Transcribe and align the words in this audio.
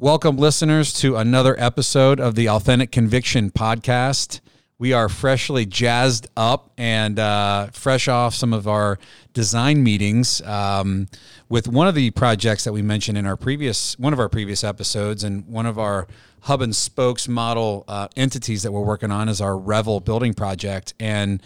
Welcome, 0.00 0.36
listeners, 0.36 0.92
to 1.00 1.16
another 1.16 1.56
episode 1.58 2.20
of 2.20 2.36
the 2.36 2.48
Authentic 2.48 2.92
Conviction 2.92 3.50
Podcast. 3.50 4.38
We 4.78 4.92
are 4.92 5.08
freshly 5.08 5.66
jazzed 5.66 6.28
up 6.36 6.70
and 6.78 7.18
uh, 7.18 7.70
fresh 7.72 8.06
off 8.06 8.32
some 8.32 8.52
of 8.52 8.68
our 8.68 9.00
design 9.32 9.82
meetings 9.82 10.40
um, 10.42 11.08
with 11.48 11.66
one 11.66 11.88
of 11.88 11.96
the 11.96 12.12
projects 12.12 12.62
that 12.62 12.72
we 12.72 12.80
mentioned 12.80 13.18
in 13.18 13.26
our 13.26 13.36
previous 13.36 13.98
one 13.98 14.12
of 14.12 14.20
our 14.20 14.28
previous 14.28 14.62
episodes, 14.62 15.24
and 15.24 15.44
one 15.48 15.66
of 15.66 15.80
our 15.80 16.06
hub 16.42 16.62
and 16.62 16.76
spokes 16.76 17.26
model 17.26 17.82
uh, 17.88 18.06
entities 18.14 18.62
that 18.62 18.70
we're 18.70 18.84
working 18.84 19.10
on 19.10 19.28
is 19.28 19.40
our 19.40 19.58
Revel 19.58 19.98
building 19.98 20.32
project. 20.32 20.94
And 21.00 21.42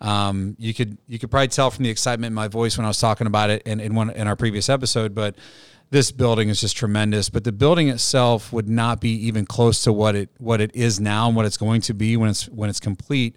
um, 0.00 0.54
you 0.60 0.74
could 0.74 0.96
you 1.08 1.18
could 1.18 1.32
probably 1.32 1.48
tell 1.48 1.72
from 1.72 1.82
the 1.82 1.90
excitement 1.90 2.30
in 2.30 2.34
my 2.34 2.46
voice 2.46 2.78
when 2.78 2.84
I 2.84 2.88
was 2.88 3.00
talking 3.00 3.26
about 3.26 3.50
it 3.50 3.62
in, 3.66 3.80
in 3.80 3.96
one 3.96 4.10
in 4.10 4.28
our 4.28 4.36
previous 4.36 4.68
episode, 4.68 5.12
but 5.12 5.34
this 5.90 6.10
building 6.10 6.48
is 6.48 6.60
just 6.60 6.76
tremendous. 6.76 7.28
But 7.28 7.44
the 7.44 7.52
building 7.52 7.88
itself 7.88 8.52
would 8.52 8.68
not 8.68 9.00
be 9.00 9.10
even 9.26 9.46
close 9.46 9.82
to 9.84 9.92
what 9.92 10.14
it 10.14 10.30
what 10.38 10.60
it 10.60 10.74
is 10.74 11.00
now 11.00 11.28
and 11.28 11.36
what 11.36 11.46
it's 11.46 11.56
going 11.56 11.80
to 11.82 11.94
be 11.94 12.16
when 12.16 12.30
it's 12.30 12.48
when 12.48 12.68
it's 12.68 12.80
complete, 12.80 13.36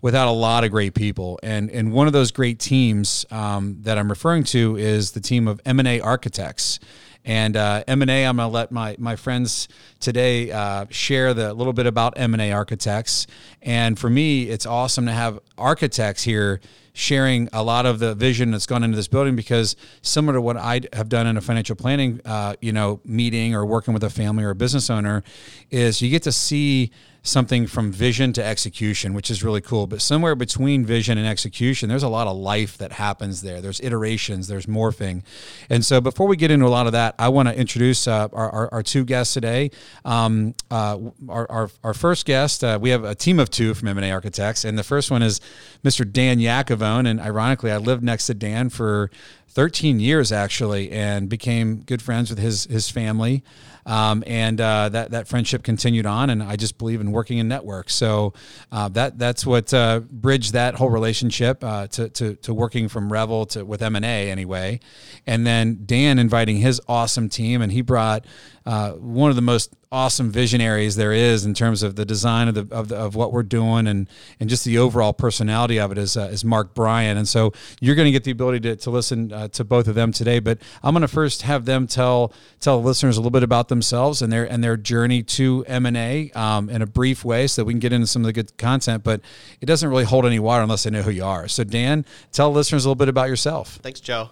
without 0.00 0.28
a 0.28 0.32
lot 0.32 0.64
of 0.64 0.70
great 0.70 0.94
people. 0.94 1.38
And 1.42 1.70
and 1.70 1.92
one 1.92 2.06
of 2.06 2.12
those 2.12 2.30
great 2.30 2.58
teams 2.58 3.26
um, 3.30 3.78
that 3.82 3.98
I'm 3.98 4.08
referring 4.08 4.44
to 4.44 4.76
is 4.76 5.12
the 5.12 5.20
team 5.20 5.46
of 5.48 5.60
M 5.64 5.78
and 5.78 5.88
A 5.88 6.00
Architects. 6.00 6.80
And 7.24 7.54
uh, 7.56 7.84
M&A, 7.86 8.24
I'm 8.24 8.36
going 8.36 8.48
to 8.48 8.52
let 8.52 8.72
my, 8.72 8.96
my 8.98 9.14
friends 9.14 9.68
today 10.00 10.50
uh, 10.50 10.86
share 10.88 11.34
the 11.34 11.52
little 11.52 11.74
bit 11.74 11.86
about 11.86 12.14
M&A 12.16 12.50
architects. 12.52 13.26
And 13.60 13.98
for 13.98 14.08
me, 14.08 14.44
it's 14.44 14.64
awesome 14.64 15.04
to 15.06 15.12
have 15.12 15.38
architects 15.58 16.22
here 16.22 16.60
sharing 17.00 17.48
a 17.52 17.62
lot 17.62 17.86
of 17.86 17.98
the 17.98 18.14
vision 18.14 18.50
that's 18.50 18.66
gone 18.66 18.84
into 18.84 18.94
this 18.94 19.08
building 19.08 19.34
because 19.34 19.74
similar 20.02 20.34
to 20.34 20.40
what 20.42 20.56
I 20.56 20.82
have 20.92 21.08
done 21.08 21.26
in 21.26 21.36
a 21.36 21.40
financial 21.40 21.74
planning, 21.74 22.20
uh, 22.24 22.56
you 22.60 22.72
know, 22.72 23.00
meeting 23.04 23.54
or 23.54 23.64
working 23.64 23.94
with 23.94 24.04
a 24.04 24.10
family 24.10 24.44
or 24.44 24.50
a 24.50 24.54
business 24.54 24.90
owner, 24.90 25.22
is 25.70 26.02
you 26.02 26.10
get 26.10 26.22
to 26.24 26.32
see 26.32 26.90
something 27.22 27.66
from 27.66 27.92
vision 27.92 28.32
to 28.32 28.44
execution, 28.44 29.12
which 29.12 29.30
is 29.30 29.44
really 29.44 29.60
cool. 29.60 29.86
But 29.86 30.00
somewhere 30.00 30.34
between 30.34 30.84
vision 30.84 31.18
and 31.18 31.26
execution, 31.26 31.88
there's 31.88 32.02
a 32.02 32.08
lot 32.08 32.26
of 32.26 32.36
life 32.36 32.78
that 32.78 32.92
happens 32.92 33.42
there. 33.42 33.60
There's 33.60 33.80
iterations, 33.80 34.48
there's 34.48 34.66
morphing. 34.66 35.22
And 35.68 35.84
so 35.84 36.00
before 36.00 36.26
we 36.26 36.36
get 36.36 36.50
into 36.50 36.66
a 36.66 36.68
lot 36.68 36.86
of 36.86 36.92
that, 36.92 37.14
I 37.18 37.28
want 37.28 37.48
to 37.48 37.56
introduce 37.56 38.08
uh, 38.08 38.28
our, 38.32 38.50
our, 38.50 38.74
our, 38.74 38.82
two 38.82 39.04
guests 39.04 39.34
today. 39.34 39.70
Um, 40.04 40.54
uh, 40.70 40.98
our, 41.28 41.50
our, 41.50 41.70
our, 41.84 41.94
first 41.94 42.24
guest, 42.24 42.64
uh, 42.64 42.78
we 42.80 42.90
have 42.90 43.04
a 43.04 43.14
team 43.14 43.38
of 43.38 43.50
two 43.50 43.74
from 43.74 43.88
M&A 43.88 44.10
Architects. 44.10 44.64
And 44.64 44.78
the 44.78 44.82
first 44.82 45.10
one 45.10 45.22
is 45.22 45.40
Mr. 45.84 46.10
Dan 46.10 46.38
Yacavone. 46.38 47.08
And 47.08 47.20
ironically, 47.20 47.70
I 47.70 47.76
lived 47.76 48.02
next 48.02 48.26
to 48.26 48.34
Dan 48.34 48.70
for 48.70 49.10
13 49.50 50.00
years 50.00 50.32
actually 50.32 50.90
and 50.90 51.28
became 51.28 51.82
good 51.82 52.00
friends 52.00 52.30
with 52.30 52.38
his, 52.38 52.64
his 52.64 52.88
family. 52.88 53.42
Um, 53.86 54.22
and 54.26 54.60
uh, 54.60 54.90
that 54.90 55.10
that 55.12 55.26
friendship 55.26 55.62
continued 55.62 56.06
on, 56.06 56.30
and 56.30 56.42
I 56.42 56.56
just 56.56 56.76
believe 56.78 57.00
in 57.00 57.12
working 57.12 57.38
in 57.38 57.48
networks. 57.48 57.94
So 57.94 58.34
uh, 58.70 58.88
that 58.90 59.18
that's 59.18 59.46
what 59.46 59.72
uh, 59.72 60.00
bridged 60.00 60.52
that 60.52 60.74
whole 60.74 60.90
relationship 60.90 61.64
uh, 61.64 61.86
to, 61.88 62.08
to, 62.10 62.34
to 62.36 62.54
working 62.54 62.88
from 62.88 63.10
Revel 63.10 63.46
to 63.46 63.64
with 63.64 63.82
M 63.82 63.96
and 63.96 64.04
A 64.04 64.30
anyway, 64.30 64.80
and 65.26 65.46
then 65.46 65.82
Dan 65.86 66.18
inviting 66.18 66.58
his 66.58 66.80
awesome 66.88 67.28
team, 67.28 67.62
and 67.62 67.72
he 67.72 67.80
brought 67.80 68.26
uh, 68.66 68.92
one 68.92 69.30
of 69.30 69.36
the 69.36 69.42
most 69.42 69.74
awesome 69.92 70.30
visionaries 70.30 70.94
there 70.94 71.12
is 71.12 71.44
in 71.44 71.52
terms 71.52 71.82
of 71.82 71.96
the 71.96 72.04
design 72.04 72.46
of 72.46 72.54
the 72.54 72.68
of, 72.70 72.86
the, 72.86 72.96
of 72.96 73.16
what 73.16 73.32
we're 73.32 73.42
doing 73.42 73.88
and 73.88 74.08
and 74.38 74.48
just 74.48 74.64
the 74.64 74.78
overall 74.78 75.12
personality 75.12 75.80
of 75.80 75.90
it 75.90 75.98
is 75.98 76.16
uh, 76.16 76.30
is 76.32 76.44
Mark 76.44 76.74
Bryan. 76.74 77.16
And 77.16 77.26
so 77.26 77.52
you're 77.80 77.96
going 77.96 78.06
to 78.06 78.12
get 78.12 78.22
the 78.22 78.30
ability 78.30 78.60
to, 78.60 78.76
to 78.76 78.90
listen 78.90 79.32
uh, 79.32 79.48
to 79.48 79.64
both 79.64 79.88
of 79.88 79.96
them 79.96 80.12
today 80.12 80.38
but 80.38 80.58
I'm 80.84 80.94
going 80.94 81.02
to 81.02 81.08
first 81.08 81.42
have 81.42 81.64
them 81.64 81.88
tell 81.88 82.32
tell 82.60 82.80
listeners 82.80 83.16
a 83.16 83.20
little 83.20 83.32
bit 83.32 83.42
about 83.42 83.66
themselves 83.66 84.22
and 84.22 84.32
their 84.32 84.44
and 84.44 84.62
their 84.62 84.76
journey 84.76 85.24
to 85.24 85.64
M&A 85.66 86.30
um, 86.32 86.70
in 86.70 86.82
a 86.82 86.86
brief 86.86 87.24
way 87.24 87.48
so 87.48 87.62
that 87.62 87.66
we 87.66 87.72
can 87.72 87.80
get 87.80 87.92
into 87.92 88.06
some 88.06 88.22
of 88.22 88.26
the 88.26 88.32
good 88.32 88.56
content 88.58 89.02
but 89.02 89.20
it 89.60 89.66
doesn't 89.66 89.88
really 89.88 90.04
hold 90.04 90.24
any 90.24 90.38
water 90.38 90.62
unless 90.62 90.84
they 90.84 90.90
know 90.90 91.02
who 91.02 91.10
you 91.10 91.24
are. 91.24 91.48
So 91.48 91.64
Dan 91.64 92.04
tell 92.30 92.52
listeners 92.52 92.84
a 92.84 92.88
little 92.88 92.94
bit 92.94 93.08
about 93.08 93.28
yourself. 93.28 93.80
Thanks 93.82 93.98
Joe. 93.98 94.30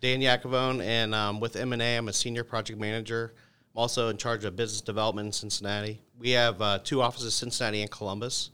Dan 0.00 0.20
Yacavone 0.20 0.80
and 0.80 1.12
um, 1.12 1.40
with 1.40 1.56
M&A 1.56 1.96
I'm 1.96 2.06
a 2.06 2.12
senior 2.12 2.44
project 2.44 2.78
manager 2.78 3.34
I'm 3.74 3.80
also 3.80 4.08
in 4.08 4.18
charge 4.18 4.44
of 4.44 4.54
business 4.54 4.82
development 4.82 5.26
in 5.26 5.32
Cincinnati. 5.32 6.00
We 6.18 6.30
have 6.30 6.60
uh, 6.60 6.78
two 6.84 7.00
offices, 7.00 7.34
Cincinnati 7.34 7.80
and 7.80 7.90
Columbus. 7.90 8.50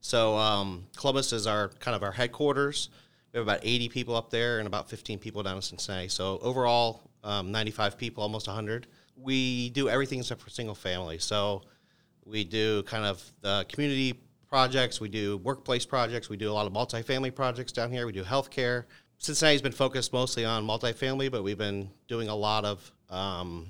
So 0.00 0.36
um, 0.36 0.86
Columbus 0.96 1.32
is 1.32 1.46
our 1.46 1.68
kind 1.78 1.94
of 1.94 2.02
our 2.02 2.10
headquarters. 2.10 2.88
We 3.32 3.38
have 3.38 3.46
about 3.46 3.60
80 3.62 3.90
people 3.90 4.16
up 4.16 4.30
there 4.30 4.58
and 4.58 4.66
about 4.66 4.88
15 4.88 5.18
people 5.18 5.42
down 5.42 5.56
in 5.56 5.62
Cincinnati. 5.62 6.08
So 6.08 6.38
overall, 6.38 7.02
um, 7.22 7.52
95 7.52 7.98
people, 7.98 8.22
almost 8.22 8.46
100. 8.46 8.86
We 9.16 9.70
do 9.70 9.88
everything 9.88 10.20
except 10.20 10.40
for 10.40 10.48
single 10.48 10.74
family. 10.74 11.18
So 11.18 11.62
we 12.24 12.42
do 12.42 12.82
kind 12.84 13.04
of 13.04 13.22
the 13.42 13.66
community 13.68 14.20
projects. 14.48 15.00
We 15.00 15.08
do 15.08 15.36
workplace 15.38 15.84
projects. 15.84 16.30
We 16.30 16.36
do 16.38 16.50
a 16.50 16.54
lot 16.54 16.66
of 16.66 16.72
multifamily 16.72 17.34
projects 17.34 17.72
down 17.72 17.90
here. 17.90 18.06
We 18.06 18.12
do 18.12 18.24
healthcare. 18.24 18.84
Cincinnati's 19.18 19.62
been 19.62 19.72
focused 19.72 20.12
mostly 20.12 20.44
on 20.44 20.66
multifamily, 20.66 21.30
but 21.30 21.44
we've 21.44 21.58
been 21.58 21.90
doing 22.08 22.28
a 22.28 22.34
lot 22.34 22.64
of 22.64 22.90
um, 23.08 23.68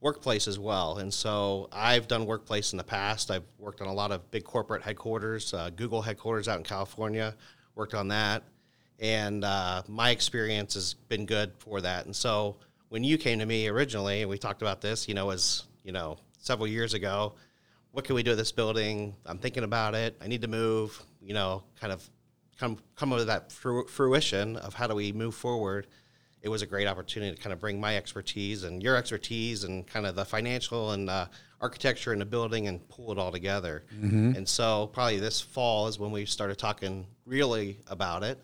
workplace 0.00 0.46
as 0.46 0.58
well. 0.58 0.98
And 0.98 1.12
so 1.12 1.68
I've 1.72 2.06
done 2.06 2.26
workplace 2.26 2.72
in 2.72 2.78
the 2.78 2.84
past. 2.84 3.30
I've 3.30 3.44
worked 3.58 3.80
on 3.80 3.88
a 3.88 3.92
lot 3.92 4.12
of 4.12 4.30
big 4.30 4.44
corporate 4.44 4.82
headquarters, 4.82 5.52
uh, 5.52 5.70
Google 5.70 6.02
headquarters 6.02 6.48
out 6.48 6.58
in 6.58 6.64
California, 6.64 7.34
worked 7.74 7.94
on 7.94 8.08
that. 8.08 8.44
And 9.00 9.44
uh, 9.44 9.82
my 9.88 10.10
experience 10.10 10.74
has 10.74 10.94
been 10.94 11.26
good 11.26 11.52
for 11.58 11.80
that. 11.80 12.06
And 12.06 12.14
so 12.14 12.56
when 12.88 13.04
you 13.04 13.18
came 13.18 13.38
to 13.38 13.46
me 13.46 13.68
originally, 13.68 14.22
and 14.22 14.30
we 14.30 14.38
talked 14.38 14.62
about 14.62 14.80
this, 14.80 15.08
you 15.08 15.14
know, 15.14 15.30
as 15.30 15.64
you 15.84 15.92
know, 15.92 16.18
several 16.38 16.66
years 16.66 16.94
ago, 16.94 17.34
what 17.92 18.04
can 18.04 18.14
we 18.14 18.22
do 18.22 18.32
with 18.32 18.38
this 18.38 18.52
building? 18.52 19.14
I'm 19.26 19.38
thinking 19.38 19.64
about 19.64 19.94
it. 19.94 20.16
I 20.20 20.28
need 20.28 20.42
to 20.42 20.48
move, 20.48 21.02
you 21.20 21.34
know, 21.34 21.62
kind 21.80 21.92
of 21.92 22.08
come, 22.58 22.78
come 22.96 23.10
to 23.10 23.24
that 23.24 23.52
fruition 23.52 24.56
of 24.56 24.74
how 24.74 24.86
do 24.86 24.94
we 24.94 25.12
move 25.12 25.34
forward 25.34 25.86
it 26.42 26.48
was 26.48 26.62
a 26.62 26.66
great 26.66 26.86
opportunity 26.86 27.34
to 27.34 27.42
kind 27.42 27.52
of 27.52 27.60
bring 27.60 27.80
my 27.80 27.96
expertise 27.96 28.64
and 28.64 28.82
your 28.82 28.96
expertise 28.96 29.64
and 29.64 29.86
kind 29.86 30.06
of 30.06 30.14
the 30.14 30.24
financial 30.24 30.92
and 30.92 31.10
uh, 31.10 31.26
architecture 31.60 32.12
in 32.12 32.18
the 32.18 32.24
building 32.24 32.68
and 32.68 32.86
pull 32.88 33.10
it 33.10 33.18
all 33.18 33.32
together. 33.32 33.84
Mm-hmm. 33.94 34.34
And 34.36 34.48
so 34.48 34.88
probably 34.92 35.18
this 35.18 35.40
fall 35.40 35.88
is 35.88 35.98
when 35.98 36.12
we 36.12 36.24
started 36.26 36.58
talking 36.58 37.06
really 37.26 37.78
about 37.88 38.22
it. 38.22 38.38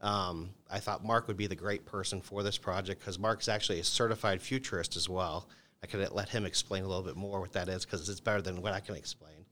Um, 0.00 0.50
I 0.70 0.78
thought 0.78 1.04
Mark 1.04 1.26
would 1.26 1.36
be 1.36 1.46
the 1.46 1.56
great 1.56 1.84
person 1.86 2.20
for 2.20 2.42
this 2.42 2.58
project 2.58 3.00
because 3.00 3.18
Mark's 3.18 3.48
actually 3.48 3.80
a 3.80 3.84
certified 3.84 4.40
futurist 4.40 4.96
as 4.96 5.08
well. 5.08 5.48
I 5.82 5.86
could 5.86 6.06
let 6.12 6.28
him 6.28 6.44
explain 6.44 6.84
a 6.84 6.86
little 6.86 7.02
bit 7.02 7.16
more 7.16 7.40
what 7.40 7.52
that 7.52 7.68
is 7.68 7.84
because 7.84 8.08
it's 8.08 8.20
better 8.20 8.42
than 8.42 8.62
what 8.62 8.74
I 8.74 8.80
can 8.80 8.94
explain. 8.94 9.44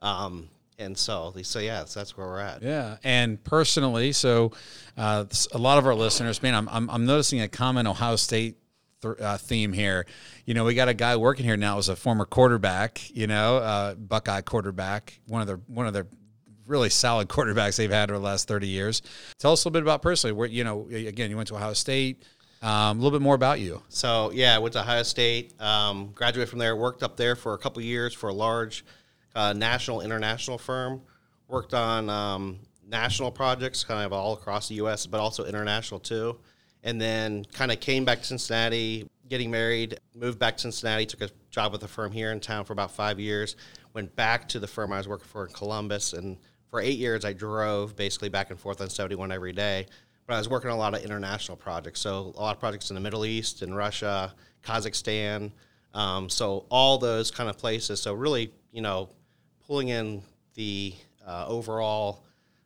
Um, 0.00 0.48
and 0.80 0.96
so 0.96 1.32
so 1.42 1.58
yeah 1.58 1.84
so 1.84 2.00
that's 2.00 2.16
where 2.16 2.26
we're 2.26 2.40
at. 2.40 2.62
Yeah 2.62 2.96
and 3.04 3.42
personally 3.44 4.12
so 4.12 4.52
uh, 4.96 5.24
a 5.52 5.58
lot 5.58 5.78
of 5.78 5.86
our 5.86 5.94
listeners 5.94 6.42
man 6.42 6.54
i'm, 6.54 6.68
I'm, 6.68 6.90
I'm 6.90 7.06
noticing 7.06 7.40
a 7.40 7.48
common 7.48 7.86
ohio 7.86 8.16
state 8.16 8.56
th- 9.02 9.18
uh, 9.20 9.36
theme 9.36 9.72
here. 9.72 10.06
You 10.46 10.54
know 10.54 10.64
we 10.64 10.74
got 10.74 10.88
a 10.88 10.94
guy 10.94 11.16
working 11.16 11.44
here 11.44 11.56
now 11.56 11.78
as 11.78 11.88
a 11.88 11.96
former 11.96 12.24
quarterback 12.24 13.10
you 13.14 13.26
know 13.26 13.58
uh, 13.58 13.94
buckeye 13.94 14.40
quarterback 14.40 15.20
one 15.26 15.40
of 15.40 15.46
their 15.46 15.60
one 15.66 15.86
of 15.86 15.92
their 15.92 16.06
really 16.66 16.90
solid 16.90 17.28
quarterbacks 17.34 17.76
they've 17.76 17.90
had 17.90 18.10
over 18.10 18.18
the 18.18 18.24
last 18.24 18.46
30 18.46 18.68
years. 18.68 19.02
Tell 19.38 19.52
us 19.52 19.64
a 19.64 19.68
little 19.68 19.72
bit 19.72 19.82
about 19.82 20.02
personally 20.02 20.32
where 20.32 20.48
you 20.48 20.64
know 20.64 20.88
again 20.90 21.30
you 21.30 21.36
went 21.36 21.48
to 21.48 21.56
ohio 21.56 21.72
state 21.72 22.24
um, 22.62 22.98
a 22.98 23.02
little 23.02 23.18
bit 23.18 23.22
more 23.22 23.34
about 23.34 23.60
you. 23.60 23.82
So 23.88 24.30
yeah, 24.32 24.54
I 24.54 24.58
went 24.58 24.74
to 24.74 24.80
Ohio 24.80 25.02
State, 25.02 25.58
um, 25.60 26.10
graduated 26.14 26.50
from 26.50 26.58
there, 26.58 26.76
worked 26.76 27.02
up 27.02 27.16
there 27.16 27.34
for 27.34 27.54
a 27.54 27.58
couple 27.58 27.82
years 27.82 28.12
for 28.12 28.28
a 28.28 28.34
large 28.34 28.84
uh, 29.34 29.52
national 29.52 30.00
international 30.00 30.58
firm. 30.58 31.02
Worked 31.48 31.74
on 31.74 32.08
um, 32.08 32.60
national 32.86 33.30
projects, 33.30 33.82
kind 33.82 34.04
of 34.04 34.12
all 34.12 34.34
across 34.34 34.68
the 34.68 34.76
U.S., 34.76 35.06
but 35.06 35.20
also 35.20 35.44
international 35.44 36.00
too. 36.00 36.38
And 36.82 37.00
then 37.00 37.44
kind 37.52 37.72
of 37.72 37.80
came 37.80 38.04
back 38.04 38.20
to 38.20 38.24
Cincinnati, 38.24 39.08
getting 39.28 39.50
married, 39.50 39.98
moved 40.14 40.38
back 40.38 40.56
to 40.56 40.62
Cincinnati, 40.62 41.06
took 41.06 41.22
a 41.22 41.30
job 41.50 41.72
with 41.72 41.82
a 41.82 41.88
firm 41.88 42.12
here 42.12 42.32
in 42.32 42.40
town 42.40 42.64
for 42.64 42.72
about 42.72 42.90
five 42.90 43.18
years. 43.18 43.56
Went 43.94 44.14
back 44.16 44.48
to 44.50 44.60
the 44.60 44.66
firm 44.66 44.92
I 44.92 44.98
was 44.98 45.08
working 45.08 45.26
for 45.26 45.46
in 45.46 45.52
Columbus, 45.52 46.12
and 46.12 46.36
for 46.70 46.80
eight 46.80 46.98
years 46.98 47.24
I 47.24 47.32
drove 47.32 47.96
basically 47.96 48.28
back 48.28 48.50
and 48.50 48.58
forth 48.58 48.80
on 48.80 48.88
71 48.88 49.32
every 49.32 49.52
day. 49.52 49.86
But 50.26 50.34
I 50.34 50.38
was 50.38 50.48
working 50.48 50.70
on 50.70 50.76
a 50.76 50.78
lot 50.78 50.94
of 50.94 51.02
international 51.02 51.56
projects, 51.56 52.00
so 52.00 52.32
a 52.36 52.40
lot 52.40 52.54
of 52.54 52.60
projects 52.60 52.90
in 52.90 52.94
the 52.94 53.00
Middle 53.00 53.24
East, 53.24 53.62
in 53.62 53.74
Russia, 53.74 54.32
Kazakhstan, 54.64 55.50
um, 55.92 56.28
so 56.28 56.66
all 56.70 56.98
those 56.98 57.30
kind 57.30 57.50
of 57.50 57.58
places. 57.58 58.00
So 58.00 58.14
really, 58.14 58.52
you 58.72 58.80
know, 58.80 59.08
pulling 59.70 59.90
in 59.90 60.20
the 60.54 60.92
uh, 61.24 61.44
overall 61.46 62.24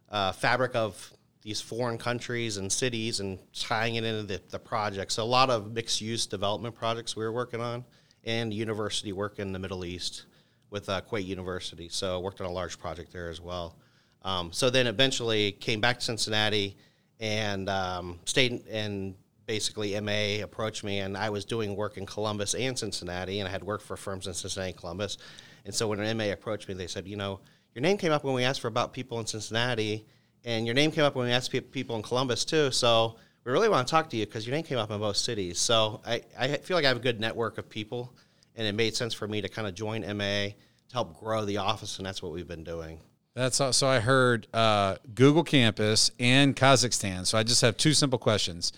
uh, 0.08 0.32
fabric 0.32 0.74
of 0.74 1.12
these 1.42 1.60
foreign 1.60 1.98
countries 1.98 2.56
and 2.56 2.72
cities 2.72 3.20
and 3.20 3.38
tying 3.52 3.96
it 3.96 4.04
into 4.04 4.22
the, 4.22 4.40
the 4.48 4.58
project. 4.58 5.12
So 5.12 5.22
a 5.22 5.26
lot 5.26 5.50
of 5.50 5.74
mixed 5.74 6.00
use 6.00 6.24
development 6.24 6.74
projects 6.74 7.14
we 7.14 7.22
were 7.22 7.32
working 7.32 7.60
on 7.60 7.84
and 8.24 8.54
university 8.54 9.12
work 9.12 9.38
in 9.38 9.52
the 9.52 9.58
Middle 9.58 9.84
East 9.84 10.24
with 10.70 10.88
uh, 10.88 11.02
Kuwait 11.02 11.26
University. 11.26 11.90
So 11.90 12.20
worked 12.20 12.40
on 12.40 12.46
a 12.46 12.50
large 12.50 12.78
project 12.78 13.12
there 13.12 13.28
as 13.28 13.38
well. 13.38 13.76
Um, 14.22 14.50
so 14.50 14.70
then 14.70 14.86
eventually 14.86 15.52
came 15.52 15.82
back 15.82 15.98
to 15.98 16.04
Cincinnati 16.06 16.74
and 17.20 17.68
um, 17.68 18.18
stayed 18.24 18.66
and 18.66 19.14
basically 19.44 20.00
MA 20.00 20.42
approached 20.42 20.84
me, 20.84 21.00
and 21.00 21.18
I 21.18 21.28
was 21.28 21.44
doing 21.44 21.76
work 21.76 21.98
in 21.98 22.06
Columbus 22.06 22.54
and 22.54 22.78
Cincinnati, 22.78 23.40
and 23.40 23.48
I 23.48 23.50
had 23.50 23.62
worked 23.62 23.84
for 23.84 23.94
firms 23.94 24.26
in 24.26 24.32
Cincinnati 24.32 24.70
and 24.70 24.80
Columbus. 24.80 25.18
And 25.64 25.74
so 25.74 25.88
when 25.88 26.00
an 26.00 26.16
MA 26.16 26.24
approached 26.32 26.68
me, 26.68 26.74
they 26.74 26.86
said, 26.86 27.06
you 27.06 27.16
know, 27.16 27.40
your 27.74 27.82
name 27.82 27.96
came 27.96 28.12
up 28.12 28.24
when 28.24 28.34
we 28.34 28.44
asked 28.44 28.60
for 28.60 28.68
about 28.68 28.92
people 28.92 29.18
in 29.18 29.26
Cincinnati, 29.26 30.06
and 30.44 30.66
your 30.66 30.74
name 30.74 30.90
came 30.90 31.04
up 31.04 31.14
when 31.14 31.26
we 31.26 31.32
asked 31.32 31.50
pe- 31.50 31.60
people 31.60 31.96
in 31.96 32.02
Columbus 32.02 32.44
too. 32.44 32.70
So 32.70 33.16
we 33.44 33.52
really 33.52 33.68
want 33.68 33.86
to 33.86 33.90
talk 33.90 34.10
to 34.10 34.16
you 34.16 34.26
because 34.26 34.46
your 34.46 34.54
name 34.54 34.64
came 34.64 34.78
up 34.78 34.90
in 34.90 35.00
both 35.00 35.16
cities. 35.16 35.58
So 35.58 36.00
I, 36.06 36.22
I 36.38 36.48
feel 36.58 36.76
like 36.76 36.84
I 36.84 36.88
have 36.88 36.98
a 36.98 37.00
good 37.00 37.20
network 37.20 37.58
of 37.58 37.68
people, 37.68 38.14
and 38.54 38.66
it 38.66 38.74
made 38.74 38.94
sense 38.94 39.14
for 39.14 39.26
me 39.26 39.40
to 39.40 39.48
kind 39.48 39.66
of 39.66 39.74
join 39.74 40.02
MA 40.16 40.48
to 40.48 40.54
help 40.92 41.18
grow 41.18 41.44
the 41.44 41.56
office, 41.56 41.98
and 41.98 42.06
that's 42.06 42.22
what 42.22 42.32
we've 42.32 42.48
been 42.48 42.64
doing. 42.64 43.00
That's 43.34 43.60
all, 43.60 43.72
so 43.72 43.88
I 43.88 43.98
heard 43.98 44.46
uh, 44.54 44.96
Google 45.12 45.42
Campus 45.42 46.12
and 46.20 46.54
Kazakhstan. 46.54 47.26
So 47.26 47.36
I 47.36 47.42
just 47.42 47.62
have 47.62 47.76
two 47.76 47.92
simple 47.92 48.18
questions 48.18 48.72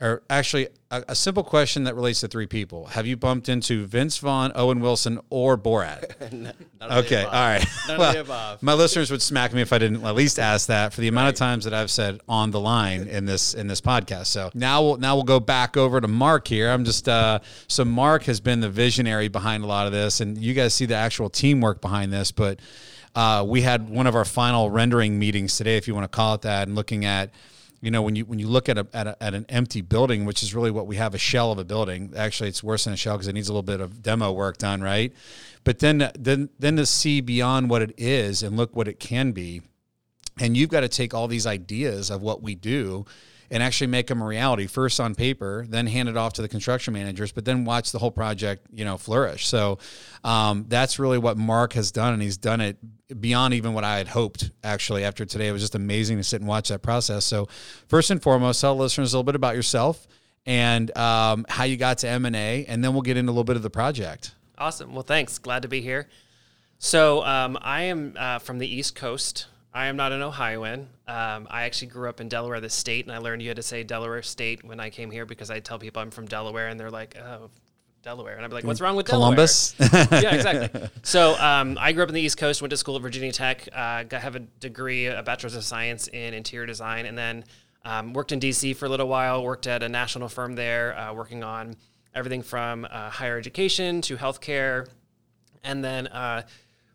or 0.00 0.22
actually 0.30 0.68
a, 0.90 1.04
a, 1.08 1.14
simple 1.14 1.44
question 1.44 1.84
that 1.84 1.94
relates 1.94 2.20
to 2.20 2.28
three 2.28 2.46
people. 2.46 2.86
Have 2.86 3.06
you 3.06 3.16
bumped 3.18 3.50
into 3.50 3.84
Vince 3.84 4.16
Vaughn, 4.16 4.50
Owen 4.54 4.80
Wilson, 4.80 5.20
or 5.28 5.58
Borat? 5.58 6.04
okay, 6.82 7.24
all 7.24 7.32
right. 7.32 7.64
well, 7.88 8.58
my 8.62 8.72
listeners 8.72 9.10
would 9.10 9.20
smack 9.20 9.52
me 9.52 9.60
if 9.60 9.74
I 9.74 9.78
didn't 9.78 10.02
at 10.02 10.14
least 10.14 10.38
ask 10.38 10.68
that 10.68 10.94
for 10.94 11.02
the 11.02 11.08
amount 11.08 11.26
right. 11.26 11.34
of 11.34 11.38
times 11.38 11.64
that 11.64 11.74
I've 11.74 11.90
said 11.90 12.20
on 12.28 12.50
the 12.50 12.60
line 12.60 13.08
in 13.08 13.26
this 13.26 13.52
in 13.52 13.66
this 13.66 13.82
podcast. 13.82 14.26
So 14.26 14.50
now 14.54 14.82
we'll 14.82 14.96
now 14.96 15.16
we'll 15.16 15.24
go 15.24 15.38
back 15.38 15.76
over 15.76 16.00
to 16.00 16.08
Mark 16.08 16.48
here. 16.48 16.70
I'm 16.70 16.84
just 16.84 17.06
uh, 17.06 17.40
so 17.68 17.84
Mark 17.84 18.22
has 18.24 18.40
been 18.40 18.60
the 18.60 18.70
visionary 18.70 19.28
behind 19.28 19.64
a 19.64 19.66
lot 19.66 19.86
of 19.86 19.92
this, 19.92 20.20
and 20.20 20.38
you 20.38 20.54
guys 20.54 20.72
see 20.72 20.86
the 20.86 20.96
actual 20.96 21.28
teamwork 21.28 21.80
behind 21.80 22.12
this, 22.12 22.32
but. 22.32 22.60
Uh, 23.12 23.44
we 23.44 23.60
had 23.60 23.90
one 23.90 24.06
of 24.06 24.14
our 24.14 24.24
final 24.24 24.70
rendering 24.70 25.18
meetings 25.18 25.56
today, 25.56 25.76
if 25.76 25.88
you 25.88 25.94
want 25.96 26.04
to 26.04 26.16
call 26.16 26.36
it 26.36 26.42
that, 26.42 26.68
and 26.68 26.76
looking 26.76 27.04
at 27.04 27.32
you 27.80 27.90
know 27.90 28.02
when 28.02 28.14
you 28.14 28.24
when 28.24 28.38
you 28.38 28.46
look 28.46 28.68
at 28.68 28.78
a, 28.78 28.86
at, 28.92 29.06
a, 29.06 29.22
at 29.22 29.34
an 29.34 29.46
empty 29.48 29.80
building 29.80 30.24
which 30.24 30.42
is 30.42 30.54
really 30.54 30.70
what 30.70 30.86
we 30.86 30.96
have 30.96 31.14
a 31.14 31.18
shell 31.18 31.50
of 31.52 31.58
a 31.58 31.64
building 31.64 32.12
actually 32.16 32.48
it's 32.48 32.62
worse 32.62 32.84
than 32.84 32.92
a 32.92 32.96
shell 32.96 33.16
because 33.16 33.28
it 33.28 33.32
needs 33.32 33.48
a 33.48 33.52
little 33.52 33.62
bit 33.62 33.80
of 33.80 34.02
demo 34.02 34.32
work 34.32 34.58
done 34.58 34.82
right? 34.82 35.12
But 35.64 35.78
then 35.78 36.10
then 36.18 36.50
then 36.58 36.76
to 36.76 36.86
see 36.86 37.20
beyond 37.20 37.70
what 37.70 37.82
it 37.82 37.94
is 37.96 38.42
and 38.42 38.56
look 38.56 38.74
what 38.76 38.88
it 38.88 39.00
can 39.00 39.32
be 39.32 39.62
and 40.38 40.56
you've 40.56 40.70
got 40.70 40.80
to 40.80 40.88
take 40.88 41.14
all 41.14 41.28
these 41.28 41.46
ideas 41.46 42.10
of 42.10 42.22
what 42.22 42.42
we 42.42 42.54
do 42.54 43.04
and 43.50 43.62
actually 43.62 43.88
make 43.88 44.06
them 44.06 44.22
a 44.22 44.26
reality 44.26 44.66
first 44.66 45.00
on 45.00 45.14
paper, 45.14 45.66
then 45.68 45.86
hand 45.86 46.08
it 46.08 46.16
off 46.16 46.34
to 46.34 46.42
the 46.42 46.48
construction 46.48 46.94
managers, 46.94 47.32
but 47.32 47.44
then 47.44 47.64
watch 47.64 47.90
the 47.90 47.98
whole 47.98 48.10
project, 48.12 48.66
you 48.72 48.84
know, 48.84 48.96
flourish. 48.96 49.48
So 49.48 49.78
um, 50.22 50.66
that's 50.68 50.98
really 50.98 51.18
what 51.18 51.36
Mark 51.36 51.72
has 51.72 51.90
done, 51.90 52.12
and 52.12 52.22
he's 52.22 52.36
done 52.36 52.60
it 52.60 52.76
beyond 53.20 53.54
even 53.54 53.74
what 53.74 53.82
I 53.82 53.98
had 53.98 54.06
hoped. 54.06 54.52
Actually, 54.62 55.04
after 55.04 55.24
today, 55.24 55.48
it 55.48 55.52
was 55.52 55.62
just 55.62 55.74
amazing 55.74 56.18
to 56.18 56.24
sit 56.24 56.40
and 56.40 56.48
watch 56.48 56.68
that 56.68 56.82
process. 56.82 57.24
So 57.24 57.48
first 57.88 58.10
and 58.10 58.22
foremost, 58.22 58.60
tell 58.60 58.76
listeners 58.76 59.12
a 59.12 59.16
little 59.16 59.24
bit 59.24 59.34
about 59.34 59.56
yourself 59.56 60.06
and 60.46 60.96
um, 60.96 61.44
how 61.48 61.64
you 61.64 61.76
got 61.76 61.98
to 61.98 62.08
M 62.08 62.24
and 62.26 62.36
A, 62.36 62.64
and 62.66 62.84
then 62.84 62.92
we'll 62.92 63.02
get 63.02 63.16
into 63.16 63.30
a 63.30 63.32
little 63.32 63.44
bit 63.44 63.56
of 63.56 63.62
the 63.62 63.70
project. 63.70 64.34
Awesome. 64.56 64.94
Well, 64.94 65.02
thanks. 65.02 65.38
Glad 65.38 65.62
to 65.62 65.68
be 65.68 65.80
here. 65.80 66.08
So 66.78 67.24
um, 67.24 67.58
I 67.60 67.82
am 67.82 68.14
uh, 68.18 68.38
from 68.38 68.58
the 68.58 68.72
East 68.72 68.94
Coast. 68.94 69.46
I 69.72 69.86
am 69.86 69.96
not 69.96 70.12
an 70.12 70.22
Ohioan. 70.22 70.88
Um, 71.06 71.46
I 71.50 71.62
actually 71.62 71.88
grew 71.88 72.08
up 72.08 72.20
in 72.20 72.28
Delaware, 72.28 72.60
the 72.60 72.68
state, 72.68 73.06
and 73.06 73.14
I 73.14 73.18
learned 73.18 73.42
you 73.42 73.48
had 73.48 73.56
to 73.56 73.62
say 73.62 73.84
Delaware 73.84 74.22
State 74.22 74.64
when 74.64 74.80
I 74.80 74.90
came 74.90 75.10
here 75.10 75.24
because 75.24 75.50
I 75.50 75.60
tell 75.60 75.78
people 75.78 76.02
I'm 76.02 76.10
from 76.10 76.26
Delaware, 76.26 76.68
and 76.68 76.78
they're 76.78 76.90
like, 76.90 77.16
"Oh, 77.16 77.50
Delaware," 78.02 78.34
and 78.34 78.44
I'm 78.44 78.50
like, 78.50 78.64
"What's 78.64 78.80
wrong 78.80 78.96
with 78.96 79.06
Columbus? 79.06 79.72
Delaware?" 79.72 80.08
yeah, 80.22 80.34
exactly. 80.34 80.90
So 81.02 81.38
um, 81.40 81.78
I 81.80 81.92
grew 81.92 82.02
up 82.02 82.08
in 82.08 82.14
the 82.16 82.20
East 82.20 82.36
Coast, 82.36 82.60
went 82.60 82.70
to 82.70 82.76
school 82.76 82.96
at 82.96 83.02
Virginia 83.02 83.32
Tech, 83.32 83.68
uh, 83.72 84.02
got 84.02 84.22
have 84.22 84.34
a 84.34 84.40
degree, 84.40 85.06
a 85.06 85.22
bachelor's 85.22 85.54
of 85.54 85.64
science 85.64 86.08
in 86.08 86.34
interior 86.34 86.66
design, 86.66 87.06
and 87.06 87.16
then 87.16 87.44
um, 87.84 88.12
worked 88.12 88.32
in 88.32 88.40
DC 88.40 88.74
for 88.76 88.86
a 88.86 88.88
little 88.88 89.08
while. 89.08 89.44
Worked 89.44 89.68
at 89.68 89.84
a 89.84 89.88
national 89.88 90.28
firm 90.28 90.56
there, 90.56 90.98
uh, 90.98 91.14
working 91.14 91.44
on 91.44 91.76
everything 92.12 92.42
from 92.42 92.88
uh, 92.90 93.08
higher 93.08 93.38
education 93.38 94.00
to 94.02 94.16
healthcare, 94.16 94.88
and 95.62 95.84
then 95.84 96.08
uh, 96.08 96.42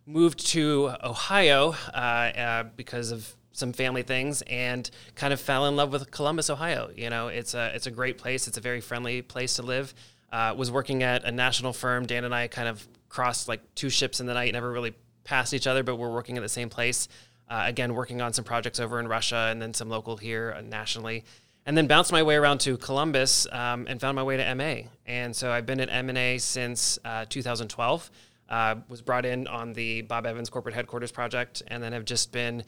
moved 0.06 0.46
to 0.48 0.94
Ohio 1.04 1.76
uh, 1.94 1.98
uh, 1.98 2.64
because 2.76 3.12
of 3.12 3.36
some 3.52 3.74
family 3.74 4.04
things 4.04 4.42
and 4.44 4.90
kind 5.16 5.34
of 5.34 5.40
fell 5.40 5.66
in 5.66 5.76
love 5.76 5.92
with 5.92 6.12
Columbus, 6.12 6.50
Ohio. 6.50 6.92
You 6.96 7.10
know, 7.10 7.30
it's 7.30 7.54
a 7.54 7.74
it's 7.74 7.88
a 7.88 7.92
great 7.92 8.18
place. 8.18 8.48
It's 8.48 8.58
a 8.58 8.62
very 8.62 8.82
friendly 8.82 9.22
place 9.22 9.56
to 9.56 9.64
live. 9.64 9.94
Uh, 10.32 10.54
was 10.58 10.70
working 10.70 11.04
at 11.04 11.24
a 11.24 11.32
national 11.32 11.72
firm. 11.72 12.06
Dan 12.06 12.26
and 12.26 12.36
I 12.36 12.48
kind 12.48 12.68
of 12.68 12.86
crossed 13.10 13.48
like 13.48 13.62
two 13.76 13.90
ships 13.90 14.20
in 14.20 14.26
the 14.26 14.34
night, 14.34 14.52
never 14.54 14.72
really 14.72 14.94
passed 15.24 15.54
each 15.54 15.68
other, 15.68 15.84
but 15.84 15.96
we're 15.96 16.12
working 16.12 16.38
at 16.38 16.44
the 16.44 16.50
same 16.50 16.70
place. 16.70 17.08
Uh, 17.48 17.64
again, 17.66 17.94
working 17.94 18.22
on 18.22 18.34
some 18.34 18.44
projects 18.44 18.80
over 18.80 19.00
in 19.00 19.08
Russia 19.08 19.48
and 19.52 19.62
then 19.62 19.74
some 19.74 19.88
local 19.88 20.18
here 20.18 20.54
uh, 20.58 20.62
nationally. 20.62 21.24
And 21.66 21.78
then 21.78 21.88
bounced 21.88 22.12
my 22.12 22.22
way 22.22 22.36
around 22.36 22.60
to 22.62 22.78
Columbus 22.78 23.48
um, 23.52 23.88
and 23.88 24.00
found 24.00 24.16
my 24.16 24.24
way 24.24 24.38
to 24.38 24.56
MA. 24.56 24.90
And 25.06 25.36
so 25.36 25.52
I've 25.52 25.66
been 25.66 25.80
at 25.80 25.90
M&A 25.90 26.38
since 26.38 27.00
uh, 27.06 27.26
2012. 27.28 28.12
Uh, 28.50 28.76
was 28.90 29.02
brought 29.02 29.26
in 29.26 29.48
on 29.48 29.74
the 29.74 30.02
Bob 30.04 30.26
Evans 30.26 30.50
corporate 30.50 30.76
headquarters 30.76 31.12
project, 31.12 31.64
and 31.68 31.82
then 31.82 31.94
have 31.94 32.06
just 32.06 32.32
been 32.32 32.64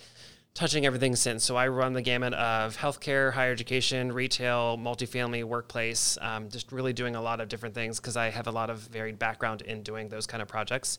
touching 0.57 0.87
everything 0.87 1.15
since. 1.15 1.43
So 1.43 1.55
I 1.55 1.67
run 1.67 1.93
the 1.93 2.01
gamut 2.01 2.33
of 2.33 2.75
healthcare, 2.75 3.31
higher 3.31 3.51
education, 3.51 4.11
retail, 4.11 4.75
multifamily, 4.75 5.43
workplace, 5.43 6.17
um, 6.19 6.49
just 6.49 6.71
really 6.71 6.93
doing 6.93 7.15
a 7.15 7.21
lot 7.21 7.39
of 7.39 7.47
different 7.47 7.75
things 7.75 7.99
because 7.99 8.17
I 8.17 8.31
have 8.31 8.47
a 8.47 8.51
lot 8.51 8.71
of 8.71 8.79
varied 8.79 9.19
background 9.19 9.61
in 9.61 9.83
doing 9.83 10.09
those 10.09 10.25
kind 10.25 10.41
of 10.41 10.47
projects. 10.47 10.97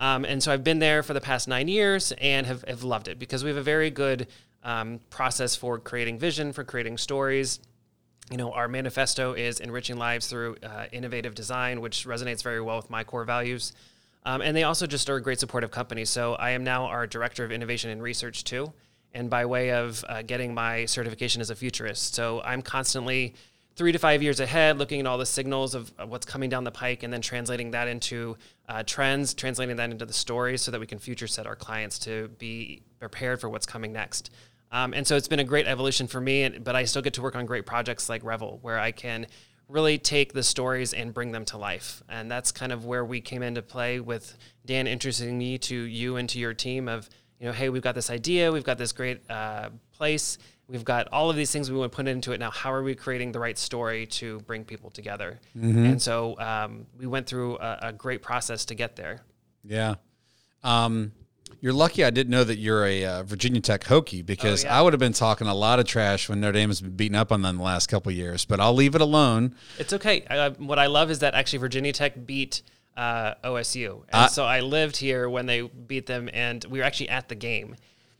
Um, 0.00 0.24
and 0.24 0.42
so 0.42 0.50
I've 0.52 0.64
been 0.64 0.78
there 0.78 1.02
for 1.02 1.12
the 1.12 1.20
past 1.20 1.48
nine 1.48 1.68
years 1.68 2.12
and 2.12 2.46
have, 2.46 2.64
have 2.66 2.82
loved 2.82 3.08
it 3.08 3.18
because 3.18 3.44
we 3.44 3.50
have 3.50 3.58
a 3.58 3.62
very 3.62 3.90
good 3.90 4.26
um, 4.62 5.00
process 5.10 5.54
for 5.54 5.78
creating 5.78 6.18
vision, 6.18 6.54
for 6.54 6.64
creating 6.64 6.96
stories. 6.96 7.60
You 8.30 8.38
know, 8.38 8.52
our 8.52 8.68
manifesto 8.68 9.34
is 9.34 9.60
enriching 9.60 9.98
lives 9.98 10.28
through 10.28 10.56
uh, 10.62 10.86
innovative 10.92 11.34
design, 11.34 11.82
which 11.82 12.06
resonates 12.06 12.42
very 12.42 12.62
well 12.62 12.76
with 12.76 12.88
my 12.88 13.04
core 13.04 13.24
values. 13.24 13.74
Um, 14.24 14.40
and 14.40 14.56
they 14.56 14.62
also 14.62 14.86
just 14.86 15.10
are 15.10 15.16
a 15.16 15.22
great 15.22 15.40
supportive 15.40 15.70
company. 15.70 16.04
So 16.04 16.34
I 16.34 16.50
am 16.50 16.64
now 16.64 16.86
our 16.86 17.06
director 17.06 17.44
of 17.44 17.52
innovation 17.52 17.90
and 17.90 18.02
research 18.02 18.44
too, 18.44 18.72
and 19.12 19.28
by 19.28 19.44
way 19.44 19.70
of 19.72 20.04
uh, 20.08 20.22
getting 20.22 20.54
my 20.54 20.86
certification 20.86 21.40
as 21.40 21.50
a 21.50 21.54
futurist. 21.54 22.14
So 22.14 22.40
I'm 22.42 22.62
constantly 22.62 23.34
three 23.76 23.92
to 23.92 23.98
five 23.98 24.22
years 24.22 24.40
ahead, 24.40 24.78
looking 24.78 25.00
at 25.00 25.06
all 25.06 25.18
the 25.18 25.26
signals 25.26 25.74
of, 25.74 25.92
what's 26.06 26.24
coming 26.24 26.48
down 26.48 26.64
the 26.64 26.70
pike, 26.70 27.02
and 27.02 27.12
then 27.12 27.20
translating 27.20 27.72
that 27.72 27.88
into 27.88 28.36
uh, 28.68 28.82
trends, 28.84 29.34
translating 29.34 29.76
that 29.76 29.90
into 29.90 30.06
the 30.06 30.12
stories, 30.12 30.62
so 30.62 30.70
that 30.70 30.80
we 30.80 30.86
can 30.86 30.98
future 30.98 31.26
set 31.26 31.46
our 31.46 31.56
clients 31.56 31.98
to 31.98 32.28
be 32.38 32.82
prepared 33.00 33.40
for 33.40 33.48
what's 33.48 33.66
coming 33.66 33.92
next. 33.92 34.30
Um, 34.70 34.94
and 34.94 35.06
so 35.06 35.16
it's 35.16 35.28
been 35.28 35.40
a 35.40 35.44
great 35.44 35.66
evolution 35.66 36.06
for 36.06 36.20
me, 36.20 36.48
but 36.48 36.74
I 36.74 36.84
still 36.84 37.02
get 37.02 37.14
to 37.14 37.22
work 37.22 37.36
on 37.36 37.46
great 37.46 37.66
projects 37.66 38.08
like 38.08 38.24
Revel, 38.24 38.58
where 38.62 38.78
I 38.78 38.92
can 38.92 39.26
really 39.68 39.98
take 39.98 40.32
the 40.32 40.42
stories 40.42 40.92
and 40.92 41.14
bring 41.14 41.32
them 41.32 41.44
to 41.46 41.58
life. 41.58 42.02
And 42.08 42.30
that's 42.30 42.52
kind 42.52 42.72
of 42.72 42.84
where 42.84 43.04
we 43.04 43.20
came 43.20 43.42
into 43.42 43.62
play 43.62 44.00
with 44.00 44.36
Dan 44.66 44.86
introducing 44.86 45.36
me 45.38 45.58
to 45.58 45.76
you 45.76 46.16
and 46.16 46.28
to 46.30 46.38
your 46.38 46.54
team 46.54 46.88
of, 46.88 47.08
you 47.40 47.46
know, 47.46 47.52
hey, 47.52 47.68
we've 47.68 47.82
got 47.82 47.94
this 47.94 48.10
idea, 48.10 48.52
we've 48.52 48.64
got 48.64 48.78
this 48.78 48.92
great 48.92 49.28
uh, 49.30 49.70
place, 49.92 50.38
we've 50.68 50.84
got 50.84 51.08
all 51.08 51.30
of 51.30 51.36
these 51.36 51.50
things 51.50 51.70
we 51.70 51.78
want 51.78 51.90
to 51.90 51.96
put 51.96 52.06
into 52.06 52.32
it. 52.32 52.40
Now, 52.40 52.50
how 52.50 52.72
are 52.72 52.82
we 52.82 52.94
creating 52.94 53.32
the 53.32 53.40
right 53.40 53.58
story 53.58 54.06
to 54.06 54.40
bring 54.40 54.64
people 54.64 54.90
together? 54.90 55.40
Mm-hmm. 55.56 55.84
And 55.84 56.02
so 56.02 56.38
um, 56.38 56.86
we 56.98 57.06
went 57.06 57.26
through 57.26 57.58
a, 57.58 57.78
a, 57.82 57.92
great 57.92 58.22
process 58.22 58.64
to 58.66 58.74
get 58.74 58.96
there. 58.96 59.22
Yeah. 59.64 59.96
Um, 60.62 61.12
you're 61.60 61.72
lucky 61.72 62.04
I 62.04 62.10
didn't 62.10 62.30
know 62.30 62.44
that 62.44 62.58
you're 62.58 62.84
a 62.84 63.04
uh, 63.04 63.22
Virginia 63.22 63.60
Tech 63.60 63.82
Hokie 63.82 64.24
because 64.24 64.64
oh, 64.64 64.68
yeah. 64.68 64.78
I 64.78 64.82
would 64.82 64.92
have 64.92 65.00
been 65.00 65.12
talking 65.12 65.46
a 65.46 65.54
lot 65.54 65.78
of 65.78 65.86
trash 65.86 66.28
when 66.28 66.40
Notre 66.40 66.52
Dame 66.52 66.70
has 66.70 66.80
been 66.80 66.96
beaten 66.96 67.16
up 67.16 67.32
on 67.32 67.42
them 67.42 67.58
the 67.58 67.62
last 67.62 67.88
couple 67.88 68.12
years. 68.12 68.44
But 68.44 68.60
I'll 68.60 68.74
leave 68.74 68.94
it 68.94 69.00
alone. 69.00 69.54
It's 69.78 69.92
okay. 69.92 70.54
What 70.58 70.78
I 70.78 70.86
love 70.86 71.10
is 71.10 71.20
that 71.20 71.34
actually 71.34 71.60
Virginia 71.60 71.92
Tech 71.92 72.26
beat 72.26 72.62
uh, 72.96 73.34
OSU, 73.44 74.02
and 74.08 74.14
uh, 74.14 74.26
so 74.28 74.44
I 74.44 74.60
lived 74.60 74.96
here 74.96 75.28
when 75.28 75.46
they 75.46 75.62
beat 75.62 76.06
them, 76.06 76.30
and 76.32 76.64
we 76.66 76.78
were 76.78 76.84
actually 76.84 77.08
at 77.08 77.28
the 77.28 77.34
game. 77.34 77.76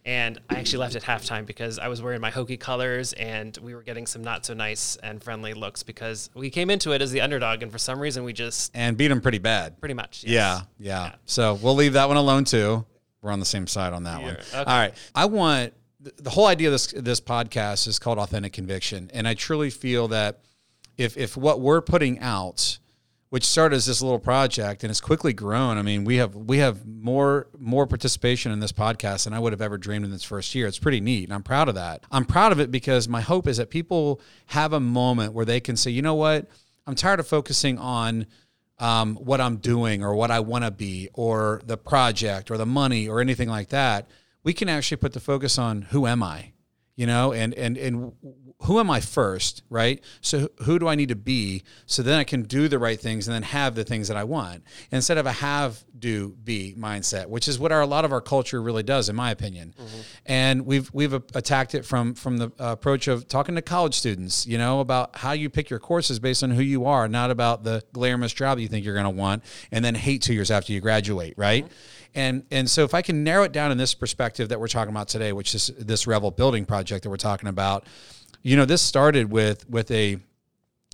And 0.07 0.39
I 0.51 0.57
actually 0.57 0.81
left 0.81 0.97
at 0.97 1.03
halftime 1.03 1.47
because 1.47 1.79
I 1.79 1.89
was 1.89 2.03
wearing 2.03 2.21
my 2.21 2.31
Hokie 2.31 2.61
colors, 2.61 3.15
and 3.15 3.57
we 3.63 3.75
were 3.75 3.81
getting 3.81 4.07
some 4.07 4.23
not 4.23 4.45
so 4.45 4.53
nice 4.53 4.97
and 4.97 5.23
friendly 5.25 5.55
looks 5.55 5.83
because 5.83 6.29
we 6.35 6.51
came 6.51 6.69
into 6.69 6.93
it 6.93 7.01
as 7.01 7.11
the 7.11 7.23
underdog, 7.23 7.63
and 7.63 7.73
for 7.73 7.79
some 7.79 7.99
reason 7.99 8.23
we 8.23 8.35
just 8.35 8.71
and 8.75 8.99
beat 8.99 9.09
them 9.09 9.23
pretty 9.23 9.39
bad. 9.39 9.81
Pretty 9.81 9.95
much. 9.95 10.23
Yes. 10.23 10.33
Yeah, 10.33 10.61
yeah, 10.79 11.05
yeah. 11.07 11.15
So 11.25 11.55
we'll 11.55 11.75
leave 11.75 11.95
that 11.95 12.09
one 12.09 12.19
alone 12.19 12.45
too. 12.45 12.85
We're 13.25 13.33
on 13.33 13.41
the 13.41 13.47
same 13.47 13.67
side 13.67 13.93
on 13.93 14.05
that 14.05 14.21
yeah. 14.21 14.27
one. 14.27 14.37
Okay. 14.37 14.59
All 14.59 14.65
right. 14.65 14.95
I 15.15 15.25
want 15.25 15.73
the 16.01 16.31
whole 16.31 16.47
idea 16.47 16.69
of 16.69 16.73
this 16.73 16.89
this 16.93 17.21
podcast 17.21 17.89
is 17.89 17.99
called 17.99 18.19
authentic 18.19 18.53
conviction, 18.53 19.11
and 19.15 19.27
I 19.27 19.35
truly 19.35 19.71
feel 19.71 20.09
that 20.09 20.41
if 20.99 21.17
if 21.17 21.37
what 21.37 21.61
we're 21.61 21.81
putting 21.81 22.19
out, 22.21 22.79
which 23.31 23.45
started 23.45 23.77
as 23.77 23.87
this 23.87 24.03
little 24.03 24.19
project 24.19 24.85
and 24.85 24.91
has 24.91 25.01
quickly 25.01 25.33
grown, 25.33 25.79
I 25.79 25.83
mean, 25.83 26.05
we 26.05 26.17
have 26.17 26.35
we 26.35 26.59
have 26.59 26.87
more 26.87 27.49
more 27.59 27.87
participation 27.87 28.53
in 28.53 28.61
this 28.61 28.73
podcast 28.73 29.25
than 29.25 29.33
I 29.33 29.39
would 29.39 29.53
have 29.53 29.63
ever 29.63 29.79
dreamed 29.79 30.05
in 30.05 30.11
this 30.11 30.25
first 30.25 30.55
year. 30.55 30.67
It's 30.67 30.79
pretty 30.79 31.01
neat, 31.01 31.25
and 31.25 31.33
I'm 31.33 31.43
proud 31.43 31.69
of 31.69 31.75
that. 31.77 32.05
I'm 32.13 32.27
proud 32.27 32.53
of 32.53 32.61
it 32.61 32.71
because 32.71 33.09
my 33.09 33.23
hope 33.23 33.49
is 33.49 33.57
that 33.57 33.71
people 33.71 34.21
have 34.47 34.73
a 34.73 34.81
moment 34.81 35.33
where 35.33 35.47
they 35.47 35.61
can 35.61 35.77
say, 35.77 35.91
you 35.91 36.03
know 36.03 36.15
what, 36.15 36.47
I'm 36.87 36.95
tired 36.95 37.21
of 37.21 37.27
focusing 37.27 37.79
on 37.79 38.27
um, 38.79 39.17
what 39.17 39.41
I'm 39.41 39.57
doing 39.57 40.03
or 40.03 40.15
what 40.15 40.31
I 40.31 40.41
want 40.41 40.65
to 40.65 40.71
be 40.71 41.09
or 41.15 41.61
the 41.65 41.77
project 41.77 42.51
or 42.51 42.59
the 42.59 42.67
money 42.67 43.09
or 43.09 43.21
anything 43.21 43.49
like 43.49 43.69
that, 43.69 44.09
we 44.43 44.53
can 44.53 44.69
actually 44.69 44.97
put 44.97 45.13
the 45.13 45.21
focus 45.21 45.59
on 45.59 45.83
who 45.83 46.07
am 46.07 46.23
I, 46.23 46.53
you 46.97 47.07
know, 47.07 47.33
and 47.33 47.55
and 47.55 47.77
and 47.77 48.13
who 48.63 48.79
am 48.79 48.91
I 48.91 49.01
first, 49.01 49.63
right? 49.69 50.03
So 50.21 50.49
who 50.63 50.79
do 50.79 50.89
I 50.89 50.95
need 50.95 51.09
to 51.09 51.17
be 51.17 51.63
so 51.87 52.03
then 52.03 52.19
I 52.19 52.25
can 52.25 52.43
do 52.43 52.69
the 52.69 52.79
right 52.79 52.99
things 52.99 53.27
and 53.27 53.35
then 53.35 53.43
have 53.43 53.75
the 53.75 53.85
things 53.85 54.09
that 54.09 54.17
I 54.17 54.25
want 54.25 54.63
instead 54.91 55.19
of 55.19 55.27
a 55.27 55.33
have 55.33 55.85
do 55.99 56.37
be 56.43 56.75
mindset, 56.79 57.29
which 57.29 57.49
is 57.49 57.59
what 57.59 57.73
our 57.73 57.83
a 57.83 57.87
lot 57.87 58.05
of 58.05 58.13
our 58.13 58.21
culture 58.21 58.63
really 58.63 58.83
does, 58.83 59.09
in 59.09 59.17
my 59.17 59.31
opinion. 59.31 59.75
Mm-hmm. 59.77 60.01
And 60.27 60.67
we've 60.67 60.91
we've 60.93 61.13
attacked 61.13 61.75
it 61.75 61.85
from 61.85 62.15
from 62.15 62.39
the 62.39 62.53
approach 62.59 63.09
of 63.09 63.27
talking 63.29 63.55
to 63.57 63.63
college 63.63 63.95
students, 63.95 64.47
you 64.47 64.57
know, 64.57 64.81
about 64.81 65.17
how 65.17 65.33
you 65.33 65.51
pick 65.51 65.71
your 65.71 65.81
courses 65.81 66.19
based 66.19 66.43
on 66.43 66.51
who 66.51 66.63
you 66.63 66.87
are, 66.87 67.09
not 67.09 67.31
about 67.31 67.65
the 67.65 67.83
glamorous 67.93 68.33
job 68.33 68.59
you 68.59 68.69
think 68.69 68.85
you're 68.85 68.95
going 68.95 69.05
to 69.05 69.11
want, 69.11 69.43
and 69.73 69.85
then 69.85 69.95
hate 69.95 70.23
two 70.23 70.35
years 70.35 70.51
after 70.51 70.73
you 70.73 70.81
graduate, 70.81 71.35
right? 71.37 71.65
Mm-hmm. 71.65 71.94
And 72.15 72.45
and 72.51 72.71
so 72.71 72.85
if 72.85 72.95
I 72.95 73.03
can 73.03 73.25
narrow 73.25 73.45
it 73.45 73.53
down 73.53 73.73
in 73.73 73.79
this 73.79 73.95
perspective 73.95 74.49
that 74.51 74.61
we're 74.61 74.69
talking 74.69 74.93
about 74.93 75.09
today, 75.09 75.33
which 75.33 75.55
is 75.55 75.73
this 75.79 76.07
Revel 76.07 76.31
building 76.31 76.65
project 76.65 77.03
that 77.03 77.11
we're 77.11 77.17
talking 77.17 77.49
about 77.49 77.85
you 78.45 78.57
know, 78.57 78.67
this 78.67 78.83
started 78.83 79.33
with 79.33 79.69
with 79.69 79.91
a 79.91 80.19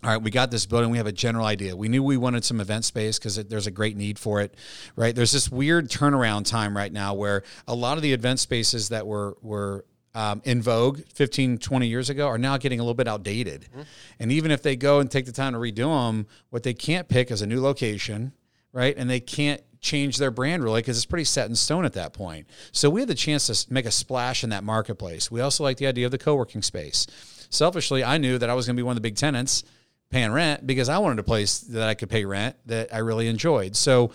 all 0.03 0.09
right, 0.09 0.23
we 0.23 0.31
got 0.31 0.50
this 0.50 0.65
building. 0.65 0.89
We 0.89 0.97
have 0.97 1.07
a 1.07 1.12
general 1.12 1.45
idea. 1.45 1.77
We 1.77 1.89
knew 1.89 2.03
we 2.03 2.17
wanted 2.17 2.43
some 2.43 2.59
event 2.59 2.87
space 2.87 3.19
because 3.19 3.35
there's 3.35 3.67
a 3.67 3.71
great 3.71 3.99
need 3.99 4.19
for 4.19 4.41
it, 4.41 4.55
right? 4.97 5.15
There's 5.15 5.33
this 5.33 5.50
weird 5.50 5.91
turnaround 5.91 6.47
time 6.47 6.75
right 6.75 6.91
now 6.91 7.12
where 7.12 7.43
a 7.69 7.75
lot 7.75 7.99
of 7.99 8.03
the 8.03 8.15
event 8.15 8.41
spaces 8.41 8.89
that 8.89 9.07
were 9.07 9.37
were 9.43 9.85
um, 10.15 10.41
in 10.45 10.62
vogue 10.62 11.00
15, 11.12 11.59
20 11.59 11.87
years 11.87 12.09
ago 12.09 12.27
are 12.29 12.39
now 12.39 12.57
getting 12.57 12.81
a 12.81 12.83
little 12.83 12.95
bit 12.95 13.09
outdated. 13.09 13.62
Mm-hmm. 13.71 13.83
And 14.21 14.33
even 14.33 14.50
if 14.50 14.62
they 14.62 14.75
go 14.75 15.00
and 15.00 15.11
take 15.11 15.27
the 15.27 15.33
time 15.33 15.53
to 15.53 15.59
redo 15.59 16.07
them, 16.07 16.27
what 16.49 16.62
they 16.62 16.75
can't 16.75 17.09
pick 17.09 17.31
is 17.31 17.43
a 17.43 17.47
new 17.47 17.61
location, 17.61 18.33
right? 18.73 18.95
And 18.97 19.09
they 19.09 19.21
can't 19.21 19.62
change 19.81 20.19
their 20.19 20.31
brand 20.31 20.62
really 20.62 20.81
because 20.81 20.97
it's 20.97 21.07
pretty 21.07 21.25
set 21.25 21.49
in 21.49 21.57
stone 21.57 21.85
at 21.85 21.95
that 21.95 22.12
point. 22.12 22.47
So 22.73 22.91
we 22.91 23.00
had 23.00 23.09
the 23.09 23.15
chance 23.15 23.47
to 23.47 23.73
make 23.73 23.87
a 23.87 23.91
splash 23.91 24.45
in 24.45 24.50
that 24.50 24.65
marketplace. 24.65 25.31
We 25.31 25.41
also 25.41 25.65
like 25.65 25.79
the 25.79 25.87
idea 25.87 26.07
of 26.07 26.12
the 26.12 26.19
co 26.19 26.35
working 26.35 26.62
space 26.62 27.07
selfishly, 27.50 28.03
I 28.03 28.17
knew 28.17 28.39
that 28.39 28.49
I 28.49 28.55
was 28.55 28.67
going 28.67 28.77
to 28.77 28.81
be 28.81 28.85
one 28.85 28.93
of 28.93 28.97
the 28.97 29.07
big 29.07 29.17
tenants 29.17 29.65
paying 30.09 30.33
rent 30.33 30.67
because 30.67 30.89
I 30.89 30.99
wanted 30.99 31.19
a 31.19 31.25
place 31.25 31.59
that 31.61 31.89
I 31.89 31.95
could 31.95 32.09
pay 32.09 32.25
rent 32.25 32.57
that 32.67 32.95
I 32.95 32.99
really 32.99 33.29
enjoyed. 33.29 33.77
So 33.77 34.12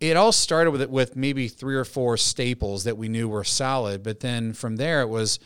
it 0.00 0.16
all 0.16 0.32
started 0.32 0.70
with 0.70 0.88
with 0.88 1.16
maybe 1.16 1.48
three 1.48 1.76
or 1.76 1.84
four 1.84 2.16
staples 2.16 2.84
that 2.84 2.96
we 2.96 3.08
knew 3.08 3.28
were 3.28 3.44
solid, 3.44 4.02
but 4.02 4.20
then 4.20 4.52
from 4.52 4.76
there 4.76 5.00
it 5.00 5.08
was 5.08 5.38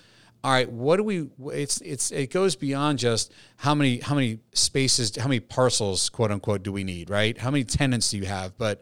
all 0.44 0.52
right 0.52 0.70
what 0.70 0.96
do 0.96 1.02
we 1.02 1.28
it's 1.52 1.80
it's 1.80 2.10
it 2.10 2.30
goes 2.30 2.56
beyond 2.56 2.98
just 2.98 3.32
how 3.56 3.74
many 3.74 3.98
how 4.00 4.14
many 4.14 4.38
spaces 4.52 5.16
how 5.16 5.26
many 5.26 5.40
parcels 5.40 6.08
quote 6.08 6.30
unquote 6.30 6.62
do 6.62 6.72
we 6.72 6.84
need 6.84 7.10
right 7.10 7.38
how 7.38 7.50
many 7.50 7.64
tenants 7.64 8.10
do 8.10 8.18
you 8.18 8.26
have 8.26 8.56
but 8.56 8.80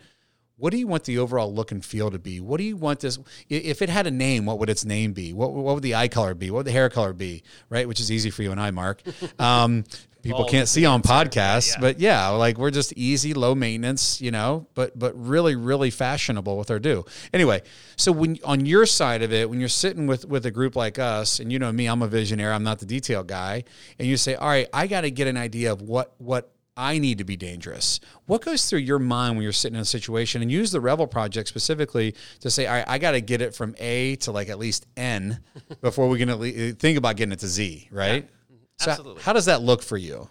what 0.59 0.71
do 0.71 0.79
you 0.79 0.87
want 0.87 1.05
the 1.05 1.19
overall 1.19 1.53
look 1.53 1.71
and 1.71 1.85
feel 1.85 2.11
to 2.11 2.19
be? 2.19 2.41
What 2.41 2.57
do 2.59 2.65
you 2.65 2.77
want 2.77 3.01
this? 3.01 3.19
If 3.49 3.83
it 3.83 3.91
had 3.91 4.07
a 4.07 4.11
name, 4.11 4.47
what 4.47 4.59
would 4.59 4.71
its 4.71 4.85
name 4.85 5.13
be? 5.13 5.35
What, 5.35 5.53
what 5.53 5.75
would 5.75 5.83
the 5.83 5.95
eye 5.95 6.09
color 6.09 6.35
be? 6.35 6.51
What 6.51 6.59
would 6.59 6.67
the 6.67 6.73
hair 6.73 6.89
color 6.89 7.13
be? 7.13 7.43
Right, 7.69 7.87
which 7.87 8.01
is 8.01 8.11
easy 8.11 8.31
for 8.31 8.43
you 8.43 8.53
and 8.53 8.61
I, 8.61 8.71
Mark. 8.71 9.03
Um, 9.39 9.85
people 10.27 10.45
can't 10.45 10.69
see 10.69 10.85
on 10.85 11.03
podcasts, 11.03 11.75
yeah. 11.75 11.81
but 11.81 12.01
yeah, 12.01 12.29
like 12.29 12.59
we're 12.59 12.71
just 12.71 12.93
easy, 12.95 13.35
low 13.35 13.55
maintenance, 13.55 14.21
you 14.21 14.31
know, 14.31 14.67
but 14.75 14.99
but 14.99 15.13
really, 15.15 15.57
really 15.57 15.91
fashionable 15.91 16.57
with 16.57 16.71
our 16.71 16.79
do. 16.79 17.05
Anyway, 17.33 17.63
so 17.97 18.13
when 18.13 18.39
on 18.45 18.67
your 18.67 18.87
side 18.87 19.23
of 19.23 19.33
it, 19.33 19.49
when 19.49 19.61
you're 19.61 19.69
sitting 19.69 20.07
with 20.07 20.27
with 20.27 20.47
a 20.47 20.51
group 20.51 20.77
like 20.77 20.99
us, 20.99 21.41
and 21.41 21.53
you 21.53 21.59
know 21.59 21.73
me, 21.73 21.87
I'm 21.87 22.03
a 22.03 22.09
visionary, 22.09 22.53
I'm 22.53 22.65
not 22.65 22.79
the 22.79 22.87
detail 22.87 23.23
guy, 23.23 23.65
and 23.99 24.07
you 24.09 24.17
say, 24.17 24.35
all 24.35 24.49
right, 24.49 24.69
I 24.73 24.87
got 24.87 25.03
to 25.03 25.11
get 25.11 25.27
an 25.27 25.37
idea 25.37 25.73
of 25.73 25.83
what 25.83 26.15
what 26.19 26.53
I 26.77 26.99
need 26.99 27.19
to 27.19 27.25
be 27.25 27.37
dangerous. 27.37 28.01
What 28.27 28.43
goes 28.43 28.69
through 28.69 28.81
your 28.81 28.99
mind 28.99 29.37
when 29.37 29.43
you're 29.43 29.53
sitting 29.53 29.77
in 29.77 29.81
a 29.81 29.87
situation 29.87 30.43
and 30.43 30.53
use 30.53 30.71
the 30.71 30.81
Revel 30.81 31.07
project 31.07 31.49
specifically 31.49 32.15
to 32.41 32.51
say, 32.51 32.67
all 32.67 32.75
right, 32.75 32.85
I 32.87 32.99
got 32.99 33.13
to 33.13 33.23
get 33.23 33.41
it 33.41 33.55
from 33.55 33.75
A 33.79 34.17
to 34.17 34.33
like 34.33 34.51
at 34.51 34.59
least 34.59 34.87
N 34.95 35.41
before 35.81 36.09
we 36.09 36.19
can 36.19 36.75
think 36.77 36.99
about 36.99 37.17
getting 37.17 37.33
it 37.33 37.39
to 37.39 37.47
Z, 37.47 37.89
right? 37.91 38.25
Yeah, 38.25 38.36
so 38.79 38.91
absolutely. 38.91 39.23
how 39.23 39.33
does 39.33 39.47
that 39.47 39.63
look 39.63 39.83
for 39.83 39.97
you? 39.97 40.29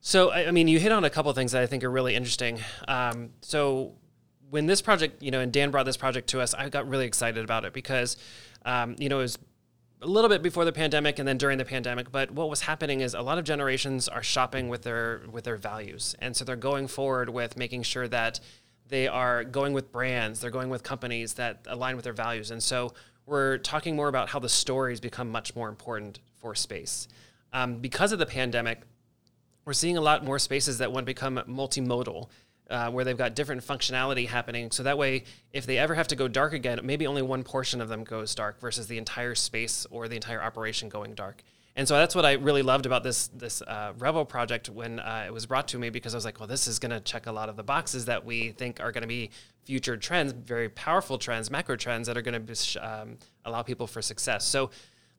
So, 0.00 0.32
I 0.32 0.50
mean, 0.50 0.66
you 0.66 0.80
hit 0.80 0.90
on 0.90 1.04
a 1.04 1.10
couple 1.10 1.30
of 1.30 1.36
things 1.36 1.52
that 1.52 1.62
I 1.62 1.66
think 1.66 1.84
are 1.84 1.90
really 1.90 2.16
interesting. 2.16 2.58
Um, 2.88 3.30
so, 3.40 3.94
when 4.50 4.66
this 4.66 4.82
project, 4.82 5.22
you 5.22 5.30
know, 5.30 5.40
and 5.40 5.52
Dan 5.52 5.70
brought 5.70 5.86
this 5.86 5.96
project 5.96 6.28
to 6.30 6.40
us, 6.40 6.54
I 6.54 6.68
got 6.68 6.88
really 6.88 7.06
excited 7.06 7.42
about 7.44 7.64
it 7.64 7.72
because, 7.72 8.16
um, 8.66 8.96
you 8.98 9.08
know, 9.08 9.20
it 9.20 9.22
was 9.22 9.38
a 10.02 10.06
little 10.06 10.28
bit 10.28 10.42
before 10.42 10.64
the 10.64 10.72
pandemic 10.72 11.18
and 11.18 11.28
then 11.28 11.38
during 11.38 11.58
the 11.58 11.64
pandemic 11.64 12.10
but 12.10 12.30
what 12.32 12.50
was 12.50 12.62
happening 12.62 13.00
is 13.00 13.14
a 13.14 13.22
lot 13.22 13.38
of 13.38 13.44
generations 13.44 14.08
are 14.08 14.22
shopping 14.22 14.68
with 14.68 14.82
their 14.82 15.22
with 15.30 15.44
their 15.44 15.56
values 15.56 16.16
and 16.18 16.36
so 16.36 16.44
they're 16.44 16.56
going 16.56 16.88
forward 16.88 17.28
with 17.30 17.56
making 17.56 17.82
sure 17.82 18.08
that 18.08 18.40
they 18.88 19.06
are 19.06 19.44
going 19.44 19.72
with 19.72 19.92
brands 19.92 20.40
they're 20.40 20.50
going 20.50 20.68
with 20.68 20.82
companies 20.82 21.34
that 21.34 21.60
align 21.68 21.94
with 21.94 22.04
their 22.04 22.12
values 22.12 22.50
and 22.50 22.62
so 22.62 22.92
we're 23.26 23.58
talking 23.58 23.94
more 23.94 24.08
about 24.08 24.28
how 24.28 24.40
the 24.40 24.48
stories 24.48 24.98
become 24.98 25.30
much 25.30 25.54
more 25.54 25.68
important 25.68 26.18
for 26.40 26.54
space 26.54 27.06
um, 27.52 27.76
because 27.76 28.12
of 28.12 28.18
the 28.18 28.26
pandemic 28.26 28.82
we're 29.64 29.72
seeing 29.72 29.96
a 29.96 30.00
lot 30.00 30.24
more 30.24 30.38
spaces 30.38 30.78
that 30.78 30.90
want 30.92 31.04
to 31.04 31.06
become 31.06 31.36
multimodal 31.48 32.28
uh, 32.70 32.90
where 32.90 33.04
they've 33.04 33.18
got 33.18 33.34
different 33.34 33.62
functionality 33.64 34.26
happening. 34.26 34.70
So 34.70 34.82
that 34.82 34.98
way, 34.98 35.24
if 35.52 35.66
they 35.66 35.78
ever 35.78 35.94
have 35.94 36.08
to 36.08 36.16
go 36.16 36.26
dark 36.26 36.52
again, 36.52 36.80
maybe 36.82 37.06
only 37.06 37.22
one 37.22 37.44
portion 37.44 37.80
of 37.80 37.88
them 37.88 38.02
goes 38.02 38.34
dark 38.34 38.60
versus 38.60 38.86
the 38.86 38.98
entire 38.98 39.34
space 39.34 39.86
or 39.90 40.08
the 40.08 40.16
entire 40.16 40.42
operation 40.42 40.88
going 40.88 41.14
dark. 41.14 41.42
And 41.74 41.88
so 41.88 41.94
that's 41.94 42.14
what 42.14 42.26
I 42.26 42.32
really 42.32 42.60
loved 42.60 42.84
about 42.84 43.02
this 43.02 43.28
this 43.28 43.62
uh, 43.62 43.94
Revel 43.98 44.26
project 44.26 44.68
when 44.68 45.00
uh, 45.00 45.24
it 45.26 45.32
was 45.32 45.46
brought 45.46 45.68
to 45.68 45.78
me 45.78 45.88
because 45.88 46.14
I 46.14 46.18
was 46.18 46.24
like, 46.24 46.38
well, 46.38 46.46
this 46.46 46.66
is 46.66 46.78
going 46.78 46.90
to 46.90 47.00
check 47.00 47.26
a 47.26 47.32
lot 47.32 47.48
of 47.48 47.56
the 47.56 47.62
boxes 47.62 48.04
that 48.06 48.26
we 48.26 48.50
think 48.50 48.80
are 48.80 48.92
going 48.92 49.02
to 49.02 49.08
be 49.08 49.30
future 49.64 49.96
trends, 49.96 50.32
very 50.32 50.68
powerful 50.68 51.16
trends, 51.16 51.50
macro 51.50 51.76
trends 51.76 52.08
that 52.08 52.16
are 52.16 52.22
going 52.22 52.44
to 52.44 52.78
um, 52.78 53.16
allow 53.46 53.62
people 53.62 53.86
for 53.86 54.02
success. 54.02 54.44
So 54.44 54.70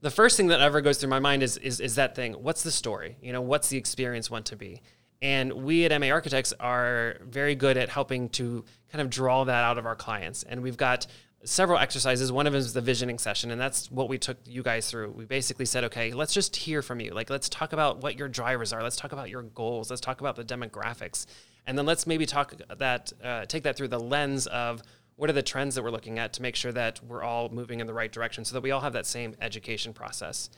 the 0.03 0.11
first 0.11 0.35
thing 0.35 0.47
that 0.47 0.59
ever 0.59 0.81
goes 0.81 0.97
through 0.97 1.09
my 1.09 1.19
mind 1.19 1.41
is, 1.43 1.55
is 1.57 1.79
is 1.79 1.95
that 1.95 2.13
thing. 2.13 2.33
What's 2.33 2.61
the 2.61 2.71
story? 2.71 3.15
You 3.21 3.31
know, 3.31 3.41
what's 3.41 3.69
the 3.69 3.77
experience 3.77 4.29
want 4.29 4.45
to 4.47 4.57
be? 4.57 4.81
And 5.21 5.53
we 5.53 5.85
at 5.85 5.97
MA 5.97 6.07
Architects 6.07 6.53
are 6.59 7.15
very 7.21 7.55
good 7.55 7.77
at 7.77 7.87
helping 7.87 8.27
to 8.31 8.65
kind 8.91 9.01
of 9.01 9.09
draw 9.09 9.45
that 9.45 9.63
out 9.63 9.77
of 9.77 9.85
our 9.85 9.95
clients. 9.95 10.43
And 10.43 10.61
we've 10.61 10.75
got 10.75 11.07
several 11.45 11.79
exercises. 11.79 12.33
One 12.33 12.47
of 12.47 12.51
them 12.51 12.59
is 12.59 12.73
the 12.73 12.81
visioning 12.81 13.17
session, 13.17 13.49
and 13.49 13.59
that's 13.59 13.89
what 13.89 14.09
we 14.09 14.17
took 14.17 14.37
you 14.45 14.61
guys 14.61 14.91
through. 14.91 15.11
We 15.11 15.23
basically 15.23 15.65
said, 15.65 15.85
okay, 15.85 16.11
let's 16.11 16.33
just 16.33 16.53
hear 16.57 16.81
from 16.81 16.99
you. 16.99 17.13
Like, 17.13 17.29
let's 17.29 17.47
talk 17.47 17.71
about 17.71 18.03
what 18.03 18.17
your 18.17 18.27
drivers 18.27 18.73
are. 18.73 18.83
Let's 18.83 18.97
talk 18.97 19.13
about 19.13 19.29
your 19.29 19.43
goals. 19.43 19.89
Let's 19.89 20.01
talk 20.01 20.19
about 20.19 20.35
the 20.35 20.43
demographics, 20.43 21.25
and 21.65 21.77
then 21.77 21.85
let's 21.85 22.05
maybe 22.05 22.25
talk 22.25 22.53
that, 22.77 23.13
uh, 23.23 23.45
take 23.45 23.63
that 23.63 23.77
through 23.77 23.87
the 23.89 23.99
lens 23.99 24.47
of 24.47 24.81
what 25.15 25.29
are 25.29 25.33
the 25.33 25.43
trends 25.43 25.75
that 25.75 25.83
we're 25.83 25.91
looking 25.91 26.19
at 26.19 26.33
to 26.33 26.41
make 26.41 26.55
sure 26.55 26.71
that 26.71 27.03
we're 27.03 27.23
all 27.23 27.49
moving 27.49 27.79
in 27.79 27.87
the 27.87 27.93
right 27.93 28.11
direction, 28.11 28.45
so 28.45 28.53
that 28.53 28.61
we 28.61 28.71
all 28.71 28.81
have 28.81 28.93
that 28.93 29.05
same 29.05 29.35
education 29.41 29.93
process. 29.93 30.49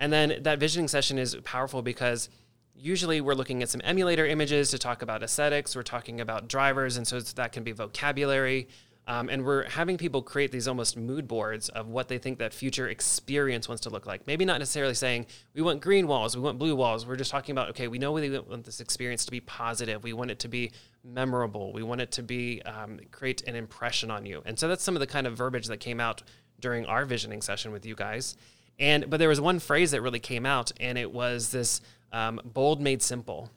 And 0.00 0.12
then 0.12 0.42
that 0.42 0.58
visioning 0.58 0.88
session 0.88 1.18
is 1.18 1.36
powerful 1.44 1.82
because 1.82 2.28
usually 2.74 3.20
we're 3.20 3.34
looking 3.34 3.62
at 3.62 3.68
some 3.68 3.80
emulator 3.84 4.26
images 4.26 4.70
to 4.70 4.78
talk 4.78 5.02
about 5.02 5.22
aesthetics. 5.22 5.76
We're 5.76 5.82
talking 5.82 6.20
about 6.20 6.48
drivers, 6.48 6.96
and 6.96 7.06
so 7.06 7.20
that 7.20 7.52
can 7.52 7.62
be 7.62 7.72
vocabulary. 7.72 8.68
Um, 9.06 9.28
and 9.28 9.44
we're 9.44 9.68
having 9.68 9.96
people 9.96 10.22
create 10.22 10.52
these 10.52 10.68
almost 10.68 10.96
mood 10.96 11.26
boards 11.26 11.68
of 11.70 11.88
what 11.88 12.08
they 12.08 12.18
think 12.18 12.38
that 12.38 12.54
future 12.54 12.88
experience 12.88 13.68
wants 13.68 13.82
to 13.82 13.90
look 13.90 14.06
like. 14.06 14.26
Maybe 14.26 14.44
not 14.44 14.58
necessarily 14.58 14.94
saying 14.94 15.26
we 15.54 15.62
want 15.62 15.80
green 15.80 16.06
walls, 16.06 16.36
we 16.36 16.42
want 16.42 16.58
blue 16.58 16.76
walls. 16.76 17.06
We're 17.06 17.16
just 17.16 17.30
talking 17.30 17.52
about 17.52 17.70
okay, 17.70 17.88
we 17.88 17.98
know 17.98 18.12
we 18.12 18.38
want 18.38 18.64
this 18.64 18.80
experience 18.80 19.24
to 19.24 19.30
be 19.30 19.40
positive. 19.40 20.04
We 20.04 20.12
want 20.12 20.30
it 20.30 20.38
to 20.40 20.48
be 20.48 20.72
memorable. 21.02 21.72
We 21.72 21.82
want 21.82 22.00
it 22.00 22.12
to 22.12 22.22
be 22.22 22.62
um, 22.62 23.00
create 23.10 23.42
an 23.48 23.56
impression 23.56 24.10
on 24.10 24.26
you. 24.26 24.42
And 24.44 24.58
so 24.58 24.68
that's 24.68 24.84
some 24.84 24.94
of 24.94 25.00
the 25.00 25.06
kind 25.06 25.26
of 25.26 25.36
verbiage 25.36 25.66
that 25.66 25.80
came 25.80 25.98
out 25.98 26.22
during 26.60 26.86
our 26.86 27.04
visioning 27.04 27.42
session 27.42 27.72
with 27.72 27.86
you 27.86 27.94
guys. 27.94 28.36
And 28.78 29.10
but 29.10 29.18
there 29.18 29.28
was 29.28 29.40
one 29.40 29.58
phrase 29.58 29.90
that 29.90 30.02
really 30.02 30.20
came 30.20 30.46
out, 30.46 30.72
and 30.80 30.96
it 30.96 31.12
was 31.12 31.50
this 31.50 31.80
um, 32.12 32.40
bold 32.44 32.80
made 32.80 33.02
simple. 33.02 33.50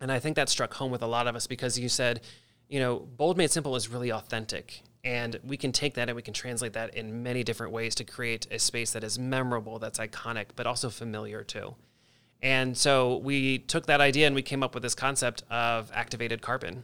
And 0.00 0.12
I 0.12 0.18
think 0.18 0.36
that 0.36 0.48
struck 0.48 0.74
home 0.74 0.90
with 0.90 1.02
a 1.02 1.06
lot 1.06 1.26
of 1.26 1.36
us 1.36 1.46
because 1.46 1.78
you 1.78 1.88
said, 1.88 2.20
you 2.68 2.80
know, 2.80 2.98
bold 2.98 3.36
made 3.36 3.50
simple 3.50 3.76
is 3.76 3.88
really 3.88 4.10
authentic. 4.12 4.82
And 5.04 5.38
we 5.44 5.56
can 5.56 5.70
take 5.70 5.94
that 5.94 6.08
and 6.08 6.16
we 6.16 6.22
can 6.22 6.34
translate 6.34 6.72
that 6.72 6.96
in 6.96 7.22
many 7.22 7.44
different 7.44 7.72
ways 7.72 7.94
to 7.96 8.04
create 8.04 8.46
a 8.50 8.58
space 8.58 8.90
that 8.92 9.04
is 9.04 9.18
memorable, 9.18 9.78
that's 9.78 10.00
iconic, 10.00 10.46
but 10.56 10.66
also 10.66 10.90
familiar 10.90 11.44
too. 11.44 11.76
And 12.42 12.76
so 12.76 13.18
we 13.18 13.58
took 13.58 13.86
that 13.86 14.00
idea 14.00 14.26
and 14.26 14.34
we 14.34 14.42
came 14.42 14.62
up 14.62 14.74
with 14.74 14.82
this 14.82 14.94
concept 14.94 15.44
of 15.48 15.90
activated 15.94 16.42
carbon. 16.42 16.82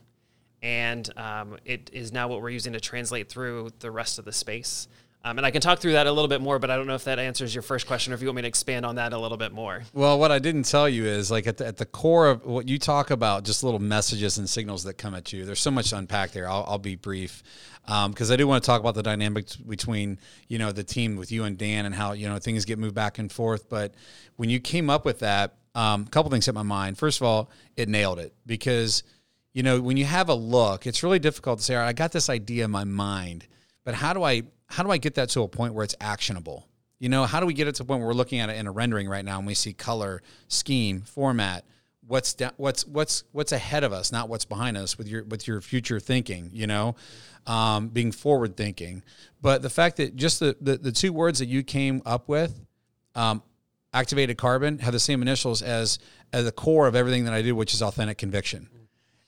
And 0.62 1.10
um, 1.18 1.56
it 1.64 1.90
is 1.92 2.12
now 2.12 2.28
what 2.28 2.40
we're 2.40 2.50
using 2.50 2.72
to 2.74 2.80
translate 2.80 3.28
through 3.28 3.70
the 3.80 3.90
rest 3.90 4.20
of 4.20 4.24
the 4.24 4.32
space. 4.32 4.86
Um, 5.25 5.38
and 5.38 5.47
I 5.47 5.52
can 5.52 5.61
talk 5.61 5.79
through 5.79 5.93
that 5.93 6.09
a 6.09 6.12
little 6.12 6.29
bit 6.29 6.41
more, 6.41 6.59
but 6.59 6.69
I 6.69 6.76
don't 6.76 6.88
know 6.88 6.97
if 6.97 7.05
that 7.05 7.21
answers 7.21 7.55
your 7.55 7.62
first 7.62 7.87
question 7.87 8.12
or 8.12 8.17
if 8.17 8.23
you 8.23 8.26
want 8.26 8.37
me 8.37 8.43
to 8.43 8.49
expand 8.49 8.85
on 8.85 8.97
that 8.97 9.12
a 9.12 9.19
little 9.19 9.37
bit 9.37 9.52
more. 9.52 9.85
Well, 9.93 10.19
what 10.19 10.33
I 10.33 10.41
didn't 10.41 10.64
tell 10.64 10.88
you 10.88 11.05
is 11.05 11.31
like 11.31 11.47
at 11.47 11.59
the, 11.59 11.67
at 11.67 11.76
the 11.76 11.87
core 11.87 12.29
of 12.29 12.45
what 12.45 12.69
you 12.69 12.76
talk 12.79 13.12
about, 13.12 13.45
just 13.45 13.62
little 13.62 13.79
messages 13.79 14.38
and 14.38 14.50
signals 14.50 14.83
that 14.83 14.95
come 14.95 15.14
at 15.14 15.33
you. 15.33 15.45
There's 15.45 15.61
so 15.61 15.71
much 15.71 15.91
to 15.91 15.97
unpack 15.97 16.33
there. 16.33 16.49
I'll, 16.49 16.64
I'll 16.67 16.79
be 16.79 16.97
brief 16.97 17.45
because 17.85 18.31
um, 18.31 18.35
I 18.35 18.37
do 18.37 18.47
want 18.47 18.62
to 18.62 18.67
talk 18.67 18.81
about 18.81 18.95
the 18.95 19.02
dynamics 19.02 19.57
between 19.57 20.19
you 20.49 20.59
know 20.59 20.73
the 20.73 20.85
team 20.85 21.17
with 21.17 21.33
you 21.33 21.45
and 21.45 21.59
Dan 21.59 21.87
and 21.87 21.95
how 21.95 22.12
you 22.12 22.29
know 22.29 22.38
things 22.38 22.64
get 22.64 22.79
moved 22.79 22.95
back 22.95 23.19
and 23.19 23.31
forth. 23.31 23.69
But 23.69 23.95
when 24.37 24.50
you 24.50 24.61
came 24.61 24.88
up 24.88 25.05
with 25.05 25.21
that, 25.21 25.55
um, 25.75 26.05
a 26.07 26.11
couple 26.11 26.31
things 26.31 26.47
hit 26.47 26.55
my 26.55 26.62
mind. 26.62 26.99
First 26.99 27.21
of 27.21 27.26
all, 27.26 27.50
it 27.76 27.88
nailed 27.88 28.19
it 28.19 28.35
because 28.47 29.02
you 29.52 29.62
know 29.62 29.81
when 29.81 29.97
you 29.97 30.05
have 30.05 30.29
a 30.29 30.35
look, 30.35 30.87
it's 30.87 31.02
really 31.02 31.19
difficult 31.19 31.59
to 31.59 31.64
say, 31.64 31.75
"All 31.75 31.83
right, 31.83 31.88
I 31.88 31.93
got 31.93 32.12
this 32.12 32.29
idea 32.29 32.64
in 32.64 32.71
my 32.71 32.85
mind." 32.85 33.47
But 33.84 33.94
how 33.94 34.12
do 34.12 34.22
I 34.22 34.42
how 34.66 34.82
do 34.82 34.90
I 34.90 34.98
get 34.98 35.14
that 35.16 35.28
to 35.30 35.42
a 35.42 35.48
point 35.48 35.74
where 35.74 35.84
it's 35.84 35.96
actionable? 36.00 36.68
You 36.98 37.08
know, 37.08 37.24
how 37.24 37.40
do 37.40 37.46
we 37.46 37.54
get 37.54 37.66
it 37.66 37.74
to 37.76 37.82
the 37.82 37.86
point 37.86 38.00
where 38.00 38.08
we're 38.08 38.14
looking 38.14 38.38
at 38.38 38.48
it 38.48 38.56
in 38.56 38.66
a 38.66 38.70
rendering 38.70 39.08
right 39.08 39.24
now 39.24 39.38
and 39.38 39.46
we 39.46 39.54
see 39.54 39.72
color, 39.72 40.22
scheme, 40.46 41.00
format, 41.00 41.64
what's 42.06 42.34
da- 42.34 42.52
what's 42.56 42.86
what's 42.86 43.24
what's 43.32 43.52
ahead 43.52 43.84
of 43.84 43.92
us, 43.92 44.12
not 44.12 44.28
what's 44.28 44.44
behind 44.44 44.76
us 44.76 44.98
with 44.98 45.08
your 45.08 45.24
with 45.24 45.46
your 45.46 45.60
future 45.60 46.00
thinking, 46.00 46.50
you 46.52 46.66
know, 46.66 46.94
um, 47.46 47.88
being 47.88 48.12
forward 48.12 48.56
thinking. 48.56 49.02
But 49.40 49.62
the 49.62 49.70
fact 49.70 49.96
that 49.96 50.16
just 50.16 50.40
the, 50.40 50.56
the 50.60 50.76
the 50.78 50.92
two 50.92 51.12
words 51.12 51.38
that 51.38 51.46
you 51.46 51.62
came 51.62 52.02
up 52.04 52.28
with, 52.28 52.64
um, 53.14 53.42
activated 53.92 54.38
carbon, 54.38 54.78
have 54.78 54.92
the 54.92 55.00
same 55.00 55.22
initials 55.22 55.62
as 55.62 55.98
as 56.32 56.44
the 56.44 56.52
core 56.52 56.86
of 56.86 56.94
everything 56.94 57.24
that 57.24 57.34
I 57.34 57.42
do, 57.42 57.54
which 57.54 57.74
is 57.74 57.82
authentic 57.82 58.18
conviction. 58.18 58.68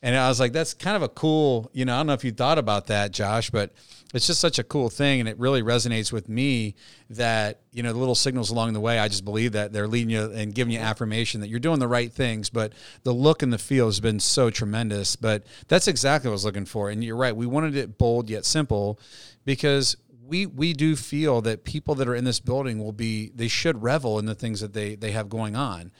And 0.05 0.15
I 0.15 0.29
was 0.29 0.39
like, 0.39 0.53
that's 0.53 0.75
kind 0.75 0.97
of 0.97 1.03
a 1.03 1.09
cool, 1.09 1.71
you 1.73 1.87
know, 1.87 1.95
I 1.95 1.97
don't 1.97 2.09
know 2.09 2.13
if 2.13 2.25
you 2.25 2.31
thought 2.31 2.59
about 2.59 2.89
that, 2.89 3.11
Josh, 3.11 3.49
but 3.49 3.73
it's 4.13 4.27
just 4.27 4.39
such 4.39 4.59
a 4.59 4.63
cool 4.63 4.91
thing. 4.91 5.19
And 5.19 5.27
it 5.27 5.39
really 5.39 5.63
resonates 5.63 6.13
with 6.13 6.29
me 6.29 6.75
that, 7.09 7.63
you 7.73 7.83
know, 7.83 7.91
the 7.91 7.99
little 7.99 8.15
signals 8.15 8.51
along 8.51 8.75
the 8.75 8.81
way, 8.81 8.99
I 8.99 9.09
just 9.09 9.25
believe 9.25 9.53
that 9.53 9.73
they're 9.73 9.89
leading 9.89 10.11
you 10.11 10.31
and 10.31 10.55
giving 10.55 10.75
you 10.75 10.79
affirmation 10.79 11.41
that 11.41 11.49
you're 11.49 11.59
doing 11.59 11.79
the 11.79 11.89
right 11.89 12.13
things. 12.13 12.51
But 12.51 12.75
the 13.03 13.15
look 13.15 13.43
and 13.43 13.51
the 13.51 13.57
feel 13.57 13.87
has 13.87 13.99
been 13.99 14.21
so 14.21 14.51
tremendous. 14.51 15.17
But 15.17 15.45
that's 15.69 15.89
exactly 15.89 16.29
what 16.29 16.33
I 16.33 16.35
was 16.35 16.45
looking 16.45 16.67
for. 16.67 16.91
And 16.91 17.03
you're 17.03 17.17
right. 17.17 17.35
We 17.35 17.47
wanted 17.47 17.75
it 17.75 17.97
bold 17.97 18.29
yet 18.29 18.45
simple 18.45 19.01
because 19.47 19.97
we 20.23 20.45
we 20.45 20.75
do 20.75 20.97
feel 20.97 21.41
that 21.41 21.65
people 21.65 21.95
that 21.95 22.09
are 22.09 22.15
in 22.15 22.25
this 22.25 22.41
building 22.41 22.79
will 22.79 22.93
be 22.93 23.33
they 23.35 23.49
should 23.49 23.83
revel 23.83 24.19
in 24.19 24.27
the 24.27 24.35
things 24.35 24.61
that 24.61 24.75
they 24.75 24.97
they 24.97 25.13
have 25.13 25.31
going 25.31 25.57
on 25.57 25.93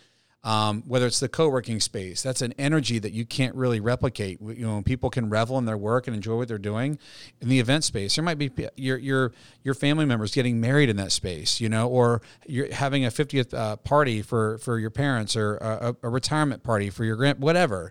um, 0.45 0.83
whether 0.87 1.07
it's 1.07 1.21
the 1.21 1.29
co-working 1.29 1.81
space 1.81 2.23
that's 2.23 2.43
an 2.43 2.53
energy 2.59 2.99
that 2.99 3.13
you 3.13 3.25
can't 3.25 3.55
really 3.55 3.81
replicate. 3.81 4.39
You 4.41 4.67
know 4.67 4.83
people 4.83 5.11
can 5.11 5.31
revel 5.31 5.59
in 5.59 5.65
their 5.65 5.79
work 5.79 6.07
and 6.07 6.15
enjoy 6.15 6.37
what 6.37 6.49
they're 6.49 6.59
doing 6.59 6.99
in 7.41 7.49
the 7.49 7.59
event 7.59 7.85
space 7.85 8.15
there 8.15 8.25
might 8.25 8.39
be 8.39 8.51
your 8.77 8.99
your 8.99 9.33
your 9.63 9.75
family 9.75 10.05
members 10.05 10.35
getting 10.35 10.61
married 10.61 10.89
in 10.89 10.97
that 10.97 11.13
space 11.13 11.61
you 11.61 11.69
know 11.69 11.89
or 11.89 12.21
you're 12.47 12.73
having 12.73 13.05
a 13.05 13.09
50th 13.09 13.55
uh, 13.55 13.77
party 13.77 14.23
for 14.23 14.59
for 14.59 14.79
your 14.79 14.91
parents 14.91 15.35
or 15.35 15.57
a, 15.57 15.97
a 16.03 16.09
retirement 16.09 16.63
party 16.63 16.91
for 16.91 17.05
your 17.05 17.17
grand 17.17 17.41
whatever. 17.41 17.91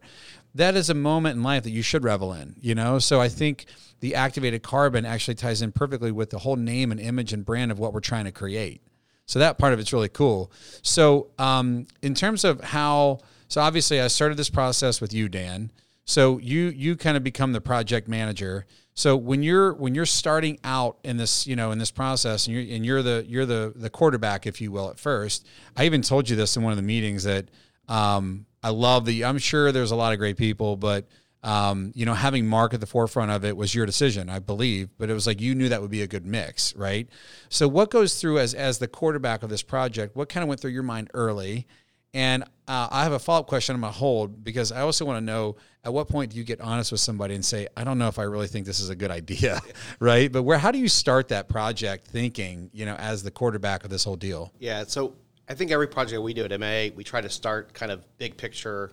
That 0.56 0.76
is 0.76 0.88
a 0.92 0.94
moment 0.94 1.38
in 1.38 1.42
life 1.42 1.64
that 1.64 1.72
you 1.72 1.82
should 1.82 2.04
revel 2.04 2.32
in 2.32 2.56
you 2.62 2.76
know? 2.76 3.00
So 3.00 3.20
i 3.20 3.28
think 3.28 3.66
the 4.00 4.16
activated 4.16 4.62
carbon 4.62 5.06
actually 5.06 5.36
ties 5.36 5.62
in 5.62 5.72
perfectly 5.72 6.12
with 6.12 6.30
the 6.30 6.40
whole 6.40 6.58
name 6.58 6.92
and 6.92 7.00
image 7.00 7.34
and 7.34 7.44
brand 7.46 7.72
of 7.72 7.80
what 7.80 7.94
we're 7.94 8.02
trying 8.02 8.26
to 8.26 8.32
create 8.32 8.82
so 9.25 9.39
that 9.39 9.58
part 9.58 9.74
of 9.74 9.80
it's 9.80 9.94
really 9.94 10.10
cool. 10.10 10.51
So 10.82 11.27
um, 11.39 11.88
in 12.01 12.13
terms 12.13 12.44
of 12.44 12.62
how, 12.62 13.20
so 13.48 13.62
obviously 13.62 14.01
I 14.01 14.08
started 14.08 14.38
this 14.38 14.50
process 14.50 15.00
with 15.00 15.13
you, 15.13 15.30
Dan. 15.30 15.72
So 16.06 16.38
you 16.39 16.63
you 16.63 16.98
kind 16.98 17.15
of 17.15 17.24
become 17.24 17.53
the 17.53 17.62
project 17.62 18.08
manager. 18.08 18.65
So 18.94 19.15
when 19.15 19.42
you're 19.42 19.74
when 19.74 19.96
you're 19.96 20.06
starting 20.06 20.60
out 20.63 20.98
in 21.03 21.18
this 21.18 21.48
you 21.48 21.56
know 21.56 21.72
in 21.72 21.80
this 21.80 21.92
process 21.92 22.46
and 22.46 22.56
you're 22.56 22.75
and 22.75 22.86
you're 22.86 23.01
the 23.01 23.25
you're 23.27 23.46
the 23.46 23.72
the 23.75 23.89
quarterback 23.89 24.46
if 24.46 24.60
you 24.60 24.72
will 24.72 24.89
at 24.89 25.00
first. 25.00 25.48
I 25.77 25.86
even 25.86 26.01
told 26.01 26.30
you 26.30 26.36
this 26.36 26.58
in 26.58 26.63
one 26.63 26.72
of 26.72 26.77
the 26.77 26.84
meetings 26.84 27.24
that 27.24 27.46
um, 27.88 28.46
I 28.62 28.70
love 28.70 29.06
the. 29.06 29.25
I'm 29.25 29.38
sure 29.38 29.72
there's 29.72 29.92
a 29.92 29.96
lot 29.96 30.13
of 30.13 30.20
great 30.20 30.38
people, 30.38 30.75
but 30.75 31.08
um, 31.44 31.92
you 31.94 32.06
know, 32.06 32.14
having 32.14 32.48
Mark 32.48 32.74
at 32.74 32.80
the 32.80 32.88
forefront 32.88 33.30
of 33.30 33.44
it 33.44 33.58
was 33.58 33.76
your 33.76 33.86
decision, 33.86 34.30
I 34.30 34.40
believe, 34.40 34.90
but 34.98 35.10
it 35.10 35.14
was 35.14 35.28
like 35.28 35.42
you 35.42 35.54
knew 35.54 35.70
that 35.70 35.82
would 35.82 35.92
be 35.92 36.02
a 36.02 36.08
good 36.08 36.26
mix, 36.26 36.76
right? 36.76 37.08
So, 37.50 37.68
what 37.68 37.92
goes 37.92 38.20
through 38.20 38.40
as 38.40 38.54
as 38.54 38.80
the 38.80 38.88
quarterback 38.88 39.44
of 39.44 39.50
this 39.50 39.62
project? 39.62 40.16
What 40.16 40.30
kind 40.30 40.44
of 40.44 40.48
went 40.48 40.62
through 40.62 40.72
your 40.72 40.84
mind 40.84 41.10
early? 41.14 41.68
And 42.14 42.44
uh, 42.68 42.88
I 42.92 43.04
have 43.04 43.12
a 43.12 43.20
follow 43.20 43.40
up 43.40 43.48
question 43.48 43.76
I'm 43.76 43.82
gonna 43.82 43.92
hold 43.92 44.44
because 44.44 44.72
I 44.72 44.82
also 44.82 45.04
want 45.04 45.18
to 45.18 45.26
know 45.26 45.56
at 45.84 45.92
what 45.92 46.08
point 46.08 46.32
do 46.32 46.38
you 46.38 46.44
get 46.44 46.62
honest 46.62 46.92
with 46.92 47.02
somebody 47.02 47.34
and 47.34 47.44
say, 47.44 47.68
I 47.76 47.84
don't 47.84 47.98
know 47.98 48.08
if 48.08 48.20
I 48.20 48.24
really 48.24 48.48
think 48.48 48.66
this 48.66 48.80
is 48.80 48.90
a 48.90 48.96
good 48.96 49.12
idea, 49.12 49.60
right? 50.00 50.32
But 50.32 50.44
where 50.44 50.58
how 50.58 50.72
do 50.72 50.78
you 50.78 50.88
start 50.88 51.30
that 51.30 51.50
project 51.50 52.08
thinking, 52.08 52.70
you 52.72 52.86
know, 52.86 52.96
as 52.96 53.24
the 53.24 53.32
quarterback 53.32 53.84
of 53.84 53.90
this 53.90 54.04
whole 54.04 54.16
deal? 54.16 54.54
Yeah, 54.60 54.84
so 54.88 55.16
I 55.50 55.56
think 55.56 55.72
every 55.72 55.88
project 55.88 56.22
we 56.22 56.34
do 56.34 56.46
at 56.46 56.60
MA, 56.60 56.96
we 56.96 57.04
try 57.04 57.20
to 57.20 57.30
start 57.30 57.74
kind 57.74 57.92
of 57.92 58.06
big 58.18 58.38
picture, 58.38 58.92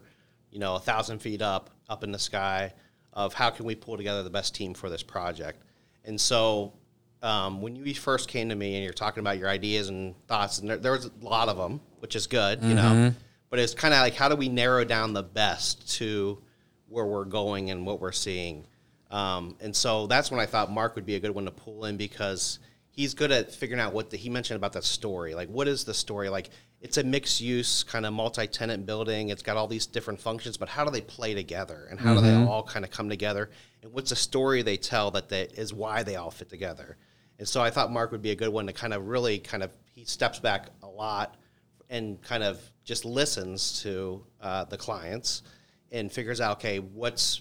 you 0.50 0.58
know, 0.58 0.74
a 0.74 0.80
thousand 0.80 1.20
feet 1.20 1.42
up 1.42 1.70
up 1.88 2.04
in 2.04 2.12
the 2.12 2.18
sky 2.18 2.72
of 3.12 3.34
how 3.34 3.50
can 3.50 3.64
we 3.64 3.74
pull 3.74 3.96
together 3.96 4.22
the 4.22 4.30
best 4.30 4.54
team 4.54 4.74
for 4.74 4.88
this 4.88 5.02
project. 5.02 5.62
And 6.04 6.20
so 6.20 6.74
um, 7.22 7.60
when 7.60 7.76
you 7.76 7.94
first 7.94 8.28
came 8.28 8.48
to 8.48 8.54
me 8.54 8.76
and 8.76 8.84
you're 8.84 8.92
talking 8.92 9.20
about 9.20 9.38
your 9.38 9.48
ideas 9.48 9.88
and 9.88 10.14
thoughts, 10.26 10.58
and 10.58 10.70
there, 10.70 10.76
there 10.76 10.92
was 10.92 11.06
a 11.06 11.12
lot 11.20 11.48
of 11.48 11.56
them, 11.56 11.80
which 11.98 12.16
is 12.16 12.26
good, 12.26 12.62
you 12.62 12.74
mm-hmm. 12.74 12.76
know, 12.76 13.14
but 13.50 13.58
it's 13.58 13.74
kind 13.74 13.92
of 13.92 14.00
like 14.00 14.14
how 14.14 14.28
do 14.28 14.36
we 14.36 14.48
narrow 14.48 14.84
down 14.84 15.12
the 15.12 15.22
best 15.22 15.90
to 15.96 16.40
where 16.88 17.06
we're 17.06 17.24
going 17.24 17.70
and 17.70 17.84
what 17.84 18.00
we're 18.00 18.12
seeing. 18.12 18.66
Um, 19.10 19.56
and 19.60 19.74
so 19.74 20.06
that's 20.06 20.30
when 20.30 20.40
I 20.40 20.46
thought 20.46 20.70
Mark 20.70 20.94
would 20.94 21.06
be 21.06 21.16
a 21.16 21.20
good 21.20 21.32
one 21.32 21.44
to 21.44 21.50
pull 21.50 21.84
in 21.86 21.96
because 21.96 22.60
he's 22.90 23.14
good 23.14 23.30
at 23.30 23.52
figuring 23.52 23.80
out 23.80 23.92
what 23.92 24.10
the, 24.10 24.16
he 24.16 24.28
mentioned 24.28 24.56
about 24.56 24.72
the 24.72 24.82
story. 24.82 25.34
Like, 25.34 25.48
what 25.48 25.68
is 25.68 25.84
the 25.84 25.94
story? 25.94 26.28
Like, 26.28 26.50
it's 26.80 26.96
a 26.96 27.04
mixed 27.04 27.40
use 27.40 27.82
kind 27.82 28.06
of 28.06 28.12
multi 28.12 28.46
tenant 28.46 28.86
building. 28.86 29.28
It's 29.28 29.42
got 29.42 29.56
all 29.56 29.66
these 29.66 29.86
different 29.86 30.20
functions, 30.20 30.56
but 30.56 30.68
how 30.68 30.84
do 30.84 30.90
they 30.90 31.00
play 31.00 31.34
together 31.34 31.86
and 31.90 32.00
how 32.00 32.14
mm-hmm. 32.14 32.16
do 32.16 32.22
they 32.22 32.36
mm-hmm. 32.36 32.48
all 32.48 32.62
kind 32.62 32.84
of 32.84 32.90
come 32.90 33.08
together? 33.08 33.50
And 33.82 33.92
what's 33.92 34.10
the 34.10 34.16
story 34.16 34.62
they 34.62 34.76
tell 34.76 35.10
that 35.12 35.28
they, 35.28 35.42
is 35.42 35.72
why 35.72 36.02
they 36.02 36.16
all 36.16 36.30
fit 36.30 36.48
together? 36.48 36.96
And 37.38 37.48
so 37.48 37.62
I 37.62 37.70
thought 37.70 37.90
Mark 37.90 38.12
would 38.12 38.22
be 38.22 38.30
a 38.30 38.36
good 38.36 38.50
one 38.50 38.66
to 38.66 38.72
kind 38.72 38.92
of 38.92 39.06
really 39.06 39.38
kind 39.38 39.62
of 39.62 39.70
he 39.94 40.04
steps 40.04 40.38
back 40.38 40.68
a 40.82 40.86
lot 40.86 41.36
and 41.88 42.20
kind 42.22 42.42
of 42.42 42.60
just 42.84 43.04
listens 43.04 43.82
to 43.82 44.24
uh, 44.40 44.64
the 44.64 44.76
clients 44.76 45.42
and 45.90 46.12
figures 46.12 46.40
out 46.40 46.58
okay 46.58 46.78
what's 46.78 47.40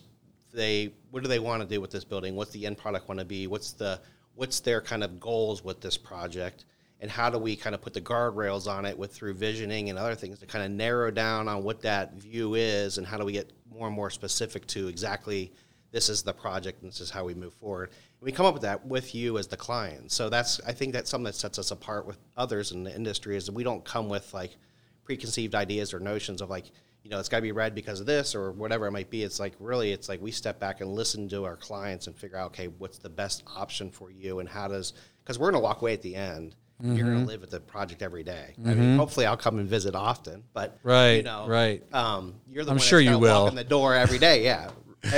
they 0.54 0.94
what 1.12 1.24
do 1.24 1.30
they 1.30 1.40
want 1.40 1.62
to 1.62 1.68
do 1.68 1.82
with 1.82 1.92
this 1.92 2.04
building? 2.04 2.36
What's 2.36 2.52
the 2.52 2.66
end 2.66 2.78
product 2.78 3.08
want 3.08 3.20
to 3.20 3.26
be? 3.26 3.48
What's 3.48 3.74
the 3.74 4.00
what's 4.40 4.60
their 4.62 4.82
kind 4.82 5.04
of 5.04 5.20
goals 5.20 5.64
with 5.64 5.82
this 5.82 5.98
project? 5.98 6.66
and 7.02 7.10
how 7.10 7.30
do 7.30 7.38
we 7.38 7.56
kind 7.56 7.74
of 7.74 7.82
put 7.82 7.94
the 7.94 8.02
guardrails 8.02 8.68
on 8.68 8.86
it 8.86 8.98
with 8.98 9.14
through 9.14 9.34
visioning 9.34 9.90
and 9.90 9.98
other 9.98 10.16
things 10.16 10.40
to 10.40 10.46
kind 10.46 10.66
of 10.66 10.72
narrow 10.72 11.10
down 11.10 11.48
on 11.48 11.64
what 11.64 11.82
that 11.82 12.14
view 12.16 12.56
is? 12.56 12.98
And 12.98 13.08
how 13.08 13.18
do 13.18 13.26
we 13.26 13.32
get 13.32 13.52
more 13.72 13.88
and 13.88 13.96
more 13.96 14.10
specific 14.10 14.68
to 14.68 14.88
exactly 14.88 15.52
this 15.92 16.10
is 16.10 16.22
the 16.22 16.34
project 16.34 16.82
and 16.82 16.92
this 16.92 17.00
is 17.00 17.10
how 17.10 17.24
we 17.24 17.34
move 17.34 17.54
forward? 17.54 17.90
And 17.90 18.26
we 18.26 18.32
come 18.34 18.46
up 18.46 18.54
with 18.54 18.64
that 18.64 18.86
with 18.86 19.16
you 19.16 19.38
as 19.38 19.48
the 19.48 19.56
client. 19.56 20.12
So 20.12 20.30
that's 20.30 20.60
i 20.68 20.74
think 20.74 20.92
that's 20.94 21.10
something 21.10 21.26
that 21.26 21.36
sets 21.36 21.58
us 21.58 21.72
apart 21.72 22.06
with 22.06 22.18
others 22.36 22.74
in 22.74 22.84
the 22.84 22.94
industry 22.94 23.38
is 23.38 23.46
that 23.46 23.56
we 23.56 23.64
don't 23.64 23.86
come 23.86 24.10
with 24.10 24.34
like 24.34 24.58
preconceived 25.06 25.56
ideas 25.56 25.94
or 25.94 26.00
notions 26.00 26.42
of 26.42 26.50
like 26.50 26.66
you 27.04 27.10
know 27.10 27.20
it's 27.20 27.30
got 27.30 27.38
to 27.38 27.42
be 27.42 27.52
red 27.52 27.74
because 27.74 28.00
of 28.00 28.06
this 28.06 28.36
or 28.36 28.52
whatever 28.52 28.88
it 28.88 28.92
might 28.92 29.10
be 29.10 29.24
it's 29.24 29.40
like 29.40 29.54
really 29.60 29.92
it's 29.92 30.10
like 30.10 30.22
we 30.22 30.32
step 30.32 30.60
back 30.60 30.82
and 30.82 30.92
listen 30.92 31.28
to 31.30 31.46
our 31.46 31.56
clients 31.56 32.08
and 32.08 32.16
figure 32.16 32.38
out 32.38 32.48
okay 32.48 32.68
what's 32.68 32.98
the 32.98 33.10
best 33.10 33.44
option 33.56 33.90
for 33.90 34.12
you 34.12 34.40
and 34.40 34.50
how 34.50 34.68
does 34.68 34.94
because 35.24 35.40
we're 35.40 35.52
going 35.52 35.62
to 35.62 35.64
walk 35.64 35.82
away 35.82 35.94
at 35.94 36.02
the 36.02 36.16
end 36.16 36.56
Mm-hmm. 36.82 36.96
You're 36.96 37.08
going 37.08 37.20
to 37.20 37.26
live 37.26 37.44
at 37.44 37.50
the 37.50 37.60
project 37.60 38.02
every 38.02 38.24
day. 38.24 38.54
Mm-hmm. 38.54 38.70
I 38.70 38.74
mean, 38.74 38.84
mm-hmm. 38.84 38.98
hopefully, 38.98 39.26
I'll 39.26 39.36
come 39.36 39.60
and 39.60 39.68
visit 39.68 39.96
often. 39.96 40.44
But 40.54 40.80
right, 40.84 41.16
you 41.16 41.24
know, 41.24 41.46
right. 41.46 41.84
Um, 41.94 42.36
you're 42.50 42.64
the 42.64 42.72
I'm 42.72 42.78
one 42.78 42.86
sure 42.86 43.02
you 43.02 43.20
will. 43.20 43.48
in 43.48 43.56
the 43.56 43.64
door 43.64 43.96
every 43.96 44.18
day. 44.18 44.44
Yeah, 44.50 44.72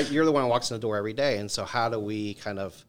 you're 0.09 0.25
the 0.25 0.31
one 0.31 0.43
who 0.43 0.49
walks 0.49 0.69
in 0.69 0.75
the 0.75 0.81
door 0.81 0.97
every 0.97 1.13
day. 1.13 1.37
And 1.37 1.49
so, 1.49 1.63
how 1.63 1.89
do 1.89 1.99
we 1.99 2.33
kind 2.35 2.59
of 2.59 2.83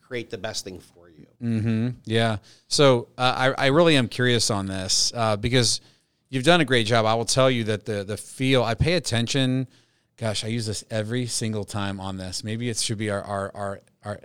create 0.00 0.30
the 0.30 0.38
best 0.38 0.64
thing 0.64 0.80
for 0.80 1.08
you? 1.08 1.26
Mm-hmm. 1.42 1.88
Yeah. 2.04 2.38
So, 2.68 3.08
uh, 3.18 3.52
I 3.56 3.64
I 3.64 3.66
really 3.68 3.96
am 3.96 4.08
curious 4.08 4.50
on 4.50 4.66
this 4.66 5.12
uh, 5.14 5.36
because 5.36 5.80
you've 6.28 6.44
done 6.44 6.60
a 6.60 6.64
great 6.64 6.86
job. 6.86 7.06
I 7.06 7.14
will 7.14 7.24
tell 7.24 7.50
you 7.50 7.64
that 7.64 7.84
the 7.84 8.04
the 8.04 8.16
feel. 8.16 8.62
I 8.62 8.74
pay 8.74 8.94
attention. 8.94 9.68
Gosh, 10.16 10.44
I 10.44 10.48
use 10.48 10.66
this 10.66 10.84
every 10.90 11.26
single 11.26 11.64
time 11.64 12.00
on 12.00 12.16
this. 12.16 12.44
Maybe 12.44 12.68
it 12.68 12.78
should 12.78 12.98
be 12.98 13.10
our 13.10 13.22
our 13.22 13.50
our, 13.54 13.80
our 14.04 14.20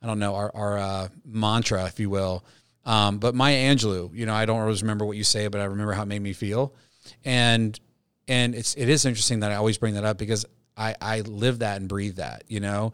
I 0.00 0.06
don't 0.06 0.18
know 0.18 0.34
our 0.34 0.50
our 0.54 0.78
uh, 0.78 1.08
mantra, 1.24 1.86
if 1.86 1.98
you 2.00 2.10
will 2.10 2.44
um, 2.84 3.18
but 3.18 3.34
Maya 3.34 3.74
Angelou, 3.74 4.14
you 4.14 4.26
know, 4.26 4.34
I 4.34 4.44
don't 4.44 4.60
always 4.60 4.82
remember 4.82 5.04
what 5.04 5.16
you 5.16 5.24
say, 5.24 5.46
but 5.48 5.60
I 5.60 5.64
remember 5.64 5.92
how 5.92 6.02
it 6.02 6.06
made 6.06 6.22
me 6.22 6.32
feel. 6.32 6.74
And 7.24 7.78
and 8.28 8.54
it's 8.54 8.74
it 8.74 8.88
is 8.88 9.04
interesting 9.04 9.40
that 9.40 9.52
I 9.52 9.56
always 9.56 9.78
bring 9.78 9.94
that 9.94 10.04
up 10.04 10.18
because 10.18 10.44
I 10.76 10.94
I 11.00 11.20
live 11.20 11.60
that 11.60 11.80
and 11.80 11.88
breathe 11.88 12.16
that. 12.16 12.44
You 12.48 12.60
know, 12.60 12.92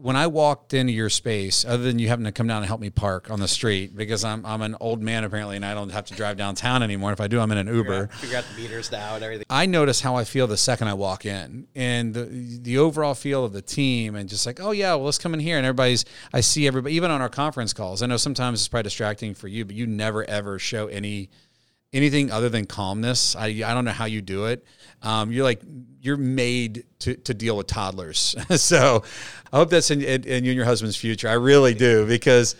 when 0.00 0.14
I 0.14 0.28
walked 0.28 0.74
into 0.74 0.92
your 0.92 1.10
space, 1.10 1.64
other 1.64 1.82
than 1.82 1.98
you 1.98 2.06
having 2.06 2.24
to 2.24 2.30
come 2.30 2.46
down 2.46 2.58
and 2.58 2.66
help 2.66 2.80
me 2.80 2.88
park 2.88 3.30
on 3.30 3.40
the 3.40 3.48
street 3.48 3.96
because 3.96 4.22
I'm 4.22 4.46
I'm 4.46 4.62
an 4.62 4.76
old 4.80 5.02
man 5.02 5.24
apparently 5.24 5.56
and 5.56 5.64
I 5.64 5.74
don't 5.74 5.90
have 5.90 6.06
to 6.06 6.14
drive 6.14 6.36
downtown 6.36 6.84
anymore. 6.84 7.12
If 7.12 7.20
I 7.20 7.26
do, 7.26 7.40
I'm 7.40 7.50
in 7.50 7.58
an 7.58 7.66
Uber. 7.66 8.06
Figure 8.06 8.38
out, 8.38 8.44
the 8.54 8.62
meters 8.62 8.92
now 8.92 9.16
and 9.16 9.24
everything. 9.24 9.46
I 9.50 9.66
notice 9.66 10.00
how 10.00 10.14
I 10.14 10.22
feel 10.22 10.46
the 10.46 10.56
second 10.56 10.86
I 10.86 10.94
walk 10.94 11.26
in, 11.26 11.66
and 11.74 12.14
the 12.14 12.24
the 12.60 12.78
overall 12.78 13.14
feel 13.14 13.44
of 13.44 13.52
the 13.52 13.62
team, 13.62 14.14
and 14.14 14.28
just 14.28 14.46
like, 14.46 14.60
oh 14.60 14.70
yeah, 14.70 14.94
well 14.94 15.06
let's 15.06 15.18
come 15.18 15.34
in 15.34 15.40
here, 15.40 15.56
and 15.56 15.66
everybody's. 15.66 16.04
I 16.32 16.42
see 16.42 16.68
everybody, 16.68 16.94
even 16.94 17.10
on 17.10 17.20
our 17.20 17.28
conference 17.28 17.72
calls. 17.72 18.00
I 18.00 18.06
know 18.06 18.16
sometimes 18.16 18.60
it's 18.60 18.68
probably 18.68 18.84
distracting 18.84 19.34
for 19.34 19.48
you, 19.48 19.64
but 19.64 19.74
you 19.74 19.86
never 19.86 20.24
ever 20.30 20.60
show 20.60 20.86
any 20.86 21.30
anything 21.92 22.30
other 22.30 22.48
than 22.48 22.66
calmness. 22.66 23.36
I 23.36 23.46
I 23.46 23.74
don't 23.74 23.84
know 23.84 23.92
how 23.92 24.06
you 24.06 24.20
do 24.22 24.46
it. 24.46 24.64
Um, 25.02 25.30
you're 25.30 25.44
like 25.44 25.62
you're 26.00 26.16
made 26.16 26.84
to, 27.00 27.14
to 27.14 27.34
deal 27.34 27.56
with 27.56 27.66
toddlers. 27.66 28.34
so 28.56 29.02
I 29.52 29.56
hope 29.56 29.70
that's 29.70 29.90
in, 29.90 30.00
in, 30.00 30.24
in, 30.24 30.44
you 30.44 30.50
and 30.50 30.56
your 30.56 30.64
husband's 30.64 30.96
future. 30.96 31.28
I 31.28 31.34
really 31.34 31.74
do 31.74 32.06
because 32.06 32.56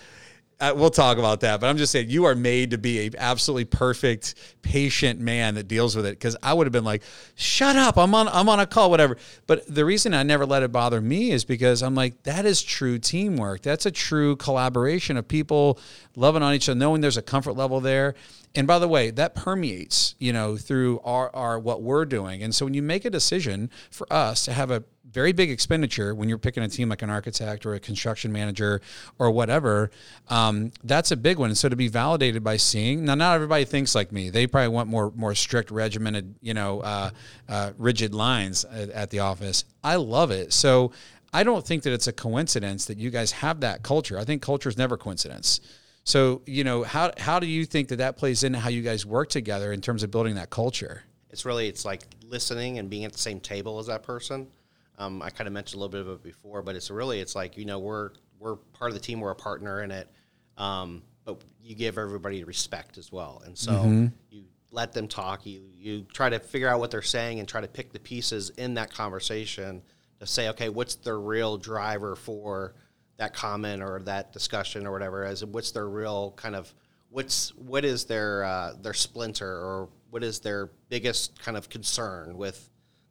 uh, 0.60 0.72
we'll 0.74 0.90
talk 0.90 1.18
about 1.18 1.40
that. 1.40 1.60
But 1.60 1.68
I'm 1.68 1.76
just 1.76 1.92
saying, 1.92 2.10
you 2.10 2.24
are 2.24 2.34
made 2.34 2.72
to 2.72 2.78
be 2.78 3.06
a 3.06 3.10
absolutely 3.16 3.64
perfect, 3.64 4.34
patient 4.62 5.20
man 5.20 5.54
that 5.54 5.68
deals 5.68 5.94
with 5.94 6.04
it. 6.04 6.10
Because 6.10 6.36
I 6.42 6.52
would 6.52 6.66
have 6.66 6.72
been 6.72 6.84
like, 6.84 7.02
"Shut 7.36 7.76
up! 7.76 7.96
I'm 7.96 8.14
on, 8.14 8.28
I'm 8.28 8.48
on 8.48 8.58
a 8.58 8.66
call, 8.66 8.90
whatever." 8.90 9.16
But 9.46 9.72
the 9.72 9.84
reason 9.84 10.14
I 10.14 10.24
never 10.24 10.46
let 10.46 10.62
it 10.62 10.72
bother 10.72 11.00
me 11.00 11.30
is 11.30 11.44
because 11.44 11.82
I'm 11.82 11.94
like, 11.94 12.24
that 12.24 12.44
is 12.44 12.62
true 12.62 12.98
teamwork. 12.98 13.62
That's 13.62 13.86
a 13.86 13.90
true 13.90 14.34
collaboration 14.36 15.16
of 15.16 15.28
people 15.28 15.78
loving 16.16 16.42
on 16.42 16.54
each 16.54 16.68
other, 16.68 16.78
knowing 16.78 17.00
there's 17.00 17.16
a 17.16 17.22
comfort 17.22 17.52
level 17.52 17.80
there. 17.80 18.14
And 18.54 18.66
by 18.66 18.78
the 18.78 18.88
way, 18.88 19.10
that 19.10 19.34
permeates, 19.34 20.14
you 20.18 20.32
know, 20.32 20.56
through 20.56 21.00
our, 21.04 21.34
our 21.36 21.58
what 21.58 21.82
we're 21.82 22.06
doing. 22.06 22.42
And 22.42 22.54
so 22.54 22.64
when 22.64 22.74
you 22.74 22.82
make 22.82 23.04
a 23.04 23.10
decision 23.10 23.70
for 23.90 24.10
us 24.12 24.46
to 24.46 24.52
have 24.52 24.70
a 24.70 24.82
very 25.10 25.32
big 25.32 25.50
expenditure 25.50 26.14
when 26.14 26.28
you're 26.28 26.38
picking 26.38 26.62
a 26.62 26.68
team 26.68 26.88
like 26.88 27.02
an 27.02 27.10
architect 27.10 27.64
or 27.64 27.74
a 27.74 27.80
construction 27.80 28.32
manager 28.32 28.80
or 29.18 29.30
whatever, 29.30 29.90
um, 30.28 30.72
that's 30.84 31.10
a 31.10 31.16
big 31.16 31.38
one. 31.38 31.54
So 31.54 31.68
to 31.68 31.76
be 31.76 31.88
validated 31.88 32.44
by 32.44 32.56
seeing 32.56 33.04
now, 33.04 33.14
not 33.14 33.34
everybody 33.34 33.64
thinks 33.64 33.94
like 33.94 34.12
me. 34.12 34.30
They 34.30 34.46
probably 34.46 34.68
want 34.68 34.88
more 34.88 35.12
more 35.16 35.34
strict, 35.34 35.70
regimented, 35.70 36.34
you 36.40 36.54
know, 36.54 36.80
uh, 36.80 37.10
uh, 37.48 37.72
rigid 37.78 38.14
lines 38.14 38.64
at, 38.64 38.90
at 38.90 39.10
the 39.10 39.20
office. 39.20 39.64
I 39.82 39.96
love 39.96 40.30
it. 40.30 40.52
So 40.52 40.92
I 41.32 41.42
don't 41.42 41.66
think 41.66 41.82
that 41.82 41.92
it's 41.92 42.06
a 42.06 42.12
coincidence 42.12 42.86
that 42.86 42.98
you 42.98 43.10
guys 43.10 43.32
have 43.32 43.60
that 43.60 43.82
culture. 43.82 44.18
I 44.18 44.24
think 44.24 44.42
culture 44.42 44.68
is 44.68 44.78
never 44.78 44.96
coincidence. 44.96 45.60
So, 46.04 46.42
you 46.46 46.64
know, 46.64 46.84
how 46.84 47.12
how 47.18 47.38
do 47.38 47.46
you 47.46 47.66
think 47.66 47.88
that 47.88 47.96
that 47.96 48.16
plays 48.16 48.42
into 48.42 48.58
how 48.58 48.70
you 48.70 48.82
guys 48.82 49.04
work 49.04 49.28
together 49.28 49.72
in 49.72 49.80
terms 49.80 50.02
of 50.02 50.10
building 50.10 50.36
that 50.36 50.50
culture? 50.50 51.02
It's 51.30 51.44
really 51.44 51.68
it's 51.68 51.84
like 51.84 52.02
listening 52.24 52.78
and 52.78 52.88
being 52.88 53.04
at 53.04 53.12
the 53.12 53.18
same 53.18 53.40
table 53.40 53.78
as 53.78 53.86
that 53.86 54.02
person. 54.02 54.48
Um, 54.98 55.22
I 55.22 55.30
kind 55.30 55.46
of 55.46 55.52
mentioned 55.52 55.80
a 55.80 55.84
little 55.84 55.92
bit 55.92 56.00
of 56.00 56.08
it 56.08 56.22
before, 56.22 56.62
but 56.62 56.76
it's 56.76 56.90
really 56.90 57.20
it's 57.20 57.34
like 57.34 57.56
you 57.56 57.64
know 57.64 57.78
we're 57.78 58.10
we're 58.38 58.56
part 58.56 58.90
of 58.90 58.94
the 58.94 59.00
team, 59.00 59.20
we're 59.20 59.30
a 59.30 59.36
partner 59.36 59.82
in 59.82 59.90
it, 59.90 60.08
um, 60.56 61.02
but 61.24 61.40
you 61.62 61.74
give 61.74 61.98
everybody 61.98 62.44
respect 62.44 62.98
as 62.98 63.12
well, 63.12 63.42
and 63.46 63.56
so 63.56 63.72
mm-hmm. 63.72 64.06
you 64.30 64.44
let 64.70 64.92
them 64.92 65.08
talk. 65.08 65.46
You 65.46 65.62
you 65.74 66.06
try 66.12 66.28
to 66.28 66.38
figure 66.38 66.68
out 66.68 66.80
what 66.80 66.90
they're 66.90 67.02
saying 67.02 67.38
and 67.38 67.48
try 67.48 67.60
to 67.60 67.68
pick 67.68 67.92
the 67.92 68.00
pieces 68.00 68.50
in 68.50 68.74
that 68.74 68.92
conversation 68.92 69.82
to 70.20 70.26
say, 70.26 70.48
okay, 70.48 70.68
what's 70.68 70.96
the 70.96 71.14
real 71.14 71.56
driver 71.56 72.16
for 72.16 72.74
that 73.18 73.32
comment 73.34 73.82
or 73.82 74.00
that 74.04 74.32
discussion 74.32 74.86
or 74.86 74.92
whatever 74.92 75.24
as 75.24 75.44
what's 75.44 75.72
their 75.72 75.88
real 75.88 76.32
kind 76.36 76.54
of 76.54 76.72
what's 77.10 77.54
what 77.56 77.84
is 77.84 78.04
their 78.04 78.44
uh, 78.44 78.72
their 78.80 78.94
splinter 78.94 79.50
or 79.50 79.88
what 80.10 80.22
is 80.22 80.40
their 80.40 80.70
biggest 80.88 81.40
kind 81.40 81.56
of 81.56 81.68
concern 81.68 82.36
with 82.36 82.70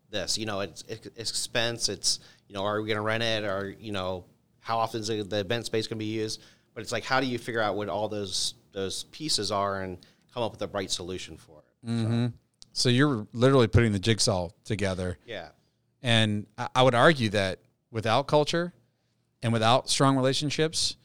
this 0.09 0.37
you 0.37 0.45
know 0.45 0.61
it's, 0.61 0.83
it's 0.87 1.31
expense 1.31 1.89
it's 1.89 2.19
you 2.47 2.55
know 2.55 2.63
are 2.63 2.81
we 2.81 2.87
going 2.87 2.97
to 2.97 3.01
rent 3.01 3.23
it 3.23 3.43
or 3.43 3.75
you 3.79 3.91
know 3.91 4.25
how 4.59 4.77
often 4.77 5.01
is 5.01 5.07
the 5.07 5.39
event 5.39 5.65
space 5.65 5.87
going 5.87 5.97
to 5.97 6.03
be 6.03 6.05
used 6.05 6.41
but 6.73 6.81
it's 6.81 6.91
like 6.91 7.03
how 7.03 7.19
do 7.19 7.27
you 7.27 7.37
figure 7.37 7.61
out 7.61 7.75
what 7.75 7.89
all 7.89 8.07
those 8.07 8.53
those 8.71 9.03
pieces 9.05 9.51
are 9.51 9.81
and 9.81 9.97
come 10.33 10.43
up 10.43 10.51
with 10.51 10.59
the 10.59 10.67
right 10.69 10.91
solution 10.91 11.35
for 11.37 11.59
it 11.59 11.89
mm-hmm. 11.89 12.25
so. 12.27 12.33
so 12.73 12.89
you're 12.89 13.27
literally 13.33 13.67
putting 13.67 13.91
the 13.91 13.99
jigsaw 13.99 14.49
together 14.63 15.17
yeah 15.25 15.49
and 16.01 16.45
I 16.75 16.83
would 16.83 16.95
argue 16.95 17.29
that 17.29 17.59
without 17.91 18.27
culture 18.27 18.73
and 19.41 19.51
without 19.51 19.89
strong 19.89 20.15
relationships, 20.15 20.95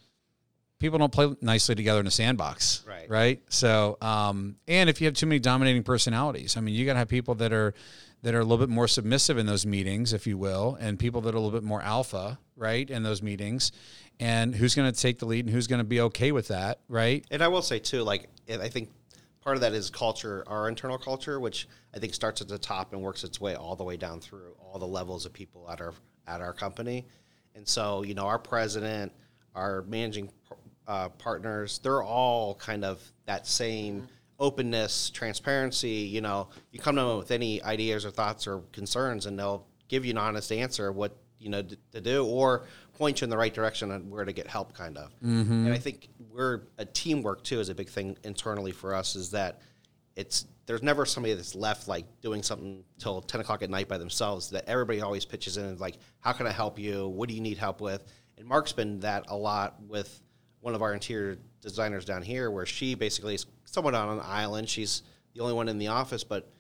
people 0.79 0.99
don't 0.99 1.13
play 1.13 1.35
nicely 1.41 1.75
together 1.75 2.01
in 2.01 2.07
a 2.07 2.11
sandbox. 2.11 2.85
Right. 2.87 3.09
Right. 3.09 3.43
So, 3.49 3.99
um, 4.01 4.57
and 4.69 4.91
if 4.91 5.01
you 5.01 5.07
have 5.07 5.15
too 5.15 5.27
many 5.27 5.39
dominating 5.39 5.83
personalities, 5.83 6.57
I 6.57 6.61
mean, 6.61 6.75
you 6.75 6.85
got 6.87 6.93
to 6.95 6.99
have 7.01 7.09
people 7.09 7.35
that 7.37 7.53
are 7.53 7.75
that 8.23 8.35
are 8.35 8.41
a 8.41 8.45
little 8.45 8.65
bit 8.65 8.69
more 8.69 8.89
submissive 8.89 9.37
in 9.37 9.47
those 9.47 9.67
meetings, 9.67 10.13
if 10.13 10.27
you 10.27 10.39
will, 10.39 10.77
and 10.81 10.99
people 10.99 11.21
that 11.23 11.35
are 11.35 11.37
a 11.37 11.41
little 11.41 11.59
bit 11.59 11.67
more 11.67 11.83
alpha, 11.83 12.39
right, 12.57 12.89
in 12.89 13.03
those 13.03 13.23
meetings. 13.23 13.73
And 14.21 14.55
who's 14.55 14.75
going 14.75 14.93
to 14.93 14.99
take 14.99 15.19
the 15.19 15.27
lead 15.27 15.47
and 15.47 15.55
who's 15.55 15.67
going 15.67 15.81
to 15.81 15.85
be 15.85 16.01
okay 16.03 16.31
with 16.31 16.49
that, 16.49 16.81
right? 16.89 17.25
And 17.31 17.43
I 17.43 17.49
will 17.49 17.63
say 17.63 17.79
too, 17.79 18.03
like 18.03 18.29
I 18.49 18.69
think 18.69 18.91
part 19.41 19.57
of 19.57 19.63
that 19.63 19.73
is 19.73 19.91
culture, 19.91 20.45
our 20.47 20.69
internal 20.69 20.99
culture, 20.99 21.41
which 21.41 21.69
I 21.95 21.99
think 21.99 22.15
starts 22.15 22.41
at 22.41 22.49
the 22.49 22.59
top 22.59 22.93
and 22.93 23.03
works 23.03 23.25
its 23.25 23.41
way 23.41 23.57
all 23.57 23.75
the 23.75 23.85
way 23.85 23.97
down 23.97 24.21
through 24.21 24.55
all 24.61 24.79
the 24.79 24.87
levels 24.87 25.27
of 25.27 25.33
people 25.33 25.69
at 25.71 25.81
our 25.81 25.93
at 26.27 26.41
our 26.41 26.53
company. 26.53 27.07
And 27.55 27.67
so, 27.67 28.03
you 28.03 28.15
know, 28.15 28.27
our 28.27 28.39
president, 28.39 29.13
our 29.55 29.83
managing 29.83 30.31
uh, 30.87 31.09
partners, 31.11 31.81
they're 31.83 32.03
all 32.03 32.55
kind 32.55 32.85
of 32.85 33.03
that 33.27 33.47
same 33.47 33.97
mm-hmm. 33.97 34.07
Openness, 34.43 35.09
transparency. 35.09 35.89
You 35.89 36.21
know, 36.21 36.49
you 36.73 36.81
come 36.81 36.97
to 36.97 37.03
them 37.03 37.19
with 37.19 37.31
any 37.31 37.63
ideas 37.63 38.05
or 38.05 38.11
thoughts 38.11 38.47
or 38.47 38.59
concerns, 38.73 39.25
and 39.25 39.39
they'll 39.39 39.67
give 39.89 40.05
you 40.05 40.11
an 40.11 40.19
honest 40.19 40.53
answer 40.53 40.93
what 40.93 41.17
you 41.39 41.49
know 41.49 41.63
to 41.93 42.01
do, 42.01 42.27
or 42.27 42.65
point 42.95 43.21
you 43.21 43.25
in 43.25 43.31
the 43.31 43.37
right 43.39 43.55
direction 43.55 43.91
on 43.91 44.11
where 44.11 44.25
to 44.25 44.33
get 44.33 44.47
help, 44.47 44.75
kind 44.75 44.99
of. 44.99 45.11
Mm-hmm. 45.21 45.67
And 45.67 45.73
I 45.73 45.79
think 45.79 46.09
we're 46.31 46.63
a 46.77 46.85
teamwork 46.85 47.45
too 47.45 47.61
is 47.61 47.69
a 47.69 47.75
big 47.75 47.89
thing 47.89 48.19
internally 48.25 48.73
for 48.73 48.95
us. 48.95 49.17
Is 49.17 49.31
that 49.31 49.63
it's 50.17 50.47
there's 50.67 50.83
never 50.83 51.07
somebody 51.07 51.35
that's 51.35 51.55
left 51.55 51.89
like 51.89 52.05
doing 52.21 52.43
something 52.43 52.85
till 52.99 53.21
10 53.21 53.41
o'clock 53.41 53.63
at 53.63 53.71
night 53.71 53.89
by 53.89 53.99
themselves 53.99 54.51
that 54.51 54.69
everybody 54.69 55.01
always 55.01 55.25
pitches 55.25 55.57
in 55.57 55.65
and 55.65 55.81
like 55.81 55.97
how 56.21 56.33
can 56.33 56.47
i 56.47 56.51
help 56.51 56.79
you 56.79 57.09
what 57.09 57.29
do 57.29 57.35
you 57.35 57.41
need 57.41 57.59
help 57.59 57.81
with 57.81 58.05
and 58.39 58.47
mark's 58.47 58.73
been 58.73 59.01
that 59.01 59.25
a 59.29 59.37
lot 59.37 59.75
with 59.89 60.21
one 60.61 60.75
of 60.75 60.83
our 60.83 60.93
interior 60.95 61.39
designers 61.63 62.05
down 62.05 62.23
here 62.23 62.51
where 62.51 62.67
she 62.67 62.95
basically 62.95 63.35
is 63.35 63.47
somewhat 63.65 63.95
on 63.95 64.19
an 64.19 64.21
island. 64.25 64.69
She's 64.69 65.03
the 65.35 65.41
only 65.41 65.55
one 65.55 65.69
in 65.69 65.79
the 65.79 65.89
office 65.89 66.25
but 66.25 66.53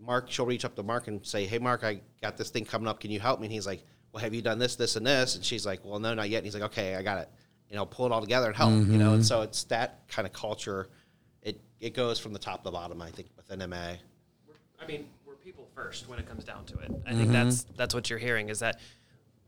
mark 0.00 0.30
she'll 0.30 0.46
reach 0.46 0.64
up 0.64 0.74
to 0.76 0.82
mark 0.82 1.08
and 1.08 1.24
say 1.26 1.44
hey 1.44 1.58
mark 1.58 1.82
i 1.82 2.00
got 2.22 2.36
this 2.36 2.50
thing 2.50 2.64
coming 2.64 2.88
up. 2.88 3.00
Can 3.00 3.10
you 3.10 3.20
help 3.20 3.40
me? 3.40 3.46
And 3.46 3.52
he's 3.52 3.66
like 3.66 3.84
well 4.12 4.22
have 4.22 4.34
you 4.34 4.42
done 4.42 4.58
this 4.58 4.74
this 4.76 4.96
and 4.96 5.06
this? 5.06 5.36
And 5.36 5.44
she's 5.44 5.64
like 5.64 5.84
well 5.84 5.98
no 5.98 6.14
not 6.14 6.28
yet. 6.28 6.38
And 6.38 6.46
he's 6.46 6.54
like 6.54 6.64
okay 6.64 6.96
i 6.96 7.02
got 7.02 7.18
it. 7.18 7.28
You 7.68 7.76
know 7.76 7.86
pull 7.86 8.06
it 8.06 8.12
all 8.12 8.20
together 8.20 8.46
and 8.46 8.56
help 8.56 8.72
mm-hmm. 8.72 8.92
you 8.92 8.98
know? 8.98 9.12
And 9.12 9.20
mm-hmm. 9.20 9.22
so 9.22 9.42
it's 9.42 9.64
that 9.64 10.08
kind 10.08 10.26
of 10.26 10.32
culture. 10.32 10.88
It 11.42 11.60
it 11.78 11.94
goes 11.94 12.18
from 12.18 12.32
the 12.32 12.38
top 12.38 12.58
to 12.58 12.64
the 12.64 12.70
bottom 12.72 13.00
i 13.00 13.10
think 13.10 13.28
with 13.36 13.50
M&A 13.50 13.98
i 14.80 14.86
mean 14.86 15.06
we're 15.26 15.34
people 15.34 15.68
first 15.74 16.08
when 16.08 16.18
it 16.18 16.28
comes 16.28 16.44
down 16.44 16.64
to 16.66 16.78
it. 16.78 16.90
I 17.06 17.10
mm-hmm. 17.10 17.18
think 17.18 17.32
that's 17.32 17.66
that's 17.76 17.94
what 17.94 18.10
you're 18.10 18.18
hearing 18.18 18.48
is 18.48 18.60
that 18.60 18.80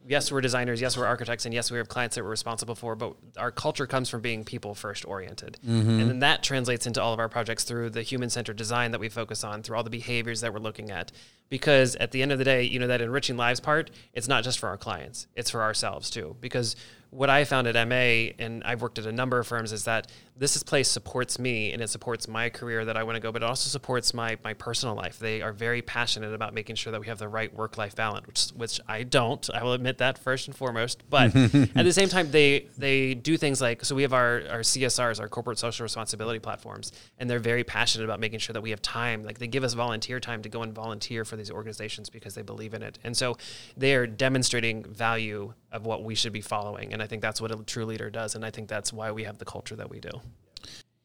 yes, 0.07 0.33
we're 0.33 0.41
designers, 0.41 0.81
yes, 0.81 0.97
we're 0.97 1.07
architects, 1.07 1.45
and 1.45 1.55
yes, 1.55 1.71
we 1.71 1.79
have 1.79 1.89
clients 1.89 2.17
that 2.17 2.25
we're 2.25 2.31
responsible 2.31 2.75
for, 2.75 2.95
but 2.97 3.15
our 3.37 3.51
culture 3.51 3.87
comes 3.87 4.09
from 4.09 4.21
being 4.21 4.45
people 4.45 4.75
first 4.75 5.05
oriented. 5.05 5.59
Mm-hmm. 5.67 6.01
And 6.01 6.11
then 6.11 6.19
that 6.21 6.43
translates 6.43 6.87
into 6.87 7.03
all 7.03 7.13
of 7.13 7.19
our 7.19 7.29
projects 7.29 7.65
through 7.65 7.91
the 7.91 8.03
human 8.03 8.31
centered 8.31 8.57
design 8.57 8.93
that 8.93 9.01
we 9.01 9.09
focus 9.09 9.45
on, 9.45 9.63
through 9.63 9.77
all 9.77 9.83
the 9.83 9.91
behaviors 9.91 10.41
that 10.41 10.53
we're 10.53 10.61
looking 10.61 10.91
at. 10.91 11.13
Because 11.51 11.97
at 11.97 12.13
the 12.13 12.23
end 12.23 12.33
of 12.33 12.39
the 12.39 12.45
day, 12.45 12.63
you 12.63 12.79
know, 12.79 12.87
that 12.87 13.01
enriching 13.01 13.37
lives 13.37 13.61
part, 13.61 13.91
it's 14.15 14.29
not 14.29 14.45
just 14.45 14.59
for 14.59 14.69
our 14.69 14.77
clients, 14.77 15.27
it's 15.35 15.51
for 15.51 15.63
ourselves 15.63 16.09
too. 16.09 16.37
Because 16.41 16.77
what 17.11 17.29
I 17.29 17.45
found 17.45 17.67
at 17.67 17.89
MA, 17.89 18.33
and 18.39 18.63
I've 18.65 18.83
worked 18.83 18.99
at 18.99 19.07
a 19.07 19.13
number 19.13 19.39
of 19.39 19.47
firms, 19.47 19.73
is 19.73 19.85
that 19.85 20.07
this 20.37 20.63
place 20.63 20.89
supports 20.89 21.39
me 21.39 21.73
and 21.73 21.83
it 21.83 21.91
supports 21.91 22.29
my 22.29 22.49
career 22.49 22.85
that 22.85 22.97
I 22.97 23.03
want 23.03 23.17
to 23.17 23.21
go, 23.21 23.33
but 23.33 23.43
it 23.43 23.47
also 23.47 23.69
supports 23.69 24.15
my 24.15 24.39
my 24.43 24.55
personal 24.55 24.95
life. 24.95 25.19
They 25.19 25.43
are 25.43 25.53
very 25.53 25.83
passionate 25.83 26.33
about 26.33 26.55
making 26.55 26.77
sure 26.77 26.93
that 26.93 27.01
we 27.01 27.09
have 27.09 27.19
the 27.19 27.29
right 27.29 27.53
work 27.53 27.77
life 27.77 27.95
balance, 27.97 28.53
which 28.53 28.71
which 28.71 28.81
I 28.89 29.03
don't. 29.03 29.49
I 29.53 29.63
will 29.65 29.73
admit 29.73 29.99
that 29.99 30.19
first 30.19 30.47
and 30.47 30.57
foremost. 30.57 31.03
But 31.11 31.35
at 31.77 31.83
the 31.83 31.93
same 31.93 32.09
time, 32.09 32.31
they 32.31 32.69
they 32.79 33.15
do 33.15 33.37
things 33.37 33.61
like 33.61 33.85
so 33.85 33.95
we 33.95 34.03
have 34.03 34.13
our 34.13 34.43
our 34.49 34.61
CSRs, 34.61 35.21
our 35.21 35.29
corporate 35.29 35.59
social 35.59 35.83
responsibility 35.83 36.39
platforms, 36.39 36.93
and 37.19 37.29
they're 37.29 37.39
very 37.39 37.65
passionate 37.65 38.05
about 38.05 38.21
making 38.21 38.39
sure 38.39 38.55
that 38.55 38.63
we 38.63 38.71
have 38.71 38.81
time. 38.83 39.25
Like 39.25 39.39
they 39.39 39.49
give 39.49 39.65
us 39.65 39.75
volunteer 39.75 40.21
time 40.21 40.43
to 40.43 40.49
go 40.49 40.63
and 40.63 40.73
volunteer 40.73 41.25
for 41.25 41.37
these 41.41 41.51
organizations 41.51 42.11
because 42.11 42.35
they 42.35 42.43
believe 42.43 42.75
in 42.75 42.83
it, 42.83 42.99
and 43.03 43.17
so 43.17 43.37
they 43.77 43.95
are 43.95 44.07
demonstrating 44.07 44.85
value 44.85 45.53
of 45.73 45.87
what 45.87 46.05
we 46.05 46.15
should 46.15 46.33
be 46.33 46.41
following. 46.41 46.93
And 46.93 47.03
I 47.03 47.07
think 47.07 47.23
that's 47.23 47.41
what 47.41 47.51
a 47.51 47.57
true 47.65 47.85
leader 47.85 48.11
does, 48.11 48.35
and 48.35 48.45
I 48.45 48.51
think 48.51 48.69
that's 48.69 48.93
why 48.93 49.11
we 49.11 49.25
have 49.25 49.39
the 49.39 49.45
culture 49.45 49.77
that 49.77 49.91
we 49.91 50.01
do. 50.01 50.11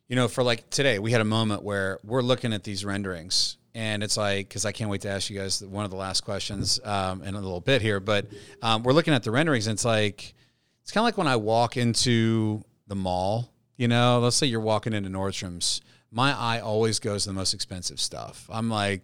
You 0.07 0.15
know, 0.15 0.27
for 0.27 0.43
like 0.43 0.69
today, 0.69 0.99
we 0.99 1.11
had 1.11 1.21
a 1.21 1.25
moment 1.25 1.63
where 1.63 1.99
we're 2.03 2.21
looking 2.21 2.53
at 2.53 2.63
these 2.63 2.85
renderings, 2.85 3.57
and 3.73 4.03
it's 4.03 4.17
like 4.17 4.47
because 4.47 4.65
I 4.65 4.71
can't 4.71 4.89
wait 4.89 5.01
to 5.01 5.09
ask 5.09 5.29
you 5.29 5.39
guys 5.39 5.63
one 5.63 5.83
of 5.83 5.91
the 5.91 5.97
last 5.97 6.21
questions 6.21 6.79
um, 6.83 7.23
in 7.23 7.33
a 7.33 7.39
little 7.39 7.61
bit 7.61 7.81
here, 7.81 7.99
but 7.99 8.27
um, 8.61 8.83
we're 8.83 8.93
looking 8.93 9.13
at 9.13 9.23
the 9.23 9.31
renderings, 9.31 9.65
and 9.65 9.73
it's 9.73 9.85
like 9.85 10.35
it's 10.83 10.91
kind 10.91 11.01
of 11.01 11.05
like 11.05 11.17
when 11.17 11.27
I 11.27 11.37
walk 11.37 11.77
into 11.77 12.63
the 12.85 12.95
mall. 12.95 13.51
You 13.77 13.87
know, 13.87 14.19
let's 14.19 14.35
say 14.35 14.47
you're 14.47 14.61
walking 14.61 14.93
into 14.93 15.09
Nordstrom's. 15.09 15.81
My 16.11 16.31
eye 16.31 16.59
always 16.59 16.99
goes 16.99 17.23
to 17.23 17.29
the 17.29 17.33
most 17.33 17.53
expensive 17.53 17.99
stuff. 17.99 18.47
I'm 18.49 18.69
like, 18.69 19.01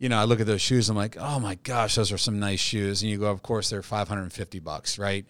you 0.00 0.08
know, 0.08 0.18
I 0.18 0.24
look 0.24 0.40
at 0.40 0.46
those 0.46 0.62
shoes. 0.62 0.88
I'm 0.88 0.96
like, 0.96 1.18
oh 1.20 1.38
my 1.38 1.56
gosh, 1.56 1.94
those 1.94 2.10
are 2.10 2.18
some 2.18 2.40
nice 2.40 2.58
shoes. 2.58 3.02
And 3.02 3.10
you 3.10 3.18
go, 3.18 3.30
of 3.30 3.42
course, 3.42 3.68
they're 3.68 3.82
550 3.82 4.58
bucks, 4.58 4.98
right? 4.98 5.26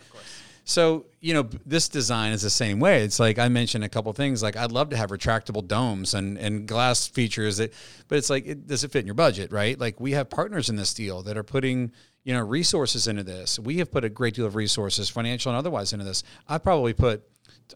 So, 0.64 1.06
you 1.18 1.34
know, 1.34 1.48
this 1.66 1.88
design 1.88 2.32
is 2.32 2.42
the 2.42 2.50
same 2.50 2.78
way. 2.78 3.02
It's 3.02 3.18
like 3.18 3.40
I 3.40 3.48
mentioned 3.48 3.82
a 3.82 3.88
couple 3.88 4.12
things. 4.12 4.44
Like 4.44 4.56
I'd 4.56 4.70
love 4.70 4.90
to 4.90 4.96
have 4.96 5.10
retractable 5.10 5.66
domes 5.66 6.14
and, 6.14 6.38
and 6.38 6.68
glass 6.68 7.08
features 7.08 7.56
that, 7.56 7.72
but 8.06 8.16
it's 8.18 8.30
like, 8.30 8.46
it, 8.46 8.68
does 8.68 8.84
it 8.84 8.92
fit 8.92 9.00
in 9.00 9.06
your 9.06 9.16
budget, 9.16 9.50
right? 9.50 9.76
Like 9.78 9.98
we 9.98 10.12
have 10.12 10.30
partners 10.30 10.68
in 10.68 10.76
this 10.76 10.94
deal 10.94 11.22
that 11.22 11.36
are 11.36 11.42
putting, 11.42 11.90
you 12.22 12.32
know, 12.32 12.40
resources 12.40 13.08
into 13.08 13.24
this. 13.24 13.58
We 13.58 13.78
have 13.78 13.90
put 13.90 14.04
a 14.04 14.08
great 14.08 14.34
deal 14.34 14.46
of 14.46 14.54
resources, 14.54 15.08
financial 15.08 15.50
and 15.50 15.58
otherwise, 15.58 15.92
into 15.92 16.04
this. 16.04 16.22
I 16.48 16.58
probably 16.58 16.92
put, 16.92 17.24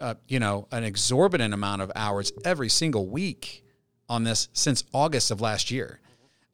uh, 0.01 0.15
you 0.29 0.39
know, 0.39 0.69
an 0.71 0.85
exorbitant 0.85 1.53
amount 1.53 1.83
of 1.83 1.91
hours 1.97 2.31
every 2.45 2.69
single 2.69 3.09
week 3.09 3.65
on 4.09 4.23
this 4.23 4.49
since 4.53 4.85
August 4.93 5.33
of 5.33 5.41
last 5.41 5.73
year. 5.73 5.99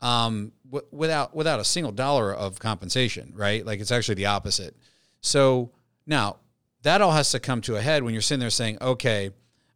Um, 0.03 0.53
w- 0.65 0.87
without 0.91 1.35
without 1.35 1.61
a 1.61 1.65
single 1.65 1.93
dollar 1.93 2.35
of 2.35 2.59
compensation, 2.59 3.33
right? 3.37 3.65
Like 3.65 3.81
it's 3.81 3.93
actually 3.93 4.15
the 4.15 4.27
opposite. 4.27 4.75
So 5.21 5.73
now, 6.07 6.37
that 6.83 7.03
all 7.03 7.13
has 7.13 7.31
to 7.33 7.41
come 7.41 7.61
to 7.63 7.77
a 7.77 7.81
head 7.81 8.03
when 8.03 8.15
you're 8.15 8.23
sitting 8.23 8.41
there 8.41 8.51
saying, 8.51 8.79
okay, 8.81 9.31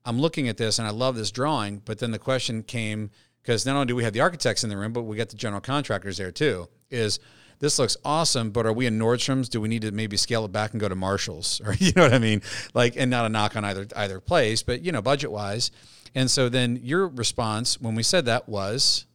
I'm 0.04 0.18
looking 0.20 0.48
at 0.48 0.56
this 0.56 0.78
and 0.78 0.88
I 0.88 0.90
love 0.90 1.16
this 1.16 1.30
drawing, 1.30 1.82
but 1.84 1.98
then 1.98 2.10
the 2.10 2.18
question 2.18 2.62
came 2.62 3.10
because 3.42 3.66
not 3.66 3.74
only 3.74 3.86
do 3.86 3.96
we 3.96 4.04
have 4.04 4.14
the 4.14 4.20
architects 4.20 4.64
in 4.64 4.70
the 4.70 4.76
room, 4.76 4.92
but 4.92 5.02
we 5.02 5.16
got 5.16 5.28
the 5.28 5.36
general 5.36 5.60
contractors 5.60 6.16
there 6.16 6.30
too. 6.30 6.68
Is 6.90 7.20
this 7.58 7.78
looks 7.78 7.96
awesome, 8.04 8.50
but 8.50 8.66
are 8.66 8.72
we 8.72 8.86
in 8.86 8.98
Nordstrom's? 8.98 9.48
Do 9.48 9.60
we 9.60 9.68
need 9.68 9.82
to 9.82 9.92
maybe 9.92 10.16
scale 10.16 10.44
it 10.44 10.52
back 10.52 10.72
and 10.72 10.80
go 10.80 10.88
to 10.88 10.94
Marshalls, 10.94 11.60
or 11.64 11.74
you 11.74 11.92
know 11.94 12.02
what 12.02 12.14
I 12.14 12.18
mean? 12.18 12.42
Like, 12.72 12.96
and 12.96 13.10
not 13.10 13.26
a 13.26 13.28
knock 13.28 13.56
on 13.56 13.64
either 13.64 13.86
either 13.96 14.20
place, 14.20 14.62
but 14.62 14.82
you 14.82 14.92
know, 14.92 15.02
budget 15.02 15.30
wise. 15.30 15.70
And 16.14 16.30
so 16.30 16.48
then 16.48 16.78
your 16.82 17.08
response 17.08 17.80
when 17.80 17.94
we 17.94 18.02
said 18.02 18.24
that 18.26 18.48
was, 18.48 19.06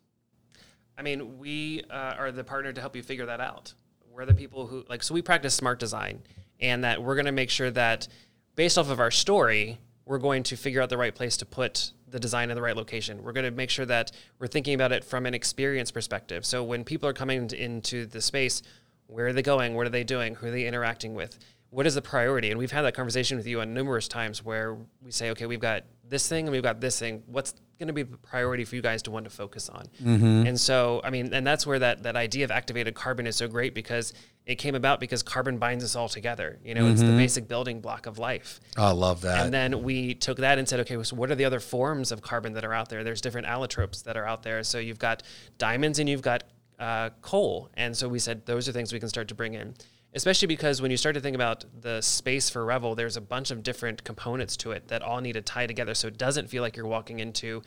I 1.00 1.02
mean, 1.02 1.40
we 1.40 1.82
uh, 1.90 2.16
are 2.18 2.32
the 2.32 2.44
partner 2.44 2.74
to 2.74 2.82
help 2.82 2.94
you 2.94 3.02
figure 3.02 3.26
that 3.28 3.40
out. 3.40 3.74
We're 4.12 4.26
the 4.26 4.34
people 4.34 4.68
who 4.68 4.84
like 4.90 5.02
so 5.02 5.14
we 5.14 5.22
practice 5.22 5.54
smart 5.54 5.80
design, 5.80 6.24
and 6.60 6.84
that 6.84 7.02
we're 7.02 7.16
going 7.16 7.26
to 7.26 7.32
make 7.32 7.50
sure 7.50 7.72
that 7.72 8.10
based 8.56 8.78
off 8.78 8.90
of 8.90 9.00
our 9.00 9.10
story, 9.10 9.80
we're 10.04 10.18
going 10.18 10.44
to 10.44 10.58
figure 10.58 10.82
out 10.82 10.90
the 10.90 10.98
right 10.98 11.16
place 11.16 11.38
to 11.38 11.46
put 11.46 11.94
the 12.10 12.20
design 12.20 12.50
in 12.50 12.56
the 12.56 12.62
right 12.62 12.76
location. 12.76 13.24
We're 13.24 13.32
going 13.32 13.46
to 13.46 13.52
make 13.52 13.70
sure 13.70 13.86
that 13.86 14.12
we're 14.40 14.48
thinking 14.48 14.74
about 14.74 14.92
it 14.92 15.06
from 15.06 15.26
an 15.26 15.34
experience 15.34 15.90
perspective. 15.90 16.46
So 16.46 16.66
when 16.66 16.84
people 16.84 17.08
are 17.08 17.14
coming 17.14 17.50
into 17.52 18.06
the 18.06 18.22
space, 18.22 18.62
where 19.08 19.28
are 19.28 19.34
they 19.34 19.42
going? 19.42 19.76
What 19.76 19.88
are 19.88 19.92
they 19.92 20.04
doing? 20.04 20.36
Who 20.36 20.48
are 20.48 20.52
they 20.52 20.66
interacting 20.66 21.14
with? 21.14 21.40
What 21.72 21.86
is 21.86 21.96
the 21.96 22.02
priority? 22.02 22.50
And 22.50 22.58
we've 22.58 22.72
had 22.72 22.82
that 22.84 22.96
conversation 22.96 23.38
with 23.38 23.46
you 23.46 23.62
on 23.62 23.74
numerous 23.74 24.08
times 24.08 24.44
where 24.44 24.78
we 25.04 25.12
say, 25.12 25.30
okay, 25.32 25.46
we've 25.46 25.60
got 25.60 25.84
this 26.08 26.28
thing 26.28 26.46
and 26.46 26.52
we've 26.52 26.64
got 26.64 26.82
this 26.82 26.98
thing. 26.98 27.24
What's 27.28 27.54
going 27.78 27.88
to 27.88 27.94
be 27.94 28.02
the 28.04 28.18
priority 28.18 28.66
for 28.66 28.76
you 28.76 28.82
guys 28.82 29.04
to 29.04 29.12
want 29.12 29.26
to 29.26 29.30
focus 29.30 29.70
on? 29.70 29.88
Mm-hmm. 30.04 30.48
And 30.48 30.60
so, 30.60 31.00
I 31.04 31.12
mean, 31.12 31.34
and 31.34 31.46
that's 31.46 31.68
where 31.68 31.80
that 31.80 32.04
that 32.04 32.16
idea 32.16 32.44
of 32.44 32.52
activated 32.52 32.96
carbon 32.96 33.28
is 33.28 33.36
so 33.36 33.48
great 33.48 33.76
because 33.76 34.14
it 34.48 34.56
came 34.56 34.74
about 34.74 35.00
because 35.00 35.22
carbon 35.22 35.60
binds 35.60 35.84
us 35.84 35.96
all 35.96 36.10
together. 36.10 36.60
You 36.64 36.74
know, 36.74 36.82
mm-hmm. 36.82 36.92
it's 36.92 37.02
the 37.02 37.08
mm-hmm. 37.08 37.18
basic 37.18 37.48
building 37.48 37.82
block 37.82 38.08
of 38.08 38.18
life. 38.18 38.60
Oh, 38.76 38.86
I 38.86 38.92
love 38.92 39.22
that. 39.22 39.46
And 39.46 39.54
then 39.54 39.84
we 39.84 40.16
took 40.16 40.38
that 40.38 40.58
and 40.58 40.68
said, 40.68 40.80
okay, 40.82 41.02
so 41.04 41.16
what 41.16 41.30
are 41.30 41.36
the 41.36 41.46
other 41.46 41.60
forms 41.60 42.12
of 42.12 42.22
carbon 42.22 42.54
that 42.54 42.66
are 42.66 42.74
out 42.74 42.90
there? 42.90 43.04
There's 43.04 43.22
different 43.22 43.46
allotropes 43.46 44.04
that 44.06 44.18
are 44.18 44.26
out 44.26 44.42
there. 44.42 44.64
So 44.64 44.80
you've 44.80 44.98
got 44.98 45.22
diamonds 45.60 46.00
and 46.00 46.10
you've 46.10 46.24
got 46.24 46.46
uh, 46.80 47.12
coal. 47.22 47.70
And 47.76 47.96
so 47.96 48.10
we 48.10 48.18
said 48.18 48.46
those 48.48 48.68
are 48.68 48.72
things 48.72 48.92
we 48.92 49.00
can 49.00 49.10
start 49.10 49.28
to 49.28 49.36
bring 49.36 49.54
in 49.54 49.76
especially 50.14 50.48
because 50.48 50.82
when 50.82 50.92
you 50.92 50.98
start 50.98 51.16
to 51.16 51.22
think 51.22 51.36
about 51.36 51.66
the 51.82 52.02
space 52.02 52.50
for 52.50 52.66
Revel, 52.66 52.96
there's 52.96 53.18
a 53.18 53.22
bunch 53.22 53.52
of 53.52 53.64
different 53.64 54.04
components 54.04 54.58
to 54.58 54.72
it 54.72 54.88
that 54.88 55.02
all 55.02 55.22
need 55.22 55.34
to 55.34 55.42
tie 55.42 55.68
together 55.68 55.94
so 55.94 56.08
it 56.08 56.18
doesn't 56.18 56.50
feel 56.50 56.64
like 56.64 56.76
you're 56.76 56.88
walking 56.88 57.20
into 57.20 57.62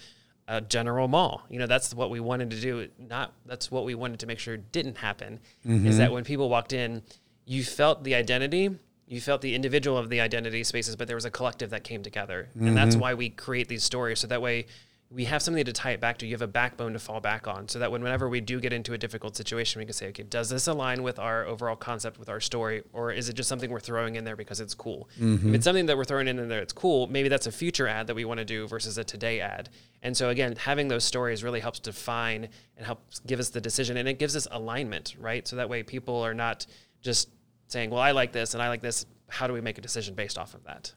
a 0.49 0.61
general 0.61 1.09
mall. 1.09 1.43
You 1.49 1.59
know, 1.59 1.67
that's 1.67 1.95
what 1.95 2.11
we 2.11 2.21
wanted 2.21 2.51
to 2.51 2.61
do. 2.61 2.89
Not 2.99 3.33
that's 3.47 3.71
what 3.71 3.85
we 3.85 3.95
wanted 3.95 4.21
to 4.21 4.27
make 4.27 4.39
sure 4.39 4.57
didn't 4.57 4.99
happen. 4.99 5.41
Mm-hmm. 5.67 5.87
Is 5.87 5.99
that 5.99 6.13
when 6.13 6.25
people 6.25 6.49
walked 6.49 6.73
in, 6.73 7.03
you 7.45 7.63
felt 7.63 8.05
the 8.05 8.15
identity, 8.15 8.71
you 9.07 9.21
felt 9.21 9.41
the 9.41 9.55
individual 9.55 9.97
of 9.97 10.09
the 10.09 10.21
identity 10.21 10.65
spaces, 10.65 10.97
but 10.97 11.07
there 11.07 11.17
was 11.17 11.25
a 11.25 11.31
collective 11.31 11.71
that 11.71 11.85
came 11.85 12.03
together, 12.03 12.49
mm-hmm. 12.57 12.69
and 12.69 12.77
that's 12.77 12.95
mm-hmm. 12.95 13.03
why 13.03 13.15
we 13.15 13.31
create 13.31 13.69
these 13.69 13.85
stories 13.85 14.19
so 14.19 14.27
that 14.27 14.43
way 14.43 14.67
we 15.15 15.27
have 15.27 15.43
something 15.43 15.65
to 15.65 15.73
tie 15.73 15.91
it 15.91 16.01
back 16.01 16.19
to. 16.19 16.27
You 16.27 16.33
have 16.35 16.43
a 16.43 16.47
backbone 16.47 16.95
to 16.95 16.99
fall 16.99 17.21
back 17.21 17.47
on, 17.47 17.69
so 17.69 17.79
that 17.79 17.93
when, 17.93 18.03
whenever 18.03 18.29
we 18.29 18.41
do 18.41 18.61
get 18.61 18.73
into 18.73 18.95
a 18.95 18.99
difficult 18.99 19.37
situation, 19.37 19.81
we 19.81 19.85
can 19.85 19.93
say, 19.93 20.09
okay, 20.09 20.23
does 20.23 20.49
this 20.49 20.67
align 20.67 21.03
with 21.03 21.19
our 21.19 21.45
overall 21.45 21.77
concept, 21.77 22.19
with 22.19 22.29
our 22.29 22.41
story, 22.41 22.83
or 22.93 23.13
is 23.13 23.29
it 23.29 23.35
just 23.35 23.49
something 23.49 23.71
we're 23.71 23.81
throwing 23.81 24.17
in 24.17 24.25
there 24.25 24.37
because 24.37 24.61
it's 24.61 24.75
cool? 24.75 25.09
Mm-hmm. 25.21 25.51
If 25.51 25.55
it's 25.57 25.65
something 25.65 25.87
that 25.87 25.97
we're 25.97 26.05
throwing 26.05 26.29
in 26.29 26.49
there 26.49 26.61
it's 26.61 26.73
cool, 26.73 27.07
maybe 27.09 27.29
that's 27.29 27.47
a 27.47 27.53
future 27.53 27.87
ad 27.87 28.07
that 28.07 28.15
we 28.15 28.25
want 28.25 28.39
to 28.39 28.45
do 28.45 28.67
versus 28.67 28.97
a 28.99 29.05
today 29.05 29.41
ad. 29.41 29.69
And 30.03 30.17
so 30.17 30.31
again, 30.31 30.57
having 30.57 30.89
those 30.89 31.05
stories 31.05 31.45
really 31.45 31.61
helps 31.61 31.79
define 31.79 32.49
and 32.77 32.87
helps 32.87 33.21
give 33.21 33.39
us 33.39 33.51
the 33.51 33.61
decision, 33.61 33.97
and 33.97 34.09
it 34.09 34.19
gives 34.19 34.35
us 34.35 34.49
alignment, 34.51 35.15
right? 35.19 35.47
So 35.47 35.57
that 35.57 35.69
way 35.69 35.83
people 35.83 36.23
are 36.23 36.35
not 36.35 36.67
just 37.03 37.29
saying, 37.69 37.91
well, 37.91 38.01
I 38.01 38.13
like 38.13 38.33
this 38.33 38.55
and 38.55 38.63
I 38.63 38.69
like 38.69 38.81
this. 38.81 39.07
How 39.29 39.47
do 39.47 39.53
we 39.53 39.61
make 39.61 39.79
a 39.79 39.81
decision 39.81 40.15
based 40.15 40.39
off 40.39 40.55
of 40.55 40.65
that? 40.65 40.93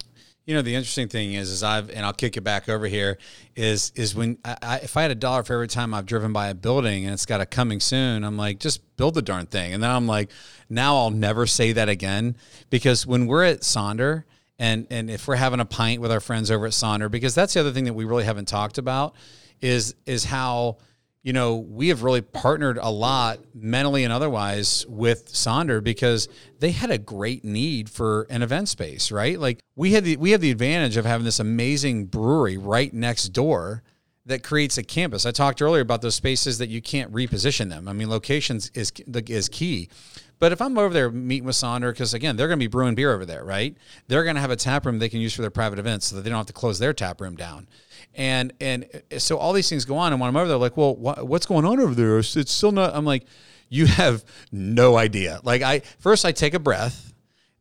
You 0.45 0.53
know, 0.53 0.62
the 0.62 0.75
interesting 0.75 1.08
thing 1.08 1.34
is, 1.34 1.49
is 1.49 1.63
I've 1.63 1.89
and 1.89 2.05
I'll 2.05 2.13
kick 2.13 2.38
it 2.38 2.41
back 2.41 2.69
over 2.69 2.86
here. 2.86 3.17
Is 3.55 3.91
is 3.95 4.13
when 4.13 4.38
I, 4.45 4.58
I, 4.62 4.75
if 4.77 4.95
I 4.95 5.01
had 5.01 5.10
a 5.10 5.15
dollar 5.15 5.43
for 5.43 5.53
every 5.53 5.67
time 5.67 5.93
I've 5.93 6.05
driven 6.05 6.34
by 6.34 6.49
a 6.49 6.53
building 6.53 7.05
and 7.05 7.13
it's 7.13 7.25
got 7.25 7.41
a 7.41 7.47
coming 7.47 7.79
soon, 7.79 8.23
I'm 8.23 8.38
like, 8.38 8.60
just 8.60 8.81
build 8.95 9.15
the 9.15 9.23
darn 9.23 9.47
thing. 9.47 9.73
And 9.73 9.81
then 9.81 9.89
I'm 9.89 10.05
like, 10.05 10.29
now 10.69 10.97
I'll 10.97 11.10
never 11.10 11.47
say 11.47 11.71
that 11.71 11.89
again 11.89 12.38
because 12.69 13.08
when 13.08 13.25
we're 13.25 13.43
at 13.43 13.62
Sonder 13.62 14.23
and 14.60 14.86
and 14.91 15.10
if 15.10 15.27
we're 15.27 15.36
having 15.36 15.60
a 15.60 15.65
pint 15.65 15.99
with 15.99 16.12
our 16.12 16.19
friends 16.19 16.51
over 16.51 16.67
at 16.67 16.73
Sonder, 16.73 17.10
because 17.10 17.34
that's 17.34 17.55
the 17.55 17.60
other 17.60 17.71
thing 17.71 17.86
that 17.86 17.93
we 17.93 18.05
really 18.05 18.23
haven't 18.23 18.47
talked 18.47 18.77
about 18.77 19.15
is 19.62 19.95
is 20.05 20.25
how 20.25 20.77
you 21.26 21.34
know, 21.34 21.56
we 21.56 21.88
have 21.88 22.04
really 22.04 22.22
partnered 22.22 22.78
a 22.78 22.92
lot 22.92 23.40
mentally 23.56 24.04
and 24.04 24.14
otherwise 24.14 24.86
with 24.88 25.34
Sonder 25.34 25.84
because 25.84 26.30
they 26.60 26.70
had 26.70 26.92
a 26.92 27.00
great 27.00 27.44
need 27.44 27.90
for 27.90 28.28
an 28.30 28.44
event 28.44 28.70
space, 28.70 29.12
right? 29.12 29.40
Like 29.40 29.60
we 29.76 29.94
had 29.94 30.04
the 30.04 30.18
we 30.18 30.32
have 30.32 30.42
the 30.42 30.52
advantage 30.52 30.98
of 30.98 31.06
having 31.06 31.26
this 31.26 31.40
amazing 31.40 32.06
brewery 32.06 32.60
right 32.60 32.94
next 32.94 33.30
door 33.30 33.82
that 34.28 34.44
creates 34.44 34.78
a 34.78 34.84
campus. 34.84 35.26
I 35.26 35.32
talked 35.32 35.64
earlier 35.64 35.82
about 35.82 36.04
those 36.04 36.14
spaces 36.14 36.60
that 36.60 36.70
you 36.70 36.80
can't 36.80 37.12
reposition 37.12 37.70
them. 37.70 37.88
I 37.88 37.94
mean, 37.94 38.08
locations 38.08 38.70
is 38.76 38.94
is 39.28 39.50
key. 39.50 39.90
But 40.38 40.52
if 40.52 40.62
I'm 40.62 40.78
over 40.78 40.94
there 40.94 41.10
meeting 41.10 41.48
with 41.48 41.56
Sonder, 41.56 41.92
because 41.92 42.14
again, 42.14 42.36
they're 42.36 42.48
going 42.48 42.60
to 42.60 42.64
be 42.64 42.68
brewing 42.68 42.94
beer 42.94 43.12
over 43.12 43.26
there, 43.26 43.44
right? 43.44 43.76
They're 44.08 44.24
going 44.24 44.36
to 44.36 44.42
have 44.42 44.52
a 44.52 44.56
tap 44.56 44.86
room 44.86 45.00
they 45.00 45.10
can 45.10 45.22
use 45.22 45.34
for 45.34 45.42
their 45.42 45.50
private 45.50 45.80
events, 45.80 46.06
so 46.06 46.18
that 46.18 46.22
they 46.22 46.30
don't 46.30 46.38
have 46.38 46.46
to 46.46 46.54
close 46.54 46.78
their 46.78 46.94
tap 46.94 47.20
room 47.20 47.36
down. 47.36 47.68
And 48.15 48.54
and 48.60 48.88
eh, 49.12 49.19
so 49.19 49.38
all 49.38 49.54
these 49.54 49.69
things 49.69 49.86
go 49.86 49.97
on, 49.97 50.12
and 50.12 50.21
when 50.21 50.28
I'm 50.28 50.36
over 50.36 50.47
there, 50.47 50.58
like, 50.58 50.78
well, 50.78 50.95
what's 50.95 51.45
going 51.45 51.65
on 51.65 51.80
over 51.80 51.93
there? 51.93 52.17
It's 52.19 52.51
still 52.51 52.71
not. 52.71 52.95
I'm 52.95 53.06
like, 53.06 53.25
you 53.69 53.86
have 54.01 54.23
no 54.51 54.97
idea. 54.97 55.39
Like 55.43 55.62
I 55.62 55.80
first 55.99 56.25
I 56.25 56.32
take 56.32 56.54
a 56.54 56.60
breath, 56.60 57.13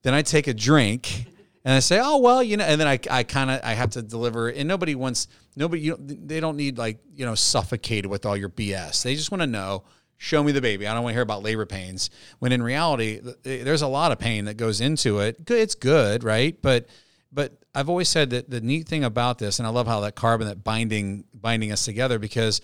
then 0.03 0.15
I 0.15 0.23
take 0.23 0.47
a 0.47 0.55
drink. 0.55 1.27
And 1.67 1.73
I 1.73 1.79
say, 1.79 1.99
oh 1.99 2.19
well, 2.19 2.43
you 2.43 2.59
know, 2.59 2.65
and 2.65 2.79
then 2.79 2.87
I, 2.87 2.99
I 3.11 3.23
kind 3.23 3.51
of 3.51 3.61
I 3.65 3.73
have 3.73 3.89
to 3.91 4.03
deliver, 4.03 4.51
and 4.51 4.69
nobody 4.69 4.95
wants 4.95 5.29
nobody 5.57 5.81
you 5.81 5.97
they 5.99 6.39
don't 6.39 6.59
need 6.59 6.77
like 6.77 6.99
you 7.15 7.25
know 7.25 7.35
suffocated 7.35 8.11
with 8.11 8.27
all 8.27 8.37
your 8.37 8.51
BS. 8.51 9.03
They 9.03 9.15
just 9.15 9.31
want 9.31 9.41
to 9.41 9.47
know 9.47 9.83
show 10.19 10.43
me 10.43 10.53
the 10.53 10.61
baby. 10.61 10.87
I 10.87 10.95
don't 10.95 11.03
want 11.03 11.13
to 11.13 11.17
hear 11.17 11.23
about 11.23 11.43
labor 11.43 11.67
pains. 11.67 12.11
When 12.39 12.53
in 12.53 12.63
reality, 12.63 13.21
eh, 13.45 13.65
there's 13.65 13.83
a 13.83 13.89
lot 13.89 14.13
of 14.13 14.19
pain 14.19 14.45
that 14.45 14.59
goes 14.59 14.81
into 14.81 15.21
it. 15.21 15.51
It's 15.51 15.75
good, 15.75 16.23
right? 16.23 16.61
But 16.61 16.87
but 17.33 17.64
I've 17.75 17.89
always 17.89 18.09
said 18.09 18.31
that 18.31 18.51
the 18.51 18.61
neat 18.61 18.87
thing 18.87 19.05
about 19.05 19.39
this, 19.39 19.59
and 19.59 19.67
I 19.67 19.71
love 19.71 19.87
how 19.87 20.01
that 20.01 20.15
carbon 20.15 20.47
that 20.47 20.63
binding 20.63 21.25
binding 21.35 21.73
us 21.73 21.85
together 21.85 22.19
because 22.19 22.61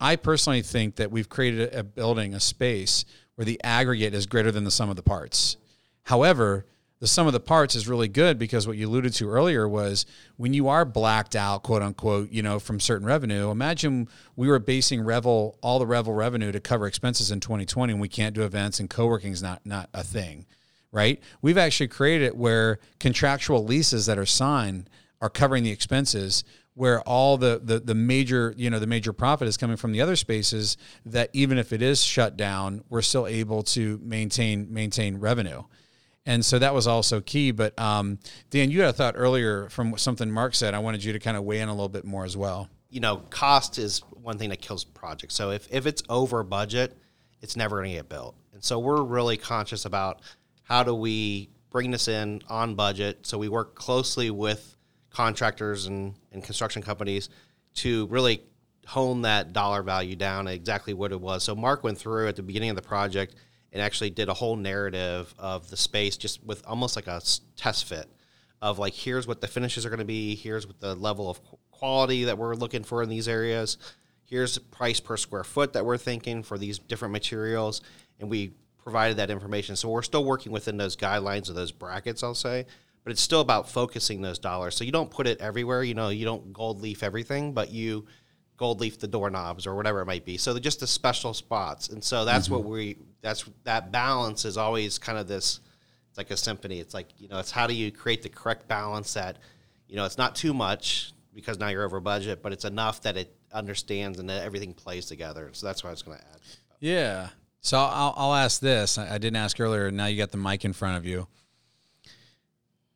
I 0.00 0.16
personally 0.16 0.62
think 0.62 0.96
that 0.96 1.10
we've 1.10 1.28
created 1.28 1.74
a 1.74 1.82
building, 1.82 2.34
a 2.34 2.40
space 2.40 3.04
where 3.34 3.44
the 3.44 3.60
aggregate 3.64 4.14
is 4.14 4.26
greater 4.26 4.52
than 4.52 4.64
the 4.64 4.70
sum 4.70 4.90
of 4.90 4.96
the 4.96 5.02
parts. 5.02 5.56
However, 6.04 6.66
the 7.00 7.08
sum 7.08 7.26
of 7.26 7.32
the 7.32 7.40
parts 7.40 7.74
is 7.74 7.88
really 7.88 8.08
good 8.08 8.38
because 8.38 8.66
what 8.66 8.76
you 8.76 8.88
alluded 8.88 9.12
to 9.14 9.28
earlier 9.28 9.68
was 9.68 10.06
when 10.36 10.54
you 10.54 10.68
are 10.68 10.84
blacked 10.84 11.36
out, 11.36 11.62
quote 11.62 11.82
unquote, 11.82 12.30
you 12.30 12.42
know, 12.42 12.58
from 12.58 12.80
certain 12.80 13.06
revenue. 13.06 13.50
Imagine 13.50 14.08
we 14.36 14.48
were 14.48 14.58
basing 14.58 15.02
Revel, 15.02 15.58
all 15.60 15.78
the 15.78 15.86
Revel 15.86 16.14
revenue 16.14 16.52
to 16.52 16.60
cover 16.60 16.86
expenses 16.86 17.30
in 17.30 17.40
2020, 17.40 17.92
and 17.92 18.00
we 18.00 18.08
can't 18.08 18.34
do 18.34 18.42
events 18.42 18.80
and 18.80 18.88
co-working 18.88 19.32
is 19.32 19.42
not 19.42 19.60
not 19.66 19.90
a 19.92 20.02
thing, 20.02 20.46
right? 20.94 21.20
We've 21.42 21.58
actually 21.58 21.88
created 21.88 22.26
it 22.26 22.36
where 22.36 22.78
contractual 23.00 23.64
leases 23.64 24.06
that 24.06 24.16
are 24.16 24.24
signed 24.24 24.88
are 25.20 25.28
covering 25.28 25.64
the 25.64 25.70
expenses 25.70 26.44
where 26.74 27.00
all 27.02 27.36
the, 27.36 27.60
the 27.62 27.80
the 27.80 27.94
major 27.94 28.54
you 28.56 28.70
know 28.70 28.78
the 28.78 28.86
major 28.86 29.12
profit 29.12 29.46
is 29.48 29.56
coming 29.56 29.76
from 29.76 29.92
the 29.92 30.00
other 30.00 30.16
spaces 30.16 30.76
that 31.04 31.30
even 31.32 31.58
if 31.58 31.72
it 31.72 31.82
is 31.82 32.02
shut 32.02 32.36
down 32.36 32.82
we're 32.88 33.02
still 33.02 33.26
able 33.26 33.62
to 33.62 34.00
maintain 34.02 34.72
maintain 34.72 35.18
revenue 35.18 35.62
and 36.26 36.44
so 36.44 36.58
that 36.58 36.74
was 36.74 36.86
also 36.86 37.20
key. 37.20 37.50
But 37.50 37.78
um, 37.78 38.18
Dan, 38.50 38.70
you 38.70 38.80
had 38.80 38.90
a 38.90 38.92
thought 38.92 39.14
earlier 39.16 39.68
from 39.68 39.96
something 39.98 40.30
Mark 40.30 40.54
said. 40.54 40.74
I 40.74 40.78
wanted 40.78 41.04
you 41.04 41.12
to 41.12 41.18
kind 41.18 41.36
of 41.36 41.44
weigh 41.44 41.60
in 41.60 41.68
a 41.68 41.72
little 41.72 41.88
bit 41.88 42.04
more 42.04 42.24
as 42.24 42.36
well. 42.36 42.68
You 42.88 43.00
know, 43.00 43.18
cost 43.28 43.78
is 43.78 43.98
one 44.22 44.38
thing 44.38 44.50
that 44.50 44.60
kills 44.60 44.84
projects. 44.84 45.34
So 45.34 45.50
if, 45.50 45.68
if 45.70 45.86
it's 45.86 46.02
over 46.08 46.42
budget, 46.42 46.96
it's 47.42 47.56
never 47.56 47.76
going 47.76 47.90
to 47.90 47.96
get 47.96 48.08
built. 48.08 48.36
And 48.54 48.64
so 48.64 48.78
we're 48.78 49.02
really 49.02 49.36
conscious 49.36 49.84
about 49.84 50.22
how 50.64 50.82
do 50.82 50.94
we 50.94 51.48
bring 51.70 51.90
this 51.90 52.08
in 52.08 52.42
on 52.48 52.74
budget. 52.74 53.26
So 53.26 53.38
we 53.38 53.48
work 53.48 53.74
closely 53.74 54.30
with 54.30 54.76
contractors 55.10 55.86
and, 55.86 56.14
and 56.32 56.42
construction 56.42 56.82
companies 56.82 57.28
to 57.74 58.06
really 58.06 58.42
hone 58.86 59.22
that 59.22 59.52
dollar 59.52 59.82
value 59.82 60.14
down 60.14 60.46
exactly 60.46 60.94
what 60.94 61.10
it 61.12 61.20
was. 61.20 61.42
So 61.42 61.54
Mark 61.54 61.82
went 61.82 61.98
through 61.98 62.28
at 62.28 62.36
the 62.36 62.42
beginning 62.42 62.70
of 62.70 62.76
the 62.76 62.82
project– 62.82 63.36
and 63.74 63.82
actually 63.82 64.10
did 64.10 64.28
a 64.28 64.34
whole 64.34 64.56
narrative 64.56 65.34
of 65.36 65.68
the 65.68 65.76
space 65.76 66.16
just 66.16 66.42
with 66.44 66.64
almost 66.66 66.96
like 66.96 67.08
a 67.08 67.20
test 67.56 67.84
fit 67.84 68.08
of 68.62 68.78
like 68.78 68.94
here's 68.94 69.26
what 69.26 69.40
the 69.40 69.48
finishes 69.48 69.84
are 69.84 69.90
going 69.90 69.98
to 69.98 70.04
be 70.04 70.36
here's 70.36 70.66
what 70.66 70.80
the 70.80 70.94
level 70.94 71.28
of 71.28 71.40
quality 71.72 72.24
that 72.24 72.38
we're 72.38 72.54
looking 72.54 72.84
for 72.84 73.02
in 73.02 73.08
these 73.08 73.28
areas 73.28 73.76
here's 74.24 74.54
the 74.54 74.60
price 74.60 75.00
per 75.00 75.16
square 75.16 75.44
foot 75.44 75.72
that 75.72 75.84
we're 75.84 75.98
thinking 75.98 76.42
for 76.42 76.56
these 76.56 76.78
different 76.78 77.12
materials 77.12 77.82
and 78.20 78.30
we 78.30 78.52
provided 78.84 79.16
that 79.16 79.30
information 79.30 79.74
so 79.74 79.88
we're 79.88 80.02
still 80.02 80.24
working 80.24 80.52
within 80.52 80.76
those 80.76 80.96
guidelines 80.96 81.50
or 81.50 81.54
those 81.54 81.72
brackets 81.72 82.22
i'll 82.22 82.34
say 82.34 82.64
but 83.02 83.10
it's 83.10 83.20
still 83.20 83.40
about 83.40 83.68
focusing 83.68 84.22
those 84.22 84.38
dollars 84.38 84.76
so 84.76 84.84
you 84.84 84.92
don't 84.92 85.10
put 85.10 85.26
it 85.26 85.40
everywhere 85.40 85.82
you 85.82 85.94
know 85.94 86.10
you 86.10 86.24
don't 86.24 86.52
gold 86.52 86.80
leaf 86.80 87.02
everything 87.02 87.52
but 87.52 87.70
you 87.70 88.06
gold 88.56 88.80
leaf 88.80 88.98
the 88.98 89.08
doorknobs 89.08 89.66
or 89.66 89.74
whatever 89.74 90.00
it 90.00 90.06
might 90.06 90.24
be. 90.24 90.36
So 90.36 90.52
they're 90.52 90.60
just 90.60 90.80
the 90.80 90.86
special 90.86 91.34
spots. 91.34 91.88
And 91.88 92.02
so 92.02 92.24
that's 92.24 92.46
mm-hmm. 92.46 92.54
what 92.54 92.64
we 92.64 92.96
that's 93.20 93.44
that 93.64 93.90
balance 93.90 94.44
is 94.44 94.56
always 94.56 94.98
kind 94.98 95.18
of 95.18 95.26
this 95.26 95.60
it's 96.14 96.18
like 96.18 96.30
a 96.30 96.36
symphony. 96.36 96.78
It's 96.78 96.94
like, 96.94 97.08
you 97.18 97.26
know, 97.26 97.40
it's 97.40 97.50
how 97.50 97.66
do 97.66 97.74
you 97.74 97.90
create 97.90 98.22
the 98.22 98.28
correct 98.28 98.68
balance 98.68 99.14
that, 99.14 99.38
you 99.88 99.96
know, 99.96 100.04
it's 100.04 100.16
not 100.16 100.36
too 100.36 100.54
much, 100.54 101.12
because 101.34 101.58
now 101.58 101.66
you're 101.66 101.82
over 101.82 101.98
budget, 101.98 102.40
but 102.40 102.52
it's 102.52 102.64
enough 102.64 103.02
that 103.02 103.16
it 103.16 103.34
understands 103.52 104.20
and 104.20 104.30
that 104.30 104.44
everything 104.44 104.72
plays 104.72 105.06
together. 105.06 105.50
So 105.52 105.66
that's 105.66 105.82
what 105.82 105.88
I 105.88 105.92
was 105.92 106.02
going 106.02 106.18
to 106.18 106.24
add. 106.24 106.40
Yeah. 106.78 107.28
So 107.64 107.78
I'll, 107.78 108.12
I'll 108.18 108.34
ask 108.34 108.60
this. 108.60 108.98
I, 108.98 109.16
didn't 109.16 109.36
ask 109.36 109.58
earlier. 109.58 109.86
And 109.86 109.96
now 109.96 110.04
you 110.04 110.18
got 110.18 110.30
the 110.30 110.36
mic 110.36 110.66
in 110.66 110.74
front 110.74 110.98
of 110.98 111.06
you. 111.06 111.26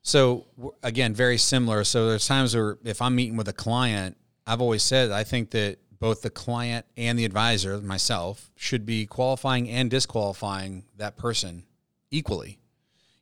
So 0.03 0.45
again, 0.83 1.15
very 1.15 1.39
similar. 1.39 1.83
So 1.83 2.07
there's 2.07 2.27
times 2.27 2.55
where 2.55 2.77
if 2.83 3.01
I'm 3.01 3.15
meeting 3.15 3.35
with 3.35 3.47
a 3.47 3.53
client, 3.53 4.15
I've 4.45 4.61
always 4.61 4.83
said 4.83 5.09
I 5.09 5.23
think 5.23 5.49
that 5.51 5.79
both 5.99 6.21
the 6.21 6.29
client 6.29 6.85
and 6.95 7.17
the 7.17 7.25
advisor, 7.25 7.79
myself, 7.79 8.51
should 8.55 8.85
be 8.85 9.07
qualifying 9.07 9.67
and 9.67 9.89
disqualifying 9.89 10.85
that 10.97 11.17
person 11.17 11.63
equally. 12.11 12.59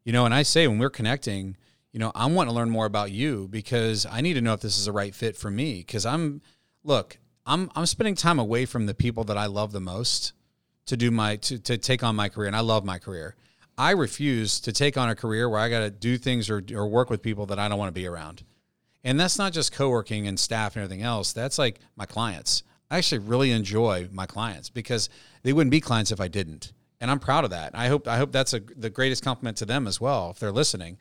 You 0.03 0.11
know, 0.11 0.25
and 0.25 0.33
I 0.33 0.43
say 0.43 0.67
when 0.67 0.79
we're 0.79 0.89
connecting, 0.89 1.55
you 1.93 1.99
know, 1.99 2.11
I 2.13 2.25
want 2.25 2.49
to 2.49 2.55
learn 2.55 2.69
more 2.69 2.85
about 2.85 3.11
you 3.11 3.47
because 3.49 4.05
I 4.05 4.19
need 4.19 4.33
to 4.33 4.41
know 4.41 4.53
if 4.53 4.59
this 4.59 4.77
is 4.77 4.87
a 4.87 4.91
right 4.91 5.15
fit 5.15 5.37
for 5.37 5.49
me. 5.49 5.77
Because 5.77 6.05
I'm, 6.05 6.41
look, 6.83 7.17
I'm 7.45 7.71
I'm 7.73 7.85
spending 7.85 8.15
time 8.15 8.37
away 8.37 8.65
from 8.65 8.85
the 8.85 8.93
people 8.93 9.23
that 9.23 9.37
I 9.37 9.45
love 9.45 9.71
the 9.71 9.79
most 9.79 10.33
to 10.87 10.97
do 10.97 11.11
my 11.11 11.37
to, 11.37 11.59
to 11.59 11.77
take 11.77 12.03
on 12.03 12.15
my 12.15 12.29
career, 12.29 12.47
and 12.47 12.55
I 12.55 12.61
love 12.61 12.83
my 12.83 12.99
career. 12.99 13.35
I 13.77 13.91
refuse 13.91 14.59
to 14.61 14.73
take 14.73 14.97
on 14.97 15.09
a 15.09 15.15
career 15.15 15.47
where 15.47 15.59
I 15.59 15.69
got 15.69 15.79
to 15.79 15.91
do 15.91 16.17
things 16.17 16.49
or 16.49 16.63
or 16.73 16.87
work 16.87 17.09
with 17.09 17.21
people 17.21 17.45
that 17.47 17.59
I 17.59 17.67
don't 17.67 17.77
want 17.77 17.89
to 17.89 17.99
be 17.99 18.07
around. 18.07 18.43
And 19.03 19.19
that's 19.19 19.37
not 19.37 19.53
just 19.53 19.71
co-working 19.71 20.27
and 20.27 20.37
staff 20.39 20.75
and 20.75 20.83
everything 20.83 21.03
else. 21.03 21.31
That's 21.31 21.57
like 21.57 21.79
my 21.95 22.05
clients. 22.05 22.63
I 22.89 22.97
actually 22.97 23.19
really 23.19 23.51
enjoy 23.51 24.09
my 24.11 24.25
clients 24.25 24.69
because 24.69 25.09
they 25.43 25.53
wouldn't 25.53 25.71
be 25.71 25.79
clients 25.79 26.11
if 26.11 26.19
I 26.19 26.27
didn't. 26.27 26.73
And 26.99 27.11
I'm 27.11 27.19
proud 27.19 27.43
of 27.43 27.51
that. 27.51 27.71
I 27.75 27.87
hope 27.87 28.07
I 28.07 28.17
hope 28.17 28.31
that's 28.31 28.53
a, 28.53 28.59
the 28.59 28.89
greatest 28.89 29.23
compliment 29.23 29.57
to 29.57 29.65
them 29.65 29.87
as 29.87 30.01
well 30.01 30.31
if 30.31 30.39
they're 30.39 30.51
listening. 30.51 30.97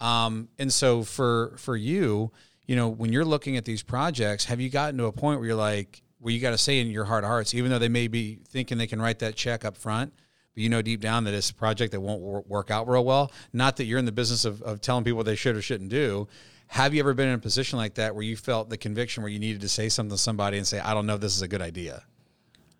Um, 0.00 0.48
and 0.58 0.72
so 0.72 1.02
for 1.02 1.54
for 1.58 1.76
you, 1.76 2.32
you 2.66 2.76
know, 2.76 2.88
when 2.88 3.12
you're 3.12 3.24
looking 3.24 3.56
at 3.56 3.64
these 3.64 3.82
projects, 3.82 4.46
have 4.46 4.60
you 4.60 4.70
gotten 4.70 4.96
to 4.98 5.04
a 5.04 5.12
point 5.12 5.40
where 5.40 5.48
you're 5.48 5.56
like, 5.56 6.02
where 6.24 6.32
you 6.32 6.40
got 6.40 6.52
to 6.52 6.58
say 6.58 6.80
in 6.80 6.90
your 6.90 7.04
heart 7.04 7.22
of 7.22 7.28
hearts, 7.28 7.52
even 7.52 7.70
though 7.70 7.78
they 7.78 7.90
may 7.90 8.08
be 8.08 8.38
thinking 8.48 8.78
they 8.78 8.86
can 8.86 8.98
write 8.98 9.18
that 9.18 9.34
check 9.34 9.62
up 9.62 9.76
front, 9.76 10.10
but 10.54 10.62
you 10.62 10.70
know 10.70 10.80
deep 10.80 11.02
down 11.02 11.24
that 11.24 11.34
it's 11.34 11.50
a 11.50 11.54
project 11.54 11.92
that 11.92 12.00
won't 12.00 12.22
wor- 12.22 12.42
work 12.48 12.70
out 12.70 12.88
real 12.88 13.04
well. 13.04 13.30
Not 13.52 13.76
that 13.76 13.84
you're 13.84 13.98
in 13.98 14.06
the 14.06 14.12
business 14.12 14.46
of, 14.46 14.62
of 14.62 14.80
telling 14.80 15.04
people 15.04 15.18
what 15.18 15.26
they 15.26 15.34
should 15.34 15.54
or 15.54 15.60
shouldn't 15.60 15.90
do. 15.90 16.26
Have 16.68 16.94
you 16.94 17.00
ever 17.00 17.12
been 17.12 17.28
in 17.28 17.34
a 17.34 17.38
position 17.38 17.78
like 17.78 17.96
that 17.96 18.14
where 18.14 18.24
you 18.24 18.38
felt 18.38 18.70
the 18.70 18.78
conviction 18.78 19.22
where 19.22 19.30
you 19.30 19.38
needed 19.38 19.60
to 19.60 19.68
say 19.68 19.90
something 19.90 20.16
to 20.16 20.18
somebody 20.18 20.56
and 20.56 20.66
say, 20.66 20.80
I 20.80 20.94
don't 20.94 21.04
know 21.04 21.16
if 21.16 21.20
this 21.20 21.36
is 21.36 21.42
a 21.42 21.48
good 21.48 21.60
idea? 21.60 22.02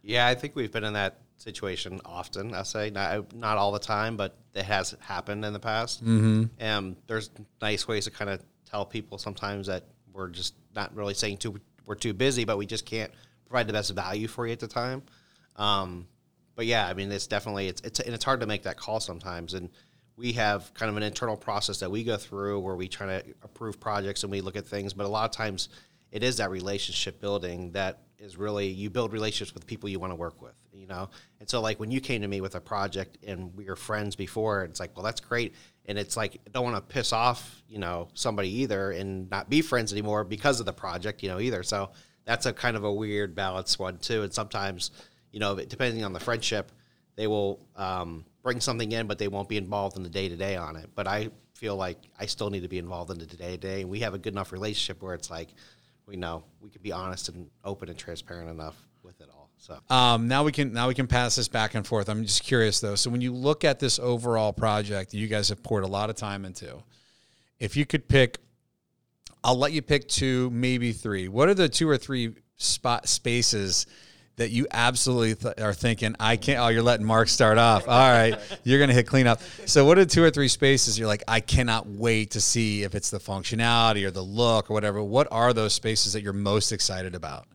Yeah, 0.01 0.27
I 0.27 0.35
think 0.35 0.57
we've 0.57 0.73
been 0.73 0.85
in 0.85 0.95
that 0.95 1.19
situation 1.37 2.01
often. 2.07 2.55
I 2.55 2.63
say 2.63 2.89
not 2.89 3.35
not 3.35 3.59
all 3.59 3.73
the 3.73 3.79
time, 3.79 4.17
but 4.17 4.39
it 4.55 4.65
has 4.65 4.97
happened 5.01 5.45
in 5.45 5.53
the 5.53 5.61
past. 5.61 6.03
Mm-hmm. 6.03 6.45
And 6.61 6.97
there's 7.09 7.29
nice 7.61 7.87
ways 7.87 8.07
to 8.07 8.11
kind 8.11 8.31
of 8.31 8.41
tell 8.65 8.87
people 8.87 9.19
sometimes 9.19 9.67
that 9.67 9.85
we're 10.15 10.31
just 10.31 10.55
not 10.75 10.97
really 10.97 11.13
saying 11.13 11.37
too 11.37 11.61
we're 11.85 11.95
too 11.95 12.15
busy, 12.15 12.45
but 12.45 12.57
we 12.57 12.65
just 12.65 12.87
can't 12.87 13.13
provide 13.47 13.67
the 13.67 13.73
best 13.73 13.91
value 13.93 14.29
for 14.29 14.47
you 14.47 14.53
at 14.53 14.61
the 14.61 14.69
time. 14.69 15.03
Um, 15.57 16.09
but 16.57 16.67
yeah, 16.67 16.87
I 16.87 16.95
mean, 16.95 17.11
it's 17.11 17.27
definitely 17.27 17.69
it's 17.69 17.81
it's 17.83 18.01
and 18.01 18.15
it's 18.15 18.25
hard 18.25 18.41
to 18.41 18.47
make 18.47 18.63
that 18.65 18.77
call 18.77 19.01
sometimes. 19.01 19.55
And 19.55 19.71
we 20.17 20.33
have 20.33 20.73
kind 20.75 20.91
of 20.91 20.97
an 20.97 21.03
internal 21.03 21.37
process 21.37 21.81
that 21.81 21.91
we 21.91 22.05
go 22.05 22.17
through 22.17 22.61
where 22.61 22.77
we 22.77 22.89
try 22.89 23.07
to 23.07 23.25
approve 23.43 23.81
projects 23.81 24.23
and 24.23 24.31
we 24.31 24.41
look 24.41 24.57
at 24.57 24.67
things. 24.67 24.93
But 24.93 25.07
a 25.07 25.09
lot 25.09 25.25
of 25.25 25.33
times, 25.33 25.69
it 26.13 26.23
is 26.23 26.37
that 26.37 26.51
relationship 26.51 27.21
building 27.21 27.73
that 27.73 28.01
is 28.19 28.37
really 28.37 28.69
you 28.69 28.89
build 28.89 29.13
relationships 29.13 29.53
with 29.53 29.67
people 29.67 29.89
you 29.89 29.99
want 29.99 30.13
to 30.13 30.17
work 30.17 30.41
with. 30.41 30.55
You 30.73 30.87
know, 30.87 31.09
and 31.41 31.49
so 31.49 31.61
like 31.61 31.81
when 31.81 31.91
you 31.91 32.01
came 32.01 32.23
to 32.23 32.29
me 32.29 32.41
with 32.41 32.55
a 32.55 32.61
project 32.61 33.19
and 33.27 33.55
we 33.57 33.65
were 33.65 33.77
friends 33.77 34.15
before, 34.15 34.65
it's 34.65 34.79
like, 34.79 34.97
well, 34.97 35.05
that's 35.05 35.21
great. 35.21 35.55
And 35.87 35.99
it's 35.99 36.17
like 36.17 36.35
I 36.47 36.51
don't 36.51 36.65
want 36.65 36.77
to 36.77 36.95
piss 36.95 37.13
off 37.13 37.63
you 37.69 37.79
know 37.79 38.09
somebody 38.15 38.61
either 38.61 38.93
and 38.93 39.29
not 39.31 39.51
be 39.51 39.61
friends 39.61 39.93
anymore 39.93 40.23
because 40.23 40.61
of 40.61 40.67
the 40.67 40.73
project, 40.73 41.23
you 41.23 41.29
know, 41.29 41.41
either. 41.41 41.65
So 41.65 41.91
that's 42.25 42.47
a 42.47 42.53
kind 42.53 42.77
of 42.77 42.85
a 42.85 42.93
weird 42.93 43.35
balance 43.35 43.79
one 43.79 43.99
too. 43.99 44.23
And 44.23 44.33
sometimes 44.33 44.91
you 45.35 45.41
know, 45.41 45.57
depending 45.57 46.05
on 46.05 46.13
the 46.13 46.21
friendship, 46.21 46.71
they 47.17 47.27
will 47.27 47.59
um, 47.75 48.25
bring 48.45 48.61
something 48.61 48.93
in, 48.93 49.09
but 49.09 49.19
they 49.19 49.27
won't 49.27 49.49
be 49.49 49.57
involved 49.57 49.97
in 49.97 50.05
the 50.05 50.09
day 50.09 50.29
to 50.29 50.37
day 50.37 50.55
on 50.55 50.77
it. 50.77 50.91
But 50.95 51.09
I 51.09 51.31
feel 51.55 51.75
like 51.75 51.99
I 52.19 52.27
still 52.27 52.51
need 52.51 52.63
to 52.63 52.69
be 52.69 52.79
involved 52.79 53.11
in 53.11 53.19
the 53.19 53.27
day 53.27 53.51
to 53.51 53.57
day, 53.57 53.81
and 53.81 53.91
we 53.91 53.99
have 54.01 54.15
a 54.15 54.19
good 54.19 54.33
enough 54.33 54.53
relationship 54.53 55.03
where 55.03 55.13
it's 55.13 55.31
like 55.31 55.49
we 56.07 56.15
know 56.15 56.45
we 56.61 56.71
can 56.71 56.83
be 56.83 56.93
honest 56.93 57.29
and 57.31 57.51
open 57.65 57.89
and 57.89 57.99
transparent 57.99 58.49
enough 58.49 58.77
with 59.03 59.21
it 59.21 59.29
all. 59.29 59.51
So 59.59 59.79
Um, 59.91 60.29
now 60.29 60.45
we 60.45 60.53
can 60.53 60.73
now 60.73 60.87
we 60.87 60.95
can 60.95 61.09
pass 61.09 61.35
this 61.35 61.49
back 61.49 61.75
and 61.75 61.85
forth. 61.85 62.09
I'm 62.09 62.23
just 62.25 62.45
curious 62.45 62.79
though. 62.81 62.95
So 62.95 63.11
when 63.11 63.21
you 63.21 63.33
look 63.33 63.65
at 63.65 63.81
this 63.81 63.99
overall 63.99 64.53
project 64.53 65.11
that 65.11 65.19
you 65.19 65.27
guys 65.27 65.49
have 65.49 65.65
poured 65.65 65.83
a 65.83 65.89
lot 65.89 66.11
of 66.11 66.17
time 66.17 66.45
into, 66.45 66.83
if 67.59 67.77
you 67.77 67.87
could 67.87 68.07
pick, 68.09 68.39
I'll 69.45 69.59
let 69.59 69.73
you 69.73 69.83
pick 69.83 70.09
two, 70.09 70.51
maybe 70.51 70.93
three. 70.93 71.29
What 71.29 71.49
are 71.49 71.55
the 71.55 71.69
two 71.69 71.89
or 71.89 71.97
three 71.99 72.35
spot 72.57 73.07
spaces 73.09 73.87
that 74.37 74.51
you 74.51 74.67
absolutely 74.73 75.35
th- 75.35 75.61
are 75.61 75.75
thinking? 75.75 76.17
I 76.19 76.37
can't. 76.37 76.59
Oh, 76.59 76.69
you're 76.69 76.83
letting 76.83 77.07
Mark 77.07 77.29
start 77.29 77.59
off. 77.59 77.87
All 77.87 78.11
right, 78.11 78.37
you're 78.65 78.81
gonna 78.81 78.95
hit 78.95 79.07
cleanup. 79.07 79.41
So 79.67 79.85
what 79.85 79.99
are 79.99 80.05
two 80.07 80.25
or 80.25 80.31
three 80.31 80.49
spaces 80.49 80.99
you're 80.99 81.07
like? 81.09 81.23
I 81.29 81.41
cannot 81.41 81.87
wait 81.87 82.31
to 82.33 82.41
see 82.41 82.83
if 82.83 82.95
it's 82.95 83.11
the 83.11 83.19
functionality 83.21 84.05
or 84.07 84.11
the 84.11 84.23
look 84.23 84.71
or 84.71 84.75
whatever. 84.75 85.03
What 85.03 85.29
are 85.31 85.53
those 85.53 85.75
spaces 85.75 86.15
that 86.15 86.23
you're 86.23 86.33
most 86.33 86.73
excited 86.73 87.15
about? 87.15 87.47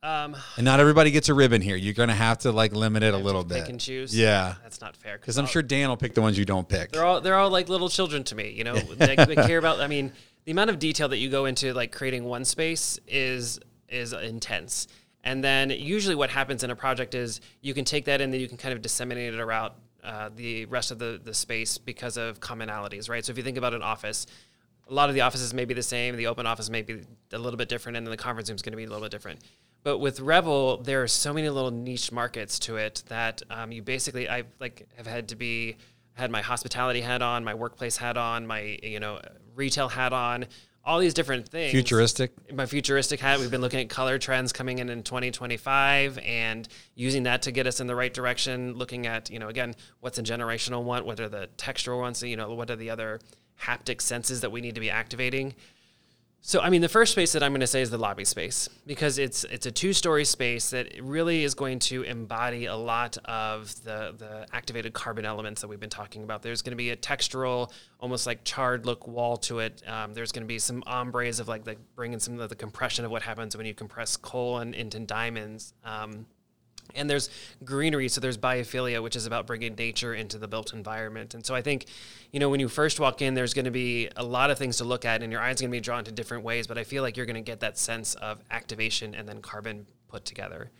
Um, 0.00 0.36
And 0.56 0.64
not 0.64 0.78
everybody 0.78 1.10
gets 1.10 1.28
a 1.28 1.34
ribbon 1.34 1.60
here. 1.60 1.74
You're 1.74 1.92
going 1.92 2.08
to 2.08 2.14
have 2.14 2.38
to 2.38 2.52
like 2.52 2.72
limit 2.72 3.02
it 3.02 3.14
a 3.14 3.18
little 3.18 3.42
pick 3.44 3.64
bit. 3.64 3.68
and 3.68 3.80
choose. 3.80 4.16
Yeah. 4.16 4.54
that's 4.62 4.80
not 4.80 4.96
fair. 4.96 5.18
Because 5.18 5.38
I'm 5.38 5.46
sure 5.46 5.60
Dan 5.60 5.88
will 5.88 5.96
pick 5.96 6.14
the 6.14 6.22
ones 6.22 6.38
you 6.38 6.44
don't 6.44 6.68
pick. 6.68 6.92
they're 6.92 7.04
all 7.04 7.20
they're 7.20 7.34
all 7.34 7.50
like 7.50 7.68
little 7.68 7.88
children 7.88 8.22
to 8.24 8.36
me. 8.36 8.50
You 8.52 8.62
know, 8.62 8.74
they, 8.96 9.16
they 9.16 9.34
care 9.34 9.58
about. 9.58 9.80
I 9.80 9.88
mean, 9.88 10.12
the 10.48 10.52
amount 10.52 10.70
of 10.70 10.78
detail 10.78 11.08
that 11.08 11.18
you 11.18 11.28
go 11.28 11.44
into 11.44 11.74
like 11.74 11.92
creating 11.92 12.24
one 12.24 12.42
space 12.42 12.98
is 13.06 13.60
is 13.86 14.14
intense. 14.14 14.88
And 15.22 15.44
then 15.44 15.68
usually 15.68 16.14
what 16.14 16.30
happens 16.30 16.64
in 16.64 16.70
a 16.70 16.74
project 16.74 17.14
is 17.14 17.42
you 17.60 17.74
can 17.74 17.84
take 17.84 18.06
that 18.06 18.22
and 18.22 18.32
then 18.32 18.40
you 18.40 18.48
can 18.48 18.56
kind 18.56 18.72
of 18.72 18.80
disseminate 18.80 19.34
it 19.34 19.40
around 19.40 19.74
uh, 20.02 20.30
the 20.34 20.64
rest 20.64 20.90
of 20.90 20.98
the 20.98 21.20
the 21.22 21.34
space 21.34 21.76
because 21.76 22.16
of 22.16 22.40
commonalities, 22.40 23.10
right? 23.10 23.22
So 23.22 23.32
if 23.32 23.36
you 23.36 23.44
think 23.44 23.58
about 23.58 23.74
an 23.74 23.82
office. 23.82 24.26
A 24.88 24.94
lot 24.94 25.10
of 25.10 25.14
the 25.14 25.20
offices 25.20 25.52
may 25.52 25.66
be 25.66 25.74
the 25.74 25.82
same. 25.82 26.16
The 26.16 26.28
open 26.28 26.46
office 26.46 26.70
may 26.70 26.80
be 26.80 27.02
a 27.34 27.38
little 27.38 27.58
bit 27.58 27.68
different, 27.68 27.98
and 27.98 28.06
then 28.06 28.10
the 28.10 28.16
conference 28.16 28.48
room 28.48 28.56
is 28.56 28.62
going 28.62 28.72
to 28.72 28.78
be 28.78 28.84
a 28.84 28.88
little 28.88 29.02
bit 29.02 29.10
different. 29.10 29.40
But 29.82 29.98
with 29.98 30.18
Revel, 30.18 30.78
there 30.78 31.02
are 31.02 31.08
so 31.08 31.34
many 31.34 31.50
little 31.50 31.70
niche 31.70 32.10
markets 32.10 32.58
to 32.60 32.78
it 32.78 33.02
that 33.08 33.42
um, 33.50 33.70
you 33.70 33.82
basically, 33.82 34.30
I 34.30 34.44
like 34.60 34.88
have 34.96 35.06
had 35.06 35.28
to 35.28 35.36
be 35.36 35.76
had 36.18 36.30
my 36.30 36.42
hospitality 36.42 37.00
hat 37.00 37.22
on, 37.22 37.44
my 37.44 37.54
workplace 37.54 37.96
hat 37.96 38.16
on, 38.16 38.46
my 38.46 38.78
you 38.82 39.00
know 39.00 39.20
retail 39.54 39.88
hat 39.88 40.12
on, 40.12 40.46
all 40.84 40.98
these 40.98 41.14
different 41.14 41.48
things. 41.48 41.70
Futuristic. 41.70 42.32
My 42.52 42.66
futuristic 42.66 43.20
hat. 43.20 43.38
We've 43.38 43.50
been 43.50 43.60
looking 43.60 43.80
at 43.80 43.88
color 43.88 44.18
trends 44.18 44.52
coming 44.52 44.78
in 44.78 44.88
in 44.88 45.02
2025 45.02 46.18
and 46.18 46.66
using 46.94 47.22
that 47.24 47.42
to 47.42 47.52
get 47.52 47.66
us 47.66 47.80
in 47.80 47.86
the 47.86 47.94
right 47.94 48.12
direction. 48.12 48.74
Looking 48.74 49.06
at 49.06 49.30
you 49.30 49.38
know 49.38 49.48
again 49.48 49.74
what's 50.00 50.18
a 50.18 50.22
generational 50.22 50.82
want, 50.82 51.06
what 51.06 51.20
are 51.20 51.28
the 51.28 51.48
textural 51.56 52.00
ones, 52.00 52.22
you 52.22 52.36
know 52.36 52.52
what 52.52 52.70
are 52.70 52.76
the 52.76 52.90
other 52.90 53.20
haptic 53.60 54.00
senses 54.00 54.40
that 54.40 54.50
we 54.50 54.60
need 54.60 54.74
to 54.74 54.80
be 54.80 54.90
activating. 54.90 55.54
So, 56.40 56.60
I 56.60 56.70
mean, 56.70 56.80
the 56.80 56.88
first 56.88 57.12
space 57.12 57.32
that 57.32 57.42
I'm 57.42 57.50
going 57.50 57.60
to 57.60 57.66
say 57.66 57.82
is 57.82 57.90
the 57.90 57.98
lobby 57.98 58.24
space 58.24 58.68
because 58.86 59.18
it's 59.18 59.44
it's 59.44 59.66
a 59.66 59.72
two-story 59.72 60.24
space 60.24 60.70
that 60.70 60.88
really 61.02 61.42
is 61.42 61.54
going 61.54 61.80
to 61.80 62.04
embody 62.04 62.66
a 62.66 62.76
lot 62.76 63.18
of 63.24 63.74
the 63.84 64.14
the 64.16 64.46
activated 64.52 64.92
carbon 64.92 65.24
elements 65.24 65.60
that 65.60 65.68
we've 65.68 65.80
been 65.80 65.90
talking 65.90 66.22
about. 66.22 66.42
There's 66.42 66.62
going 66.62 66.70
to 66.70 66.76
be 66.76 66.90
a 66.90 66.96
textural, 66.96 67.72
almost 67.98 68.26
like 68.26 68.44
charred 68.44 68.86
look 68.86 69.08
wall 69.08 69.36
to 69.38 69.58
it. 69.58 69.82
Um, 69.86 70.14
there's 70.14 70.30
going 70.30 70.44
to 70.44 70.48
be 70.48 70.60
some 70.60 70.82
ombres 70.86 71.40
of 71.40 71.48
like 71.48 71.66
like 71.66 71.78
bringing 71.96 72.20
some 72.20 72.38
of 72.38 72.48
the 72.48 72.56
compression 72.56 73.04
of 73.04 73.10
what 73.10 73.22
happens 73.22 73.56
when 73.56 73.66
you 73.66 73.74
compress 73.74 74.16
coal 74.16 74.58
and 74.58 74.74
into 74.74 75.00
diamonds. 75.00 75.74
Um, 75.84 76.26
and 76.94 77.08
there's 77.08 77.30
greenery 77.64 78.08
so 78.08 78.20
there's 78.20 78.38
biophilia 78.38 79.02
which 79.02 79.16
is 79.16 79.26
about 79.26 79.46
bringing 79.46 79.74
nature 79.74 80.14
into 80.14 80.38
the 80.38 80.48
built 80.48 80.72
environment 80.72 81.34
and 81.34 81.44
so 81.44 81.54
i 81.54 81.62
think 81.62 81.86
you 82.32 82.40
know 82.40 82.48
when 82.48 82.60
you 82.60 82.68
first 82.68 83.00
walk 83.00 83.22
in 83.22 83.34
there's 83.34 83.54
going 83.54 83.64
to 83.64 83.70
be 83.70 84.08
a 84.16 84.24
lot 84.24 84.50
of 84.50 84.58
things 84.58 84.76
to 84.76 84.84
look 84.84 85.04
at 85.04 85.22
and 85.22 85.32
your 85.32 85.40
eyes 85.40 85.60
going 85.60 85.70
to 85.70 85.76
be 85.76 85.80
drawn 85.80 86.04
to 86.04 86.12
different 86.12 86.44
ways 86.44 86.66
but 86.66 86.78
i 86.78 86.84
feel 86.84 87.02
like 87.02 87.16
you're 87.16 87.26
going 87.26 87.34
to 87.34 87.40
get 87.40 87.60
that 87.60 87.78
sense 87.78 88.14
of 88.16 88.42
activation 88.50 89.14
and 89.14 89.28
then 89.28 89.40
carbon 89.40 89.86
put 90.08 90.24
together 90.24 90.70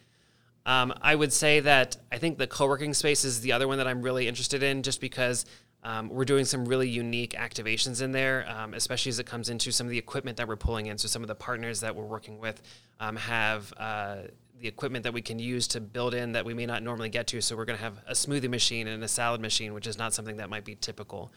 um, 0.67 0.93
i 1.01 1.15
would 1.15 1.33
say 1.33 1.61
that 1.61 1.97
i 2.13 2.19
think 2.19 2.39
the 2.39 2.47
co-working 2.47 2.95
space 2.95 3.25
is 3.25 3.41
the 3.41 3.53
other 3.53 3.69
one 3.69 3.79
that 3.79 3.87
i'm 3.87 4.03
really 4.03 4.29
interested 4.29 4.63
in 4.63 4.83
just 4.83 5.01
because 5.01 5.45
um, 5.85 6.09
we're 6.09 6.25
doing 6.25 6.45
some 6.45 6.65
really 6.65 6.89
unique 6.89 7.35
activations 7.35 8.03
in 8.03 8.11
there, 8.11 8.45
um, 8.49 8.75
especially 8.75 9.11
as 9.11 9.19
it 9.21 9.27
comes 9.27 9.49
into 9.49 9.71
some 9.71 9.87
of 9.87 9.91
the 9.91 9.99
equipment 9.99 10.37
that 10.39 10.49
we're 10.49 10.57
pulling 10.57 10.87
in. 10.87 10.99
So 10.99 11.07
some 11.07 11.23
of 11.23 11.29
the 11.29 11.37
partners 11.37 11.81
that 11.81 11.95
we're 11.95 12.05
working 12.05 12.39
with 12.41 12.61
um, 12.99 13.15
have 13.17 13.73
uh, 13.77 14.17
the 14.61 14.69
equipment 14.69 15.05
that 15.05 15.13
we 15.13 15.23
can 15.23 15.39
use 15.39 15.67
to 15.69 15.81
build 15.81 16.15
in 16.15 16.33
that 16.33 16.45
we 16.45 16.55
may 16.55 16.67
not 16.67 16.83
normally 16.83 17.09
get 17.09 17.27
to. 17.29 17.41
So 17.41 17.57
we're 17.57 17.65
going 17.65 17.79
to 17.79 17.85
have 17.85 17.99
a 18.07 18.13
smoothie 18.13 18.49
machine 18.51 18.89
and 18.89 19.03
a 19.05 19.09
salad 19.09 19.41
machine, 19.41 19.73
which 19.75 19.87
is 19.87 19.99
not 19.99 20.13
something 20.15 20.37
that 20.39 20.51
might 20.51 20.65
be 20.65 20.75
typical. 20.75 21.33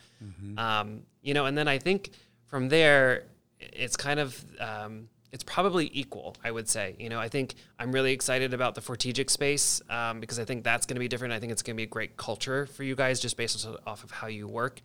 Um, 0.57 1.03
you 1.21 1.33
know, 1.33 1.45
and 1.45 1.57
then 1.57 1.67
I 1.67 1.77
think 1.77 2.11
from 2.47 2.69
there, 2.69 3.25
it's 3.59 3.95
kind 3.95 4.19
of 4.19 4.43
um, 4.59 5.07
it's 5.31 5.43
probably 5.43 5.89
equal. 5.93 6.35
I 6.43 6.51
would 6.51 6.67
say. 6.67 6.95
You 6.99 7.09
know, 7.09 7.19
I 7.19 7.29
think 7.29 7.55
I'm 7.79 7.91
really 7.91 8.11
excited 8.11 8.53
about 8.53 8.75
the 8.75 8.81
Fortegic 8.81 9.29
space 9.29 9.81
um, 9.89 10.19
because 10.19 10.39
I 10.39 10.45
think 10.45 10.63
that's 10.63 10.85
going 10.85 10.95
to 10.95 10.99
be 10.99 11.07
different. 11.07 11.33
I 11.33 11.39
think 11.39 11.51
it's 11.51 11.61
going 11.61 11.75
to 11.75 11.77
be 11.77 11.83
a 11.83 11.87
great 11.87 12.17
culture 12.17 12.65
for 12.65 12.83
you 12.83 12.95
guys, 12.95 13.19
just 13.19 13.37
based 13.37 13.67
off 13.85 14.03
of 14.03 14.11
how 14.11 14.27
you 14.27 14.47
work. 14.47 14.81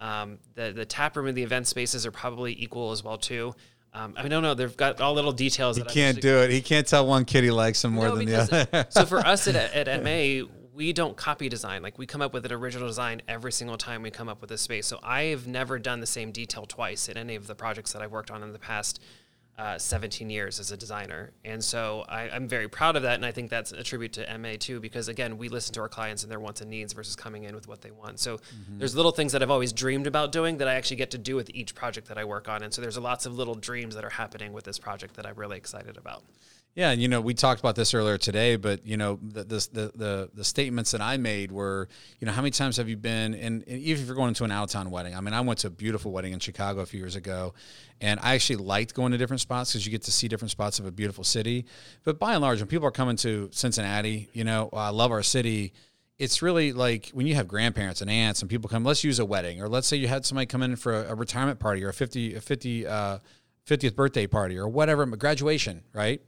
Um, 0.00 0.38
the 0.54 0.72
the 0.72 0.84
tap 0.84 1.16
room 1.16 1.26
and 1.28 1.36
the 1.36 1.42
event 1.42 1.66
spaces 1.66 2.04
are 2.04 2.10
probably 2.10 2.60
equal 2.60 2.90
as 2.90 3.04
well 3.04 3.18
too. 3.18 3.54
Um, 3.94 4.14
I 4.16 4.26
don't 4.26 4.42
know. 4.42 4.54
They've 4.54 4.76
got 4.76 5.00
all 5.00 5.14
little 5.14 5.32
details. 5.32 5.76
He 5.76 5.84
can't 5.84 6.20
do 6.20 6.38
it. 6.38 6.50
He 6.50 6.60
can't 6.60 6.86
tell 6.86 7.06
one 7.06 7.24
kid 7.24 7.44
he 7.44 7.50
likes 7.52 7.84
him 7.84 7.92
more 7.92 8.08
No, 8.08 8.16
than 8.16 8.26
the 8.26 8.36
other. 8.36 8.86
so 8.90 9.06
for 9.06 9.20
us 9.20 9.46
at, 9.46 9.54
at 9.74 9.86
M&A, 9.86 10.42
we 10.74 10.92
don't 10.92 11.16
copy 11.16 11.48
design. 11.48 11.82
Like 11.82 11.96
we 11.96 12.04
come 12.06 12.20
up 12.20 12.32
with 12.32 12.44
an 12.44 12.52
original 12.52 12.88
design 12.88 13.22
every 13.28 13.52
single 13.52 13.76
time 13.76 14.02
we 14.02 14.10
come 14.10 14.28
up 14.28 14.40
with 14.40 14.50
a 14.50 14.58
space. 14.58 14.86
So 14.88 14.98
I've 15.02 15.46
never 15.46 15.78
done 15.78 16.00
the 16.00 16.06
same 16.06 16.32
detail 16.32 16.66
twice 16.66 17.08
in 17.08 17.16
any 17.16 17.36
of 17.36 17.46
the 17.46 17.54
projects 17.54 17.92
that 17.92 18.02
I've 18.02 18.10
worked 18.10 18.32
on 18.32 18.42
in 18.42 18.52
the 18.52 18.58
past 18.58 19.00
uh, 19.56 19.78
17 19.78 20.30
years 20.30 20.58
as 20.58 20.72
a 20.72 20.76
designer. 20.76 21.30
And 21.44 21.62
so 21.62 22.04
I, 22.08 22.28
I'm 22.28 22.48
very 22.48 22.68
proud 22.68 22.96
of 22.96 23.02
that. 23.02 23.14
And 23.14 23.24
I 23.24 23.30
think 23.30 23.50
that's 23.50 23.70
a 23.72 23.82
tribute 23.82 24.12
to 24.14 24.28
M&A 24.28 24.56
too, 24.56 24.80
because 24.80 25.08
again, 25.08 25.38
we 25.38 25.48
listen 25.48 25.72
to 25.74 25.80
our 25.80 25.88
clients 25.88 26.24
and 26.24 26.32
their 26.32 26.40
wants 26.40 26.60
and 26.60 26.70
needs 26.70 26.92
versus 26.92 27.14
coming 27.14 27.44
in 27.44 27.54
with 27.54 27.68
what 27.68 27.80
they 27.80 27.92
want. 27.92 28.18
So 28.18 28.40
there's 28.78 28.96
little 28.96 29.12
things 29.12 29.32
that 29.32 29.42
I've 29.42 29.50
always 29.50 29.72
dreamed 29.72 30.06
about 30.06 30.32
doing 30.32 30.58
that 30.58 30.66
I 30.66 30.74
actually 30.74 30.96
get 30.96 31.12
to 31.12 31.18
do 31.18 31.36
with 31.36 31.50
each 31.54 31.74
project 31.74 32.08
that 32.08 32.18
I 32.18 32.24
work 32.24 32.48
on. 32.48 32.62
And 32.62 32.74
so 32.74 32.82
there's 32.82 32.98
lots 32.98 33.26
of 33.26 33.36
little 33.36 33.54
dreams 33.54 33.94
that 33.94 34.04
are 34.04 34.10
happening 34.10 34.52
with 34.52 34.64
this 34.64 34.78
project 34.78 35.14
that 35.14 35.26
I'm 35.26 35.36
really 35.36 35.56
excited 35.56 35.96
about. 35.96 36.24
Yeah, 36.74 36.90
and 36.90 37.00
you 37.00 37.06
know, 37.06 37.20
we 37.20 37.34
talked 37.34 37.60
about 37.60 37.76
this 37.76 37.94
earlier 37.94 38.18
today, 38.18 38.56
but 38.56 38.84
you 38.84 38.96
know, 38.96 39.20
the 39.22 39.44
the 39.44 39.92
the 39.94 40.30
the, 40.34 40.44
statements 40.44 40.90
that 40.90 41.00
I 41.00 41.16
made 41.18 41.52
were, 41.52 41.88
you 42.18 42.26
know, 42.26 42.32
how 42.32 42.42
many 42.42 42.50
times 42.50 42.78
have 42.78 42.88
you 42.88 42.96
been? 42.96 43.34
And, 43.34 43.62
and 43.68 43.80
even 43.80 44.02
if 44.02 44.08
you're 44.08 44.16
going 44.16 44.34
to 44.34 44.44
an 44.44 44.50
out 44.50 44.64
of 44.64 44.70
town 44.70 44.90
wedding, 44.90 45.14
I 45.14 45.20
mean, 45.20 45.34
I 45.34 45.40
went 45.40 45.60
to 45.60 45.68
a 45.68 45.70
beautiful 45.70 46.10
wedding 46.10 46.32
in 46.32 46.40
Chicago 46.40 46.80
a 46.80 46.86
few 46.86 46.98
years 46.98 47.14
ago, 47.14 47.54
and 48.00 48.18
I 48.20 48.34
actually 48.34 48.56
liked 48.56 48.92
going 48.92 49.12
to 49.12 49.18
different 49.18 49.40
spots 49.40 49.72
because 49.72 49.86
you 49.86 49.92
get 49.92 50.02
to 50.02 50.12
see 50.12 50.26
different 50.26 50.50
spots 50.50 50.80
of 50.80 50.86
a 50.86 50.90
beautiful 50.90 51.22
city. 51.22 51.64
But 52.02 52.18
by 52.18 52.32
and 52.32 52.42
large, 52.42 52.58
when 52.58 52.66
people 52.66 52.88
are 52.88 52.92
coming 52.92 53.16
to 53.18 53.50
Cincinnati, 53.52 54.28
you 54.32 54.42
know, 54.42 54.68
I 54.72 54.88
love 54.88 55.12
our 55.12 55.22
city. 55.22 55.72
It's 56.18 56.42
really 56.42 56.72
like 56.72 57.10
when 57.12 57.28
you 57.28 57.36
have 57.36 57.46
grandparents 57.46 58.00
and 58.00 58.10
aunts 58.10 58.42
and 58.42 58.50
people 58.50 58.68
come. 58.68 58.84
Let's 58.84 59.04
use 59.04 59.20
a 59.20 59.24
wedding, 59.24 59.62
or 59.62 59.68
let's 59.68 59.86
say 59.86 59.96
you 59.96 60.08
had 60.08 60.26
somebody 60.26 60.46
come 60.46 60.64
in 60.64 60.74
for 60.74 61.04
a, 61.04 61.12
a 61.12 61.14
retirement 61.14 61.60
party 61.60 61.84
or 61.84 61.90
a 61.90 61.94
fifty 61.94 62.34
a 62.34 62.40
fifty 62.40 62.84
uh, 62.84 63.18
50th 63.66 63.94
birthday 63.94 64.26
party 64.26 64.58
or 64.58 64.68
whatever, 64.68 65.06
graduation, 65.06 65.82
right? 65.94 66.20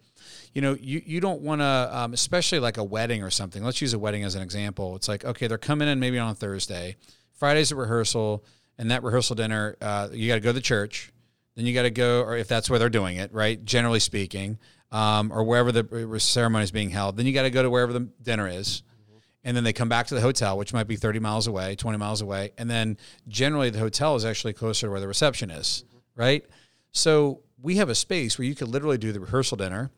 You 0.55 0.63
know, 0.63 0.77
you, 0.81 1.03
you 1.05 1.21
don't 1.21 1.43
want 1.43 1.61
to, 1.61 1.91
um, 1.93 2.13
especially 2.13 2.59
like 2.59 2.77
a 2.77 2.85
wedding 2.85 3.23
or 3.23 3.31
something. 3.31 3.63
Let's 3.63 3.81
use 3.81 3.93
a 3.95 3.99
wedding 3.99 4.25
as 4.25 4.35
an 4.35 4.43
example. 4.43 4.97
It's 4.97 5.09
like, 5.09 5.25
okay, 5.25 5.47
they're 5.47 5.59
coming 5.59 5.89
in 5.89 6.01
maybe 6.01 6.19
on 6.19 6.31
a 6.31 6.35
Thursday, 6.35 6.97
Friday's 7.33 7.73
a 7.73 7.77
rehearsal, 7.77 8.45
and 8.79 8.91
that 8.91 9.03
rehearsal 9.03 9.37
dinner, 9.37 9.77
uh, 9.81 10.09
you 10.13 10.29
got 10.29 10.35
to 10.35 10.41
go 10.41 10.51
to 10.51 10.55
the 10.55 10.61
church, 10.61 11.13
then 11.55 11.67
you 11.67 11.75
got 11.75 11.83
to 11.83 11.91
go, 11.91 12.23
or 12.23 12.37
if 12.37 12.49
that's 12.49 12.69
where 12.69 12.79
they're 12.79 12.89
doing 12.89 13.17
it, 13.17 13.33
right? 13.33 13.63
Generally 13.65 14.01
speaking, 14.01 14.59
um, 14.93 15.33
or 15.33 15.45
wherever 15.45 15.73
the 15.73 16.21
ceremony 16.21 16.65
is 16.65 16.71
being 16.71 16.91
held, 16.91 17.17
then 17.17 17.27
you 17.27 17.33
got 17.33 17.43
to 17.43 17.51
go 17.51 17.63
to 17.63 17.71
wherever 17.71 17.93
the 17.93 18.09
dinner 18.23 18.49
is. 18.49 18.83
And 19.45 19.57
then 19.57 19.63
they 19.63 19.73
come 19.73 19.89
back 19.89 20.09
to 20.09 20.15
the 20.15 20.21
hotel, 20.21 20.59
which 20.59 20.73
might 20.73 20.89
be 20.89 20.97
30 20.97 21.21
miles 21.21 21.47
away, 21.47 21.77
20 21.77 21.99
miles 21.99 22.21
away. 22.21 22.51
And 22.59 22.69
then 22.69 22.99
generally 23.29 23.71
the 23.71 23.79
hotel 23.79 24.17
is 24.17 24.25
actually 24.25 24.55
closer 24.55 24.89
to 24.89 24.91
where 24.91 25.01
the 25.01 25.07
reception 25.07 25.51
is, 25.51 25.85
right? 26.17 26.45
So 26.91 27.43
we 27.63 27.77
have 27.77 27.89
a 27.89 27.95
space 27.95 28.39
where 28.39 28.47
you 28.47 28.57
could 28.57 28.69
literally 28.69 28.99
do 28.99 29.13
the 29.13 29.21
rehearsal 29.21 29.57
dinner, 29.57 29.91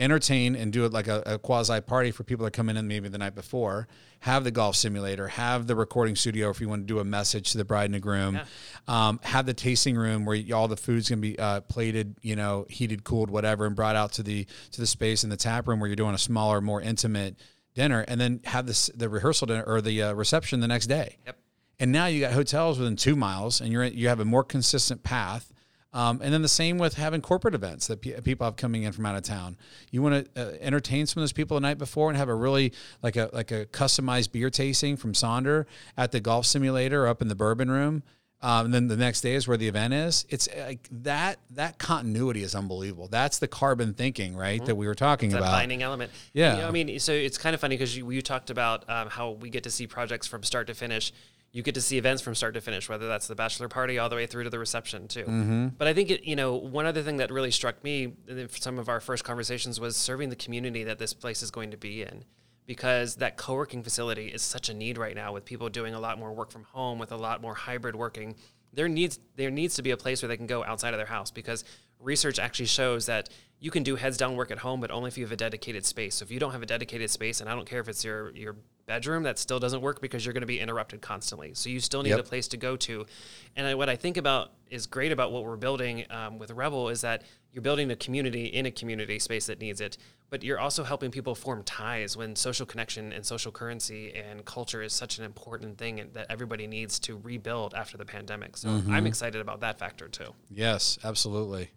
entertain 0.00 0.56
and 0.56 0.72
do 0.72 0.84
it 0.84 0.92
like 0.92 1.06
a, 1.06 1.22
a 1.26 1.38
quasi 1.38 1.80
party 1.80 2.10
for 2.10 2.24
people 2.24 2.44
that 2.44 2.52
come 2.52 2.68
in 2.68 2.76
and 2.76 2.88
maybe 2.88 3.08
the 3.08 3.18
night 3.18 3.34
before. 3.34 3.86
Have 4.20 4.44
the 4.44 4.50
golf 4.50 4.76
simulator, 4.76 5.28
have 5.28 5.66
the 5.66 5.76
recording 5.76 6.16
studio 6.16 6.50
if 6.50 6.60
you 6.60 6.68
want 6.68 6.82
to 6.82 6.86
do 6.86 6.98
a 6.98 7.04
message 7.04 7.52
to 7.52 7.58
the 7.58 7.64
bride 7.64 7.84
and 7.84 7.94
the 7.94 8.00
groom. 8.00 8.34
Yeah. 8.34 8.44
Um, 8.88 9.20
have 9.22 9.46
the 9.46 9.54
tasting 9.54 9.96
room 9.96 10.24
where 10.24 10.42
all 10.54 10.68
the 10.68 10.76
food's 10.76 11.08
gonna 11.08 11.20
be 11.20 11.38
uh, 11.38 11.60
plated, 11.62 12.16
you 12.20 12.36
know, 12.36 12.66
heated, 12.68 13.04
cooled, 13.04 13.30
whatever, 13.30 13.66
and 13.66 13.76
brought 13.76 13.96
out 13.96 14.12
to 14.14 14.22
the 14.22 14.46
to 14.72 14.80
the 14.80 14.86
space 14.86 15.24
in 15.24 15.30
the 15.30 15.36
tap 15.36 15.68
room 15.68 15.80
where 15.80 15.88
you're 15.88 15.96
doing 15.96 16.14
a 16.14 16.18
smaller, 16.18 16.60
more 16.60 16.80
intimate 16.82 17.36
dinner, 17.74 18.04
and 18.08 18.20
then 18.20 18.40
have 18.44 18.66
this 18.66 18.90
the 18.94 19.08
rehearsal 19.08 19.46
dinner 19.46 19.64
or 19.66 19.80
the 19.80 20.02
uh, 20.02 20.12
reception 20.12 20.60
the 20.60 20.68
next 20.68 20.86
day. 20.86 21.18
Yep. 21.26 21.38
And 21.78 21.92
now 21.92 22.06
you 22.06 22.20
got 22.20 22.32
hotels 22.32 22.78
within 22.78 22.96
two 22.96 23.16
miles, 23.16 23.60
and 23.60 23.72
you're 23.72 23.84
you 23.84 24.08
have 24.08 24.20
a 24.20 24.24
more 24.24 24.44
consistent 24.44 25.02
path. 25.02 25.52
Um, 25.92 26.20
and 26.22 26.32
then 26.32 26.42
the 26.42 26.48
same 26.48 26.78
with 26.78 26.94
having 26.94 27.20
corporate 27.20 27.54
events 27.54 27.88
that 27.88 28.00
pe- 28.00 28.20
people 28.20 28.44
have 28.44 28.56
coming 28.56 28.84
in 28.84 28.92
from 28.92 29.06
out 29.06 29.16
of 29.16 29.22
town. 29.22 29.56
You 29.90 30.02
want 30.02 30.34
to 30.34 30.40
uh, 30.40 30.56
entertain 30.60 31.06
some 31.06 31.20
of 31.20 31.22
those 31.22 31.32
people 31.32 31.56
the 31.56 31.62
night 31.62 31.78
before 31.78 32.08
and 32.08 32.16
have 32.16 32.28
a 32.28 32.34
really 32.34 32.72
like 33.02 33.16
a 33.16 33.28
like 33.32 33.50
a 33.50 33.66
customized 33.66 34.30
beer 34.30 34.50
tasting 34.50 34.96
from 34.96 35.14
Sonder 35.14 35.66
at 35.96 36.12
the 36.12 36.20
golf 36.20 36.46
simulator 36.46 37.08
up 37.08 37.20
in 37.20 37.28
the 37.28 37.34
bourbon 37.34 37.70
room. 37.70 38.04
Um, 38.42 38.66
and 38.66 38.74
then 38.74 38.88
the 38.88 38.96
next 38.96 39.20
day 39.20 39.34
is 39.34 39.46
where 39.46 39.58
the 39.58 39.68
event 39.68 39.92
is. 39.92 40.24
It's 40.30 40.48
like 40.56 40.88
that 41.02 41.40
that 41.50 41.78
continuity 41.78 42.42
is 42.42 42.54
unbelievable. 42.54 43.08
That's 43.08 43.38
the 43.38 43.48
carbon 43.48 43.92
thinking, 43.92 44.34
right? 44.34 44.64
That 44.64 44.76
we 44.76 44.86
were 44.86 44.94
talking 44.94 45.30
that 45.30 45.38
about. 45.38 45.50
binding 45.50 45.82
element. 45.82 46.10
Yeah. 46.32 46.54
You 46.54 46.62
know, 46.62 46.68
I 46.68 46.70
mean, 46.70 46.98
so 47.00 47.12
it's 47.12 47.36
kind 47.36 47.52
of 47.52 47.60
funny 47.60 47.76
because 47.76 47.96
you, 47.96 48.10
you 48.10 48.22
talked 48.22 48.48
about 48.48 48.88
um, 48.88 49.10
how 49.10 49.32
we 49.32 49.50
get 49.50 49.64
to 49.64 49.70
see 49.70 49.86
projects 49.86 50.26
from 50.26 50.42
start 50.42 50.68
to 50.68 50.74
finish. 50.74 51.12
You 51.52 51.62
get 51.62 51.74
to 51.74 51.80
see 51.80 51.98
events 51.98 52.22
from 52.22 52.34
start 52.34 52.54
to 52.54 52.60
finish, 52.60 52.88
whether 52.88 53.08
that's 53.08 53.26
the 53.26 53.34
bachelor 53.34 53.68
party 53.68 53.98
all 53.98 54.08
the 54.08 54.16
way 54.16 54.26
through 54.26 54.44
to 54.44 54.50
the 54.50 54.58
reception 54.58 55.08
too. 55.08 55.24
Mm-hmm. 55.24 55.68
But 55.78 55.88
I 55.88 55.94
think 55.94 56.10
it, 56.10 56.24
you 56.24 56.36
know, 56.36 56.54
one 56.54 56.86
other 56.86 57.02
thing 57.02 57.16
that 57.16 57.32
really 57.32 57.50
struck 57.50 57.82
me 57.82 58.12
in 58.28 58.48
some 58.50 58.78
of 58.78 58.88
our 58.88 59.00
first 59.00 59.24
conversations 59.24 59.80
was 59.80 59.96
serving 59.96 60.28
the 60.28 60.36
community 60.36 60.84
that 60.84 60.98
this 60.98 61.12
place 61.12 61.42
is 61.42 61.50
going 61.50 61.72
to 61.72 61.76
be 61.76 62.02
in. 62.02 62.24
Because 62.66 63.16
that 63.16 63.36
co-working 63.36 63.82
facility 63.82 64.28
is 64.28 64.42
such 64.42 64.68
a 64.68 64.74
need 64.74 64.96
right 64.96 65.16
now, 65.16 65.32
with 65.32 65.44
people 65.44 65.68
doing 65.68 65.92
a 65.92 65.98
lot 65.98 66.20
more 66.20 66.32
work 66.32 66.52
from 66.52 66.62
home, 66.62 67.00
with 67.00 67.10
a 67.10 67.16
lot 67.16 67.42
more 67.42 67.52
hybrid 67.52 67.96
working. 67.96 68.36
There 68.72 68.86
needs 68.86 69.18
there 69.34 69.50
needs 69.50 69.74
to 69.74 69.82
be 69.82 69.90
a 69.90 69.96
place 69.96 70.22
where 70.22 70.28
they 70.28 70.36
can 70.36 70.46
go 70.46 70.62
outside 70.62 70.94
of 70.94 70.98
their 70.98 71.06
house 71.06 71.32
because 71.32 71.64
research 71.98 72.38
actually 72.38 72.66
shows 72.66 73.06
that 73.06 73.28
you 73.58 73.72
can 73.72 73.82
do 73.82 73.96
heads 73.96 74.16
down 74.16 74.36
work 74.36 74.52
at 74.52 74.58
home, 74.58 74.80
but 74.80 74.92
only 74.92 75.08
if 75.08 75.18
you 75.18 75.24
have 75.24 75.32
a 75.32 75.36
dedicated 75.36 75.84
space. 75.84 76.14
So 76.16 76.22
if 76.22 76.30
you 76.30 76.38
don't 76.38 76.52
have 76.52 76.62
a 76.62 76.66
dedicated 76.66 77.10
space, 77.10 77.40
and 77.40 77.50
I 77.50 77.56
don't 77.56 77.68
care 77.68 77.80
if 77.80 77.88
it's 77.88 78.04
your 78.04 78.30
your 78.36 78.54
bedroom, 78.90 79.22
that 79.22 79.38
still 79.38 79.60
doesn't 79.60 79.80
work 79.82 80.00
because 80.00 80.26
you're 80.26 80.32
going 80.32 80.40
to 80.40 80.46
be 80.56 80.58
interrupted 80.58 81.00
constantly. 81.00 81.54
So 81.54 81.70
you 81.70 81.78
still 81.78 82.02
need 82.02 82.10
Yep. 82.10 82.18
a 82.18 82.22
place 82.24 82.48
to 82.48 82.56
go 82.56 82.76
to. 82.78 83.06
And 83.54 83.64
I, 83.68 83.74
what 83.76 83.88
I 83.88 83.94
think 83.94 84.16
about 84.16 84.50
is 84.68 84.86
great 84.88 85.12
about 85.12 85.30
what 85.30 85.44
we're 85.44 85.56
building 85.56 86.04
um, 86.10 86.38
with 86.40 86.50
Revel 86.50 86.88
is 86.88 87.00
that 87.02 87.22
you're 87.52 87.62
building 87.62 87.88
a 87.92 87.96
community 87.96 88.46
in 88.46 88.66
a 88.66 88.70
community 88.72 89.20
space 89.20 89.46
that 89.46 89.60
needs 89.60 89.80
it, 89.80 89.96
but 90.28 90.42
you're 90.42 90.58
also 90.58 90.82
helping 90.82 91.12
people 91.12 91.36
form 91.36 91.62
ties 91.62 92.16
when 92.16 92.34
social 92.34 92.66
connection 92.66 93.12
and 93.12 93.24
social 93.24 93.52
currency 93.52 94.12
and 94.12 94.44
culture 94.44 94.82
is 94.82 94.92
such 94.92 95.18
an 95.18 95.24
important 95.24 95.78
thing 95.78 96.10
that 96.12 96.26
everybody 96.28 96.66
needs 96.66 96.98
to 96.98 97.16
rebuild 97.22 97.74
after 97.74 97.96
the 97.96 98.04
pandemic. 98.04 98.56
So 98.56 98.68
I'm 98.88 99.06
excited 99.06 99.40
about 99.40 99.60
that 99.60 99.78
factor 99.78 100.08
too. 100.08 100.34
Yes, 100.50 100.98
absolutely. 101.04 101.70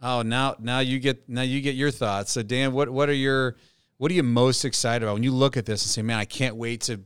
Oh, 0.00 0.22
now 0.22 0.56
now 0.58 0.80
you 0.80 0.98
get 0.98 1.28
now 1.28 1.42
you 1.42 1.60
get 1.60 1.76
your 1.76 1.92
thoughts. 1.92 2.32
So 2.32 2.42
Dan, 2.42 2.72
what 2.72 2.90
what 2.90 3.08
are 3.08 3.14
your 3.28 3.54
what 4.02 4.10
are 4.10 4.14
you 4.14 4.24
most 4.24 4.64
excited 4.64 5.04
about 5.04 5.12
when 5.12 5.22
you 5.22 5.30
look 5.30 5.56
at 5.56 5.64
this 5.64 5.84
and 5.84 5.88
say, 5.88 6.02
"Man, 6.02 6.18
I 6.18 6.24
can't 6.24 6.56
wait 6.56 6.80
to 6.82 7.02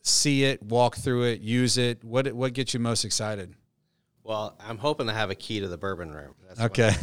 see 0.00 0.44
it, 0.44 0.62
walk 0.62 0.96
through 0.96 1.24
it, 1.24 1.42
use 1.42 1.76
it." 1.76 2.02
What 2.02 2.32
what 2.32 2.54
gets 2.54 2.72
you 2.72 2.80
most 2.80 3.04
excited? 3.04 3.54
Well, 4.24 4.56
I'm 4.58 4.78
hoping 4.78 5.08
to 5.08 5.12
have 5.12 5.28
a 5.28 5.34
key 5.34 5.60
to 5.60 5.68
the 5.68 5.76
bourbon 5.76 6.10
room. 6.10 6.34
That's 6.48 6.60
Okay, 6.62 6.94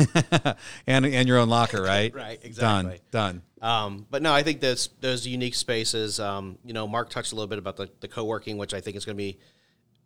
and 0.88 1.06
and 1.06 1.28
your 1.28 1.38
own 1.38 1.48
locker, 1.48 1.80
right? 1.84 2.12
Right, 2.12 2.40
exactly. 2.42 3.02
Done. 3.12 3.42
Done. 3.62 3.72
Um, 3.72 4.08
but 4.10 4.24
no, 4.24 4.34
I 4.34 4.42
think 4.42 4.62
those 4.62 4.90
those 5.00 5.28
unique 5.28 5.54
spaces. 5.54 6.20
Um, 6.20 6.58
you 6.66 6.74
know, 6.74 6.88
Mark 6.88 7.12
touched 7.12 7.32
a 7.32 7.36
little 7.36 7.50
bit 7.50 7.60
about 7.60 7.78
the, 7.78 7.88
the 8.00 8.08
co-working, 8.08 8.58
which 8.58 8.74
I 8.74 8.82
think 8.82 8.98
is 8.98 9.06
going 9.06 9.16
to 9.16 9.24
be 9.24 9.38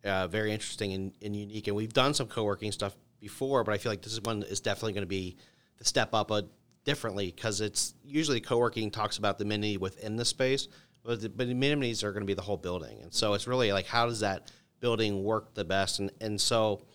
uh, 0.04 0.28
very 0.28 0.52
interesting 0.52 0.92
and, 0.92 1.14
and 1.22 1.34
unique. 1.34 1.68
And 1.68 1.78
we've 1.78 1.94
done 1.94 2.14
some 2.14 2.28
co-working 2.28 2.74
stuff 2.74 2.94
before, 3.22 3.64
but 3.64 3.74
I 3.74 3.78
feel 3.78 3.90
like 3.90 4.02
this 4.02 4.12
is 4.12 4.20
one 4.20 4.44
is 4.44 4.60
definitely 4.60 4.92
going 4.92 5.04
to 5.04 5.08
be 5.08 5.38
the 5.78 5.86
step 5.86 6.14
up 6.14 6.30
a, 6.30 6.44
differently 6.84 7.32
because 7.36 7.62
it's 7.62 7.94
usually 8.04 8.42
co-working 8.42 8.92
talks 8.92 9.18
about 9.18 9.38
the 9.38 9.46
amenity 9.46 9.78
within 9.78 10.16
the 10.16 10.26
space, 10.26 10.68
but 11.04 11.22
the, 11.22 11.30
but 11.30 11.48
the 11.48 11.54
amenities 11.54 12.04
are 12.04 12.12
going 12.12 12.24
to 12.24 12.28
be 12.28 12.34
the 12.34 12.42
whole 12.42 12.58
building. 12.58 13.02
And 13.02 13.14
so 13.14 13.34
it's 13.34 13.48
really 13.48 13.72
like 13.72 13.86
how 13.86 14.06
does 14.06 14.20
that 14.22 14.52
building 14.80 15.24
work 15.24 15.54
the 15.54 15.64
best? 15.64 16.00
And 16.00 16.12
and 16.22 16.40
so 16.40 16.86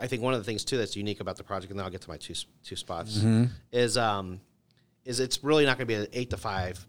I 0.00 0.06
think 0.06 0.22
one 0.22 0.34
of 0.34 0.40
the 0.40 0.44
things 0.44 0.64
too 0.64 0.78
that's 0.78 0.96
unique 0.96 1.20
about 1.20 1.36
the 1.36 1.44
project, 1.44 1.70
and 1.70 1.78
then 1.78 1.84
I'll 1.84 1.92
get 1.92 2.02
to 2.02 2.10
my 2.10 2.16
two 2.16 2.34
two 2.64 2.76
spots, 2.76 3.22
is 3.72 3.96
um, 3.96 4.40
is 5.04 5.20
it's 5.20 5.44
really 5.44 5.64
not 5.64 5.78
going 5.78 5.86
to 5.86 5.94
be 5.94 6.00
an 6.00 6.08
eight 6.12 6.30
to 6.30 6.36
five 6.36 6.84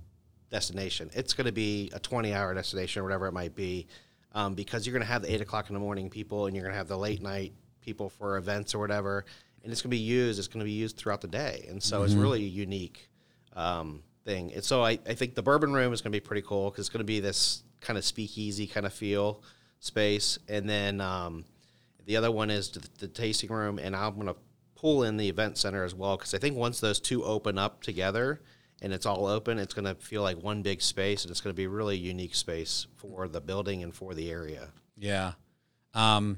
destination. 0.50 1.12
It's 1.14 1.34
going 1.34 1.46
to 1.46 1.52
be 1.52 1.92
a 1.94 2.00
twenty 2.00 2.34
hour 2.34 2.54
destination 2.54 3.02
or 3.02 3.04
whatever 3.04 3.28
it 3.28 3.34
might 3.34 3.56
be, 3.56 3.88
um, 4.34 4.56
because 4.56 4.86
you're 4.88 4.94
going 4.94 5.06
to 5.06 5.12
have 5.12 5.22
the 5.22 5.32
eight 5.32 5.42
o'clock 5.42 5.70
in 5.70 5.74
the 5.74 5.80
morning 5.80 6.10
people, 6.10 6.48
and 6.48 6.56
you're 6.56 6.64
going 6.64 6.74
to 6.74 6.78
have 6.78 6.88
the 6.88 6.98
late 6.98 7.22
night 7.22 7.54
people 7.82 8.10
for 8.10 8.38
events 8.38 8.74
or 8.74 8.80
whatever, 8.80 9.26
and 9.64 9.72
it's 9.72 9.82
going 9.82 9.90
to 9.90 9.98
be 9.98 9.98
used. 9.98 10.40
It's 10.40 10.48
going 10.48 10.60
to 10.60 10.66
be 10.66 10.72
used 10.72 10.98
throughout 10.98 11.22
the 11.22 11.28
day, 11.28 11.66
and 11.70 11.82
so 11.82 12.04
it's 12.04 12.14
really 12.14 12.44
a 12.44 12.48
unique 12.48 13.10
um, 13.56 14.04
thing. 14.26 14.54
And 14.54 14.64
so 14.64 14.84
I, 14.84 15.00
I 15.08 15.14
think 15.14 15.36
the 15.36 15.44
bourbon 15.44 15.74
room 15.74 15.94
is 15.94 16.02
going 16.02 16.12
to 16.12 16.16
be 16.16 16.26
pretty 16.26 16.46
cool 16.46 16.70
because 16.70 16.86
it's 16.86 16.90
going 16.90 17.00
to 17.00 17.06
be 17.06 17.20
this 17.20 17.64
kind 17.82 17.98
of 17.98 18.06
speakeasy 18.06 18.68
kind 18.68 18.86
of 18.86 18.94
feel 18.94 19.44
space, 19.80 20.40
and 20.48 20.70
then. 20.70 21.02
Um, 21.02 21.46
the 22.08 22.16
other 22.16 22.32
one 22.32 22.50
is 22.50 22.70
the, 22.70 22.88
the 23.00 23.08
tasting 23.08 23.52
room, 23.52 23.78
and 23.78 23.96
I'm 23.96 24.16
going 24.16 24.28
to 24.28 24.36
pull 24.76 25.04
in 25.04 25.18
the 25.18 25.28
event 25.28 25.58
center 25.58 25.84
as 25.84 25.94
well 25.94 26.18
because 26.18 26.34
I 26.34 26.38
think 26.38 26.56
once 26.56 26.80
those 26.80 27.00
two 27.00 27.24
open 27.24 27.58
up 27.58 27.84
together 27.84 28.42
and 28.82 28.94
it's 28.94 29.06
all 29.06 29.26
open, 29.26 29.60
it's 29.60 29.74
going 29.74 29.86
to 29.86 29.96
feel 29.96 30.22
like 30.22 30.42
one 30.42 30.62
big 30.62 30.82
space, 30.82 31.24
and 31.24 31.32
it's 31.32 31.42
going 31.42 31.54
to 31.54 31.58
be 31.58 31.66
a 31.66 31.70
really 31.70 31.98
unique 31.98 32.36
space 32.36 32.88
for 32.96 33.28
the 33.28 33.42
building 33.42 33.84
and 33.84 33.94
for 33.94 34.14
the 34.14 34.32
area. 34.32 34.70
Yeah. 34.98 35.34
Um, 35.94 36.38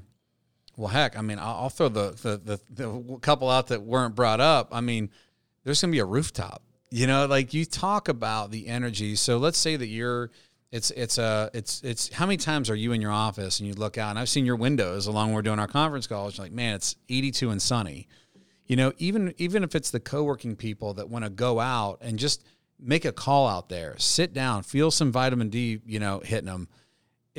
well, 0.80 0.88
heck, 0.88 1.16
I 1.16 1.20
mean, 1.20 1.38
I'll, 1.38 1.54
I'll 1.54 1.70
throw 1.70 1.88
the, 1.88 2.10
the, 2.10 2.36
the, 2.38 2.60
the 2.70 3.18
couple 3.18 3.50
out 3.50 3.68
that 3.68 3.82
weren't 3.82 4.14
brought 4.14 4.40
up. 4.40 4.70
I 4.72 4.80
mean, 4.80 5.10
there's 5.62 5.80
going 5.80 5.92
to 5.92 5.94
be 5.94 6.00
a 6.00 6.04
rooftop, 6.06 6.62
you 6.90 7.06
know, 7.06 7.26
like 7.26 7.52
you 7.52 7.64
talk 7.64 8.08
about 8.08 8.50
the 8.50 8.66
energy. 8.66 9.14
So 9.14 9.36
let's 9.38 9.58
say 9.58 9.76
that 9.76 9.88
you're, 9.88 10.30
it's, 10.72 10.90
it's 10.92 11.18
a, 11.18 11.50
it's, 11.52 11.82
it's, 11.82 12.12
how 12.12 12.24
many 12.26 12.38
times 12.38 12.70
are 12.70 12.74
you 12.74 12.92
in 12.92 13.00
your 13.02 13.12
office 13.12 13.60
and 13.60 13.68
you 13.68 13.74
look 13.74 13.98
out 13.98 14.10
and 14.10 14.18
I've 14.18 14.28
seen 14.28 14.46
your 14.46 14.56
windows 14.56 15.06
along 15.06 15.28
when 15.28 15.34
we're 15.34 15.42
doing 15.42 15.58
our 15.58 15.68
conference 15.68 16.06
calls. 16.06 16.38
Like, 16.38 16.52
man, 16.52 16.74
it's 16.74 16.96
82 17.08 17.50
and 17.50 17.60
sunny. 17.60 18.08
you 18.70 18.76
know, 18.76 18.92
even 18.98 19.34
even 19.36 19.64
if 19.64 19.74
it's 19.74 19.90
the 19.90 19.98
co-working 19.98 20.54
people 20.54 20.94
that 20.94 21.10
want 21.10 21.24
to 21.24 21.30
go 21.30 21.58
out 21.58 21.98
and 22.02 22.20
just 22.20 22.44
make 22.78 23.04
a 23.04 23.10
call 23.10 23.48
out 23.48 23.68
there, 23.68 23.96
sit 23.98 24.32
down, 24.32 24.62
feel 24.62 24.92
some 24.92 25.10
vitamin 25.10 25.48
D, 25.48 25.80
you 25.84 25.98
know, 25.98 26.20
hitting 26.20 26.46
them. 26.46 26.68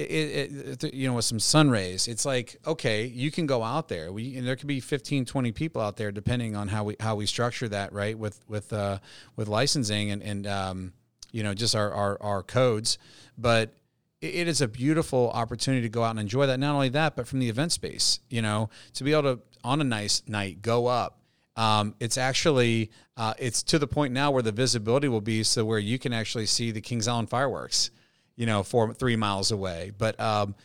It, 0.09 0.83
it, 0.83 0.93
you 0.93 1.07
know, 1.07 1.15
with 1.15 1.25
some 1.25 1.39
sun 1.39 1.69
rays, 1.69 2.07
it's 2.07 2.25
like, 2.25 2.57
okay, 2.65 3.05
you 3.05 3.31
can 3.31 3.45
go 3.45 3.63
out 3.63 3.87
there. 3.87 4.11
We, 4.11 4.37
and 4.37 4.47
there 4.47 4.55
could 4.55 4.67
be 4.67 4.79
15, 4.79 5.25
20 5.25 5.51
people 5.51 5.81
out 5.81 5.97
there, 5.97 6.11
depending 6.11 6.55
on 6.55 6.67
how 6.67 6.83
we, 6.83 6.95
how 6.99 7.15
we 7.15 7.25
structure 7.25 7.67
that, 7.69 7.93
right. 7.93 8.17
With, 8.17 8.39
with, 8.47 8.71
uh, 8.73 8.99
with 9.35 9.47
licensing 9.47 10.11
and, 10.11 10.21
and, 10.21 10.47
um, 10.47 10.93
you 11.31 11.43
know, 11.43 11.53
just 11.53 11.75
our, 11.75 11.91
our, 11.91 12.17
our 12.21 12.43
codes. 12.43 12.97
But 13.37 13.73
it 14.21 14.47
is 14.47 14.61
a 14.61 14.67
beautiful 14.67 15.31
opportunity 15.31 15.81
to 15.83 15.89
go 15.89 16.03
out 16.03 16.11
and 16.11 16.19
enjoy 16.19 16.45
that. 16.47 16.59
Not 16.59 16.73
only 16.73 16.89
that, 16.89 17.15
but 17.15 17.27
from 17.27 17.39
the 17.39 17.49
event 17.49 17.71
space, 17.71 18.19
you 18.29 18.41
know, 18.41 18.69
to 18.93 19.03
be 19.03 19.13
able 19.13 19.35
to, 19.35 19.39
on 19.63 19.81
a 19.81 19.83
nice 19.83 20.23
night, 20.27 20.61
go 20.61 20.87
up, 20.87 21.21
um, 21.55 21.95
it's 21.99 22.17
actually 22.17 22.91
uh, 23.17 23.33
it's 23.37 23.61
to 23.63 23.77
the 23.77 23.87
point 23.87 24.13
now 24.13 24.31
where 24.31 24.41
the 24.41 24.51
visibility 24.51 25.07
will 25.07 25.21
be 25.21 25.43
so 25.43 25.65
where 25.65 25.79
you 25.79 25.99
can 25.99 26.13
actually 26.13 26.45
see 26.45 26.71
the 26.71 26.81
Kings 26.81 27.07
Island 27.07 27.29
fireworks 27.29 27.91
you 28.35 28.45
know, 28.45 28.63
four 28.63 28.93
three 28.93 29.15
miles 29.15 29.51
away. 29.51 29.91
But 29.97 30.19
um, 30.19 30.55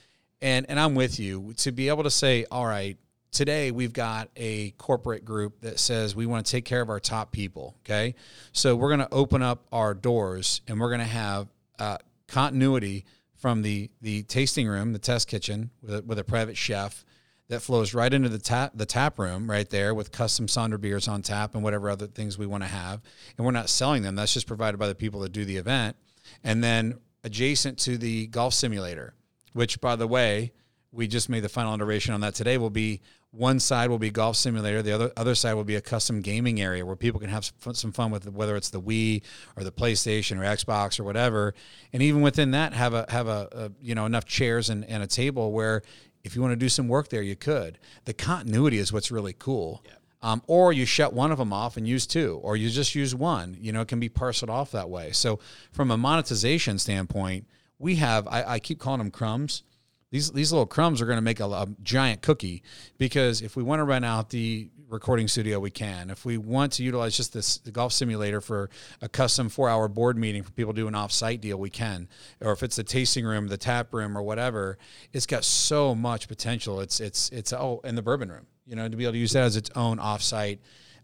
and 0.40 0.66
and 0.68 0.78
I'm 0.78 0.94
with 0.94 1.18
you 1.18 1.54
to 1.58 1.72
be 1.72 1.88
able 1.88 2.04
to 2.04 2.10
say, 2.10 2.46
all 2.50 2.66
right, 2.66 2.96
today 3.30 3.70
we've 3.70 3.92
got 3.92 4.30
a 4.36 4.70
corporate 4.72 5.24
group 5.24 5.60
that 5.60 5.78
says 5.78 6.14
we 6.14 6.26
want 6.26 6.46
to 6.46 6.52
take 6.52 6.64
care 6.64 6.80
of 6.80 6.90
our 6.90 7.00
top 7.00 7.32
people. 7.32 7.76
Okay, 7.84 8.14
so 8.52 8.76
we're 8.76 8.88
going 8.88 9.00
to 9.00 9.12
open 9.12 9.42
up 9.42 9.66
our 9.72 9.94
doors 9.94 10.60
and 10.68 10.80
we're 10.80 10.90
going 10.90 11.00
to 11.00 11.06
have 11.06 11.48
uh, 11.78 11.98
continuity 12.28 13.04
from 13.36 13.62
the 13.62 13.90
the 14.00 14.22
tasting 14.24 14.66
room, 14.66 14.92
the 14.92 14.98
test 14.98 15.28
kitchen 15.28 15.70
with 15.82 15.94
a, 15.94 16.02
with 16.02 16.18
a 16.18 16.24
private 16.24 16.56
chef 16.56 17.04
that 17.48 17.60
flows 17.60 17.94
right 17.94 18.12
into 18.12 18.28
the 18.28 18.38
tap 18.38 18.72
the 18.74 18.86
tap 18.86 19.18
room 19.18 19.48
right 19.48 19.70
there 19.70 19.94
with 19.94 20.10
custom 20.10 20.46
Sonder 20.46 20.80
beers 20.80 21.06
on 21.06 21.22
tap 21.22 21.54
and 21.54 21.62
whatever 21.62 21.88
other 21.88 22.06
things 22.06 22.38
we 22.38 22.46
want 22.46 22.62
to 22.62 22.68
have. 22.68 23.00
And 23.36 23.44
we're 23.44 23.52
not 23.52 23.68
selling 23.68 24.02
them. 24.02 24.16
That's 24.16 24.34
just 24.34 24.46
provided 24.46 24.78
by 24.78 24.88
the 24.88 24.94
people 24.94 25.20
that 25.20 25.32
do 25.32 25.44
the 25.44 25.56
event. 25.56 25.96
And 26.42 26.62
then 26.62 26.98
adjacent 27.26 27.78
to 27.80 27.98
the 27.98 28.28
golf 28.28 28.54
simulator, 28.54 29.14
which, 29.52 29.80
by 29.80 29.96
the 29.96 30.06
way, 30.06 30.52
we 30.92 31.06
just 31.06 31.28
made 31.28 31.40
the 31.40 31.48
final 31.48 31.74
iteration 31.74 32.14
on 32.14 32.20
that 32.22 32.34
today. 32.34 32.56
Will 32.56 32.70
be 32.70 33.02
one 33.32 33.60
side 33.60 33.90
will 33.90 33.98
be 33.98 34.10
golf 34.10 34.36
simulator, 34.36 34.80
the 34.80 34.92
other 34.92 35.12
other 35.16 35.34
side 35.34 35.54
will 35.54 35.64
be 35.64 35.74
a 35.74 35.80
custom 35.80 36.22
gaming 36.22 36.60
area 36.60 36.86
where 36.86 36.96
people 36.96 37.20
can 37.20 37.28
have 37.28 37.52
some 37.72 37.92
fun 37.92 38.10
with 38.10 38.28
whether 38.30 38.56
it's 38.56 38.70
the 38.70 38.80
Wii 38.80 39.22
or 39.56 39.64
the 39.64 39.72
PlayStation 39.72 40.38
or 40.38 40.42
Xbox 40.42 40.98
or 40.98 41.04
whatever. 41.04 41.52
And 41.92 42.02
even 42.02 42.22
within 42.22 42.52
that, 42.52 42.72
have 42.72 42.94
a 42.94 43.04
have 43.10 43.28
a, 43.28 43.48
a 43.52 43.72
you 43.82 43.94
know 43.94 44.06
enough 44.06 44.24
chairs 44.24 44.70
and, 44.70 44.84
and 44.86 45.02
a 45.02 45.06
table 45.06 45.52
where 45.52 45.82
if 46.24 46.34
you 46.34 46.40
want 46.40 46.52
to 46.52 46.56
do 46.56 46.68
some 46.68 46.88
work 46.88 47.08
there, 47.08 47.22
you 47.22 47.36
could. 47.36 47.78
The 48.04 48.14
continuity 48.14 48.78
is 48.78 48.92
what's 48.92 49.10
really 49.10 49.34
cool. 49.34 49.84
Um, 50.26 50.42
or 50.48 50.72
you 50.72 50.86
shut 50.86 51.12
one 51.12 51.30
of 51.30 51.38
them 51.38 51.52
off 51.52 51.76
and 51.76 51.86
use 51.86 52.04
two, 52.04 52.40
or 52.42 52.56
you 52.56 52.68
just 52.68 52.96
use 52.96 53.14
one. 53.14 53.56
You 53.60 53.70
know, 53.70 53.82
it 53.82 53.86
can 53.86 54.00
be 54.00 54.08
parceled 54.08 54.50
off 54.50 54.72
that 54.72 54.90
way. 54.90 55.12
So, 55.12 55.38
from 55.70 55.92
a 55.92 55.96
monetization 55.96 56.80
standpoint, 56.80 57.46
we 57.78 57.94
have 57.96 58.26
I, 58.26 58.42
I 58.54 58.58
keep 58.58 58.80
calling 58.80 58.98
them 58.98 59.12
crumbs. 59.12 59.62
These 60.10 60.32
these 60.32 60.50
little 60.50 60.66
crumbs 60.66 61.00
are 61.00 61.06
going 61.06 61.18
to 61.18 61.22
make 61.22 61.38
a, 61.38 61.44
a, 61.44 61.68
giant 61.80 62.22
cookie 62.22 62.64
because 62.98 63.40
if 63.40 63.54
we 63.54 63.62
want 63.62 63.78
to 63.78 63.84
rent 63.84 64.04
out 64.04 64.30
the 64.30 64.68
recording 64.88 65.28
studio, 65.28 65.60
we 65.60 65.70
can. 65.70 66.10
If 66.10 66.24
we 66.24 66.38
want 66.38 66.72
to 66.72 66.82
utilize 66.82 67.16
just 67.16 67.32
this 67.32 67.58
the 67.58 67.70
golf 67.70 67.92
simulator 67.92 68.40
for 68.40 68.68
a 69.00 69.08
custom 69.08 69.48
four 69.48 69.68
hour 69.68 69.86
board 69.86 70.18
meeting 70.18 70.42
for 70.42 70.50
people 70.50 70.72
to 70.72 70.80
do 70.80 70.88
an 70.88 70.96
off 70.96 71.12
site 71.12 71.40
deal, 71.40 71.56
we 71.56 71.70
can. 71.70 72.08
Or 72.40 72.50
if 72.50 72.64
it's 72.64 72.74
the 72.74 72.82
tasting 72.82 73.24
room, 73.24 73.46
the 73.46 73.58
tap 73.58 73.94
room, 73.94 74.18
or 74.18 74.24
whatever, 74.24 74.76
it's 75.12 75.26
got 75.26 75.44
so 75.44 75.94
much 75.94 76.26
potential. 76.26 76.80
It's 76.80 76.98
it's 76.98 77.28
it's 77.28 77.52
oh, 77.52 77.80
and 77.84 77.96
the 77.96 78.02
bourbon 78.02 78.32
room 78.32 78.48
you 78.66 78.76
know, 78.76 78.88
to 78.88 78.96
be 78.96 79.04
able 79.04 79.12
to 79.12 79.18
use 79.18 79.32
that 79.32 79.44
as 79.44 79.56
its 79.56 79.70
own 79.76 79.98
offsite, 79.98 80.58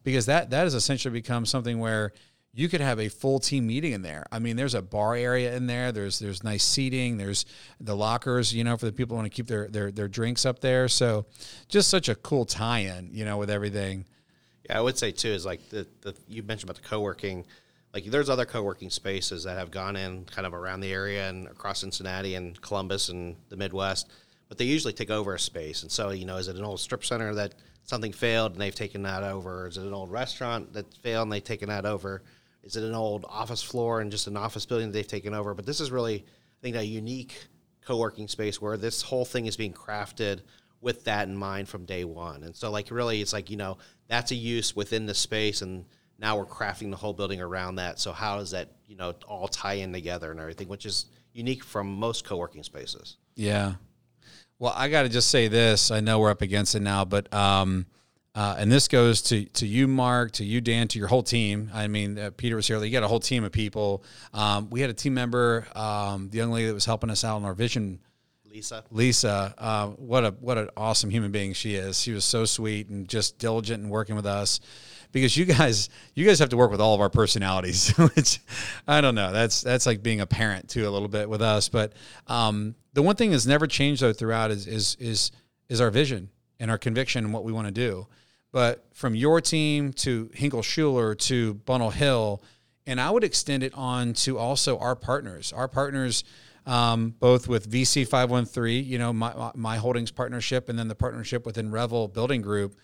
because 0.04 0.26
that 0.26 0.50
that 0.50 0.64
has 0.64 0.74
essentially 0.74 1.12
become 1.12 1.46
something 1.46 1.78
where 1.78 2.12
you 2.54 2.68
could 2.68 2.82
have 2.82 3.00
a 3.00 3.08
full 3.08 3.38
team 3.38 3.66
meeting 3.66 3.92
in 3.92 4.02
there. 4.02 4.26
I 4.30 4.38
mean, 4.38 4.56
there's 4.56 4.74
a 4.74 4.82
bar 4.82 5.14
area 5.14 5.56
in 5.56 5.66
there. 5.66 5.90
There's 5.90 6.18
there's 6.18 6.44
nice 6.44 6.64
seating. 6.64 7.16
There's 7.16 7.46
the 7.80 7.96
lockers, 7.96 8.54
you 8.54 8.62
know, 8.62 8.76
for 8.76 8.86
the 8.86 8.92
people 8.92 9.16
who 9.16 9.22
want 9.22 9.32
to 9.32 9.34
keep 9.34 9.46
their 9.46 9.68
their 9.68 9.90
their 9.90 10.08
drinks 10.08 10.44
up 10.44 10.60
there. 10.60 10.88
So, 10.88 11.26
just 11.68 11.88
such 11.88 12.08
a 12.08 12.14
cool 12.14 12.44
tie-in, 12.44 13.10
you 13.12 13.24
know, 13.24 13.38
with 13.38 13.50
everything. 13.50 14.04
Yeah, 14.68 14.78
I 14.78 14.80
would 14.82 14.98
say 14.98 15.12
too 15.12 15.30
is 15.30 15.46
like 15.46 15.68
the 15.70 15.86
the 16.02 16.14
you 16.28 16.42
mentioned 16.42 16.70
about 16.70 16.82
the 16.82 16.88
co-working. 16.88 17.46
Like 17.94 18.04
there's 18.04 18.30
other 18.30 18.46
co-working 18.46 18.90
spaces 18.90 19.44
that 19.44 19.58
have 19.58 19.70
gone 19.70 19.96
in 19.96 20.24
kind 20.24 20.46
of 20.46 20.54
around 20.54 20.80
the 20.80 20.92
area 20.92 21.28
and 21.28 21.46
across 21.46 21.80
Cincinnati 21.80 22.34
and 22.34 22.58
Columbus 22.60 23.10
and 23.10 23.36
the 23.50 23.56
Midwest 23.56 24.10
but 24.52 24.58
they 24.58 24.66
usually 24.66 24.92
take 24.92 25.10
over 25.10 25.34
a 25.34 25.38
space. 25.38 25.80
And 25.80 25.90
so, 25.90 26.10
you 26.10 26.26
know, 26.26 26.36
is 26.36 26.46
it 26.46 26.56
an 26.56 26.62
old 26.62 26.78
strip 26.78 27.06
center 27.06 27.32
that 27.36 27.54
something 27.84 28.12
failed 28.12 28.52
and 28.52 28.60
they've 28.60 28.74
taken 28.74 29.04
that 29.04 29.22
over? 29.22 29.66
Is 29.66 29.78
it 29.78 29.86
an 29.86 29.94
old 29.94 30.10
restaurant 30.10 30.74
that 30.74 30.92
failed 30.98 31.22
and 31.22 31.32
they've 31.32 31.42
taken 31.42 31.70
that 31.70 31.86
over? 31.86 32.22
Is 32.62 32.76
it 32.76 32.84
an 32.84 32.94
old 32.94 33.24
office 33.26 33.62
floor 33.62 34.02
and 34.02 34.10
just 34.10 34.26
an 34.26 34.36
office 34.36 34.66
building 34.66 34.88
that 34.88 34.92
they've 34.92 35.06
taken 35.06 35.32
over? 35.32 35.54
But 35.54 35.64
this 35.64 35.80
is 35.80 35.90
really, 35.90 36.16
I 36.16 36.60
think, 36.60 36.76
a 36.76 36.84
unique 36.84 37.46
co-working 37.82 38.28
space 38.28 38.60
where 38.60 38.76
this 38.76 39.00
whole 39.00 39.24
thing 39.24 39.46
is 39.46 39.56
being 39.56 39.72
crafted 39.72 40.42
with 40.82 41.02
that 41.04 41.28
in 41.28 41.34
mind 41.34 41.66
from 41.66 41.86
day 41.86 42.04
one. 42.04 42.42
And 42.42 42.54
so, 42.54 42.70
like, 42.70 42.90
really, 42.90 43.22
it's 43.22 43.32
like 43.32 43.48
you 43.48 43.56
know 43.56 43.78
that's 44.06 44.32
a 44.32 44.34
use 44.34 44.76
within 44.76 45.06
the 45.06 45.14
space, 45.14 45.62
and 45.62 45.86
now 46.18 46.36
we're 46.36 46.44
crafting 46.44 46.90
the 46.90 46.98
whole 46.98 47.14
building 47.14 47.40
around 47.40 47.76
that. 47.76 47.98
So 47.98 48.12
how 48.12 48.36
does 48.36 48.50
that 48.50 48.68
you 48.86 48.96
know 48.96 49.14
all 49.26 49.48
tie 49.48 49.76
in 49.76 49.94
together 49.94 50.30
and 50.30 50.38
everything, 50.38 50.68
which 50.68 50.84
is 50.84 51.06
unique 51.32 51.64
from 51.64 51.86
most 51.86 52.26
co-working 52.26 52.62
spaces? 52.62 53.16
Yeah, 53.34 53.76
well, 54.62 54.72
I 54.76 54.88
got 54.88 55.02
to 55.02 55.08
just 55.08 55.28
say 55.28 55.48
this. 55.48 55.90
I 55.90 55.98
know 55.98 56.20
we're 56.20 56.30
up 56.30 56.40
against 56.40 56.76
it 56.76 56.82
now, 56.82 57.04
but 57.04 57.34
um, 57.34 57.84
uh, 58.32 58.54
and 58.56 58.70
this 58.70 58.86
goes 58.86 59.20
to 59.22 59.44
to 59.44 59.66
you, 59.66 59.88
Mark, 59.88 60.30
to 60.34 60.44
you, 60.44 60.60
Dan, 60.60 60.86
to 60.86 61.00
your 61.00 61.08
whole 61.08 61.24
team. 61.24 61.68
I 61.74 61.88
mean, 61.88 62.16
uh, 62.16 62.30
Peter 62.36 62.54
was 62.54 62.68
here. 62.68 62.82
You 62.82 62.92
got 62.92 63.02
a 63.02 63.08
whole 63.08 63.18
team 63.18 63.42
of 63.42 63.50
people. 63.50 64.04
Um, 64.32 64.70
we 64.70 64.80
had 64.80 64.88
a 64.88 64.94
team 64.94 65.14
member, 65.14 65.66
um, 65.74 66.28
the 66.30 66.36
young 66.38 66.52
lady 66.52 66.68
that 66.68 66.74
was 66.74 66.84
helping 66.84 67.10
us 67.10 67.24
out 67.24 67.38
on 67.38 67.44
our 67.44 67.54
vision. 67.54 67.98
Lisa. 68.48 68.84
Lisa, 68.92 69.52
uh, 69.58 69.88
what 69.88 70.24
a 70.24 70.30
what 70.38 70.58
an 70.58 70.68
awesome 70.76 71.10
human 71.10 71.32
being 71.32 71.54
she 71.54 71.74
is. 71.74 72.00
She 72.00 72.12
was 72.12 72.24
so 72.24 72.44
sweet 72.44 72.88
and 72.88 73.08
just 73.08 73.38
diligent 73.38 73.82
in 73.82 73.88
working 73.90 74.14
with 74.14 74.26
us 74.26 74.60
because 75.12 75.36
you 75.36 75.44
guys 75.44 75.88
you 76.14 76.26
guys 76.26 76.38
have 76.38 76.48
to 76.48 76.56
work 76.56 76.70
with 76.70 76.80
all 76.80 76.94
of 76.94 77.00
our 77.00 77.10
personalities 77.10 77.88
which 78.14 78.40
i 78.88 79.00
don't 79.00 79.14
know. 79.14 79.32
That's 79.32 79.60
that's 79.60 79.86
like 79.86 80.02
being 80.02 80.20
a 80.20 80.26
parent 80.26 80.68
too 80.68 80.88
a 80.88 80.90
little 80.90 81.08
bit 81.08 81.28
with 81.28 81.42
us. 81.42 81.68
But 81.68 81.92
um, 82.26 82.74
the 82.94 83.02
one 83.02 83.16
thing 83.16 83.30
that's 83.30 83.46
never 83.46 83.66
changed 83.66 84.02
though 84.02 84.12
throughout 84.12 84.50
is 84.50 84.66
is 84.66 84.96
is 84.98 85.30
is 85.68 85.80
our 85.80 85.90
vision 85.90 86.30
and 86.58 86.70
our 86.70 86.78
conviction 86.78 87.24
and 87.24 87.32
what 87.32 87.44
we 87.44 87.52
want 87.52 87.68
to 87.68 87.72
do. 87.72 88.06
But 88.50 88.84
from 88.92 89.14
your 89.14 89.40
team 89.40 89.92
to 89.94 90.30
hinkle 90.34 90.62
schuler 90.62 91.14
to 91.14 91.54
bunnell 91.54 91.90
hill 91.90 92.42
and 92.86 93.00
i 93.00 93.10
would 93.10 93.24
extend 93.24 93.62
it 93.62 93.72
on 93.74 94.14
to 94.14 94.38
also 94.38 94.78
our 94.78 94.96
partners. 94.96 95.52
Our 95.52 95.68
partners 95.68 96.24
um, 96.66 97.14
both 97.18 97.48
with 97.48 97.70
VC 97.70 98.06
513, 98.06 98.84
you 98.84 98.98
know, 98.98 99.12
my, 99.12 99.50
my 99.54 99.76
holdings 99.78 100.10
partnership, 100.10 100.68
and 100.68 100.78
then 100.78 100.88
the 100.88 100.94
partnership 100.94 101.44
within 101.44 101.70
Revel 101.70 102.08
Building 102.08 102.40
Group 102.40 102.76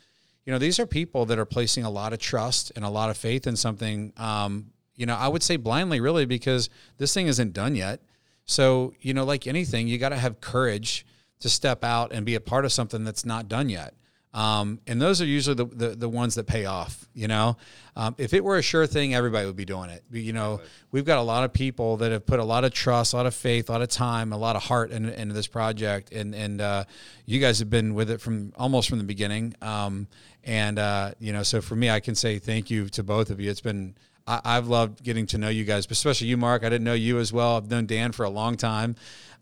you 0.49 0.53
know, 0.53 0.59
these 0.59 0.81
are 0.81 0.87
people 0.87 1.27
that 1.27 1.39
are 1.39 1.45
placing 1.45 1.85
a 1.85 1.91
lot 1.91 2.15
of 2.15 2.21
trust 2.21 2.73
and 2.75 2.83
a 2.83 2.89
lot 2.89 3.11
of 3.11 3.19
faith 3.19 3.47
in 3.47 3.55
something. 3.55 4.15
Um, 4.17 4.71
you 4.97 5.05
know, 5.05 5.15
I 5.15 5.29
would 5.29 5.43
say 5.43 5.57
blindly, 5.57 6.01
really, 6.01 6.25
because 6.25 6.71
this 6.97 7.13
thing 7.13 7.27
isn't 7.27 7.53
done 7.53 7.77
yet. 7.77 8.01
So, 8.47 8.95
you 9.03 9.13
know, 9.13 9.25
like 9.25 9.47
anything, 9.47 9.89
you 9.89 9.99
got 9.99 10.09
to 10.09 10.17
have 10.17 10.41
courage 10.41 11.05
to 11.41 11.51
step 11.51 11.85
out 11.85 12.15
and 12.15 12.25
be 12.25 12.35
a 12.35 12.41
part 12.41 12.65
of 12.65 12.73
something 12.73 13.05
that's 13.05 13.27
not 13.27 13.47
done 13.47 13.69
yet. 13.69 13.93
Um, 14.39 14.79
and 14.87 15.03
those 15.03 15.21
are 15.21 15.27
usually 15.27 15.57
the, 15.57 15.65
the, 15.65 15.89
the, 15.97 16.09
ones 16.09 16.37
that 16.37 16.47
pay 16.47 16.65
off, 16.65 17.09
you 17.13 17.27
know, 17.27 17.57
um, 17.97 18.15
if 18.19 18.33
it 18.33 18.45
were 18.45 18.57
a 18.57 18.63
sure 18.63 18.87
thing, 18.87 19.13
everybody 19.13 19.47
would 19.47 19.57
be 19.57 19.65
doing 19.65 19.91
it. 19.91 20.05
You 20.13 20.33
know, 20.33 20.61
we've 20.93 21.05
got 21.05 21.19
a 21.19 21.23
lot 21.23 21.43
of 21.43 21.53
people 21.53 21.97
that 21.97 22.13
have 22.13 22.25
put 22.25 22.39
a 22.39 22.45
lot 22.45 22.63
of 22.63 22.73
trust, 22.73 23.15
a 23.15 23.17
lot 23.17 23.27
of 23.27 23.35
faith, 23.35 23.69
a 23.69 23.73
lot 23.73 23.83
of 23.83 23.89
time, 23.89 24.33
a 24.33 24.37
lot 24.37 24.55
of 24.55 24.63
heart 24.63 24.93
in, 24.93 25.09
into 25.09 25.35
this 25.35 25.49
project. 25.49 26.13
And, 26.13 26.37
and, 26.37 26.61
uh, 26.61 26.85
you 27.27 27.41
guys 27.41 27.59
have 27.59 27.69
been 27.69 27.95
with 27.95 28.13
it 28.13 28.21
from 28.21 28.53
almost 28.57 28.89
from 28.89 28.99
the 28.99 29.05
beginning. 29.05 29.57
Um, 29.61 30.07
and, 30.45 30.79
uh, 30.79 31.15
you 31.19 31.33
know, 31.33 31.43
so 31.43 31.61
for 31.61 31.75
me, 31.75 31.91
I 31.91 31.99
can 31.99 32.15
say 32.15 32.39
thank 32.39 32.71
you 32.71 32.89
to 32.91 33.03
both 33.03 33.31
of 33.31 33.41
you. 33.41 33.51
It's 33.51 33.61
been, 33.61 33.97
I, 34.29 34.55
have 34.55 34.69
loved 34.69 35.03
getting 35.03 35.27
to 35.29 35.39
know 35.39 35.49
you 35.49 35.65
guys, 35.65 35.85
especially 35.91 36.29
you, 36.29 36.37
Mark. 36.37 36.63
I 36.63 36.69
didn't 36.69 36.85
know 36.85 36.95
you 36.95 37.19
as 37.19 37.33
well. 37.33 37.57
I've 37.57 37.71
known 37.71 37.87
Dan 37.87 38.13
for 38.13 38.25
a 38.25 38.31
long 38.31 38.57
time. 38.57 38.95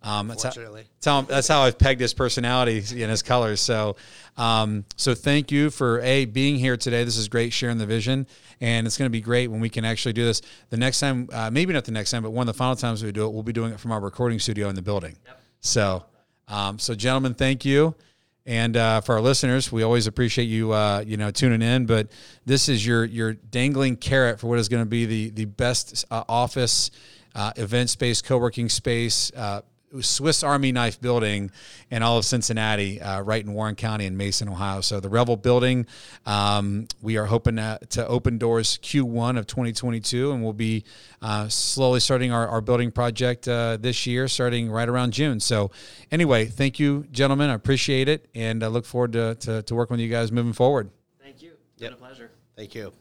Um, 0.03 0.28
that's, 0.28 0.44
how, 0.44 0.51
that's, 0.51 1.05
how, 1.05 1.20
that's 1.22 1.49
how 1.49 1.62
I've 1.62 1.78
pegged 1.78 2.01
his 2.01 2.14
personality 2.14 2.78
and 2.78 3.11
his 3.11 3.22
colors. 3.22 3.61
So, 3.61 3.97
um, 4.36 4.84
so 4.97 5.14
thank 5.14 5.51
you 5.51 5.70
for 5.70 6.01
a 6.01 6.26
being 6.26 6.57
here 6.57 6.76
today. 6.76 7.03
This 7.03 7.16
is 7.16 7.28
great 7.28 7.53
sharing 7.53 7.78
the 7.78 7.86
vision, 7.86 8.26
and 8.61 8.86
it's 8.86 8.97
going 8.97 9.07
to 9.07 9.12
be 9.12 9.20
great 9.20 9.49
when 9.49 9.61
we 9.61 9.68
can 9.68 9.84
actually 9.84 10.12
do 10.12 10.24
this. 10.24 10.42
The 10.70 10.76
next 10.76 11.01
time, 11.01 11.28
uh, 11.32 11.51
maybe 11.51 11.72
not 11.72 11.84
the 11.84 11.92
next 11.92 12.11
time, 12.12 12.22
but 12.22 12.30
one 12.30 12.49
of 12.49 12.55
the 12.55 12.59
final 12.59 12.76
times 12.76 13.03
we 13.03 13.11
do 13.11 13.26
it, 13.26 13.32
we'll 13.32 13.42
be 13.42 13.53
doing 13.53 13.72
it 13.72 13.80
from 13.80 13.90
our 13.90 14.01
recording 14.01 14.38
studio 14.38 14.68
in 14.68 14.76
the 14.76 14.82
building. 14.82 15.16
Yep. 15.26 15.40
So, 15.61 16.05
um, 16.49 16.78
so 16.78 16.94
gentlemen, 16.94 17.34
thank 17.34 17.64
you. 17.64 17.94
And 18.47 18.76
uh, 18.76 19.01
for 19.01 19.16
our 19.16 19.20
listeners, 19.20 19.72
we 19.72 19.82
always 19.82 20.07
appreciate 20.07 20.44
you, 20.44 20.70
uh, 20.70 21.03
you 21.05 21.16
know, 21.16 21.32
tuning 21.32 21.62
in. 21.62 21.86
But 21.86 22.12
this 22.44 22.68
is 22.68 22.86
your 22.86 23.05
your 23.05 23.32
dangling 23.32 23.97
carrot 23.97 24.38
for 24.38 24.47
what 24.47 24.61
is 24.61 24.68
going 24.68 24.84
to 24.84 24.88
be 24.88 25.05
the 25.05 25.30
the 25.30 25.47
best 25.47 26.05
uh, 26.12 26.22
office, 26.28 26.92
uh, 27.34 27.53
event 27.57 27.90
space, 27.90 28.22
co 28.22 28.38
working 28.38 28.68
space, 28.68 29.32
uh, 29.34 29.62
Swiss 30.01 30.42
Army 30.42 30.72
knife 30.72 31.01
building 31.01 31.51
in 31.90 32.03
all 32.03 32.18
of 32.18 32.24
Cincinnati, 32.24 33.01
uh, 33.01 33.20
right 33.20 33.44
in 33.44 33.53
Warren 33.53 33.74
County 33.74 34.07
in 34.07 34.16
Mason, 34.16 34.49
Ohio. 34.49 34.80
So 34.80 35.01
the 35.01 35.09
Revel 35.09 35.36
building, 35.36 35.86
um, 36.24 36.88
we 37.03 37.16
are 37.16 37.26
hoping 37.26 37.57
to, 37.57 37.78
to, 37.90 38.07
open 38.07 38.38
doors 38.38 38.78
Q1 38.82 39.38
of 39.38 39.47
2022, 39.47 40.32
and 40.32 40.42
we'll 40.42 40.53
be 40.53 40.84
uh, 41.22 41.49
slowly 41.49 42.01
starting 42.01 42.32
our, 42.32 42.47
our 42.49 42.61
building 42.61 42.90
project 42.90 43.49
uh, 43.49 43.76
this 43.78 44.07
year, 44.07 44.28
starting 44.28 44.70
right 44.70 44.88
around 44.88 45.12
June. 45.12 45.40
So 45.40 45.70
anyway, 46.11 46.47
thank 46.47 46.78
you, 46.78 47.07
gentlemen. 47.11 47.51
I 47.51 47.55
appreciate 47.55 48.09
it, 48.09 48.28
and 48.34 48.62
I 48.62 48.68
look 48.68 48.84
forward 48.84 49.12
to, 49.12 49.34
to, 49.36 49.62
to 49.62 49.74
working 49.74 49.94
with 49.94 50.01
you 50.01 50.11
guys 50.11 50.30
moving 50.32 50.53
forward. 50.53 50.90
Thank 51.22 51.42
you. 51.42 51.53
It's 51.74 51.82
yep. 51.82 51.92
been 51.92 51.99
a 51.99 52.07
pleasure. 52.07 52.30
Thank 52.57 52.74
you. 52.74 52.92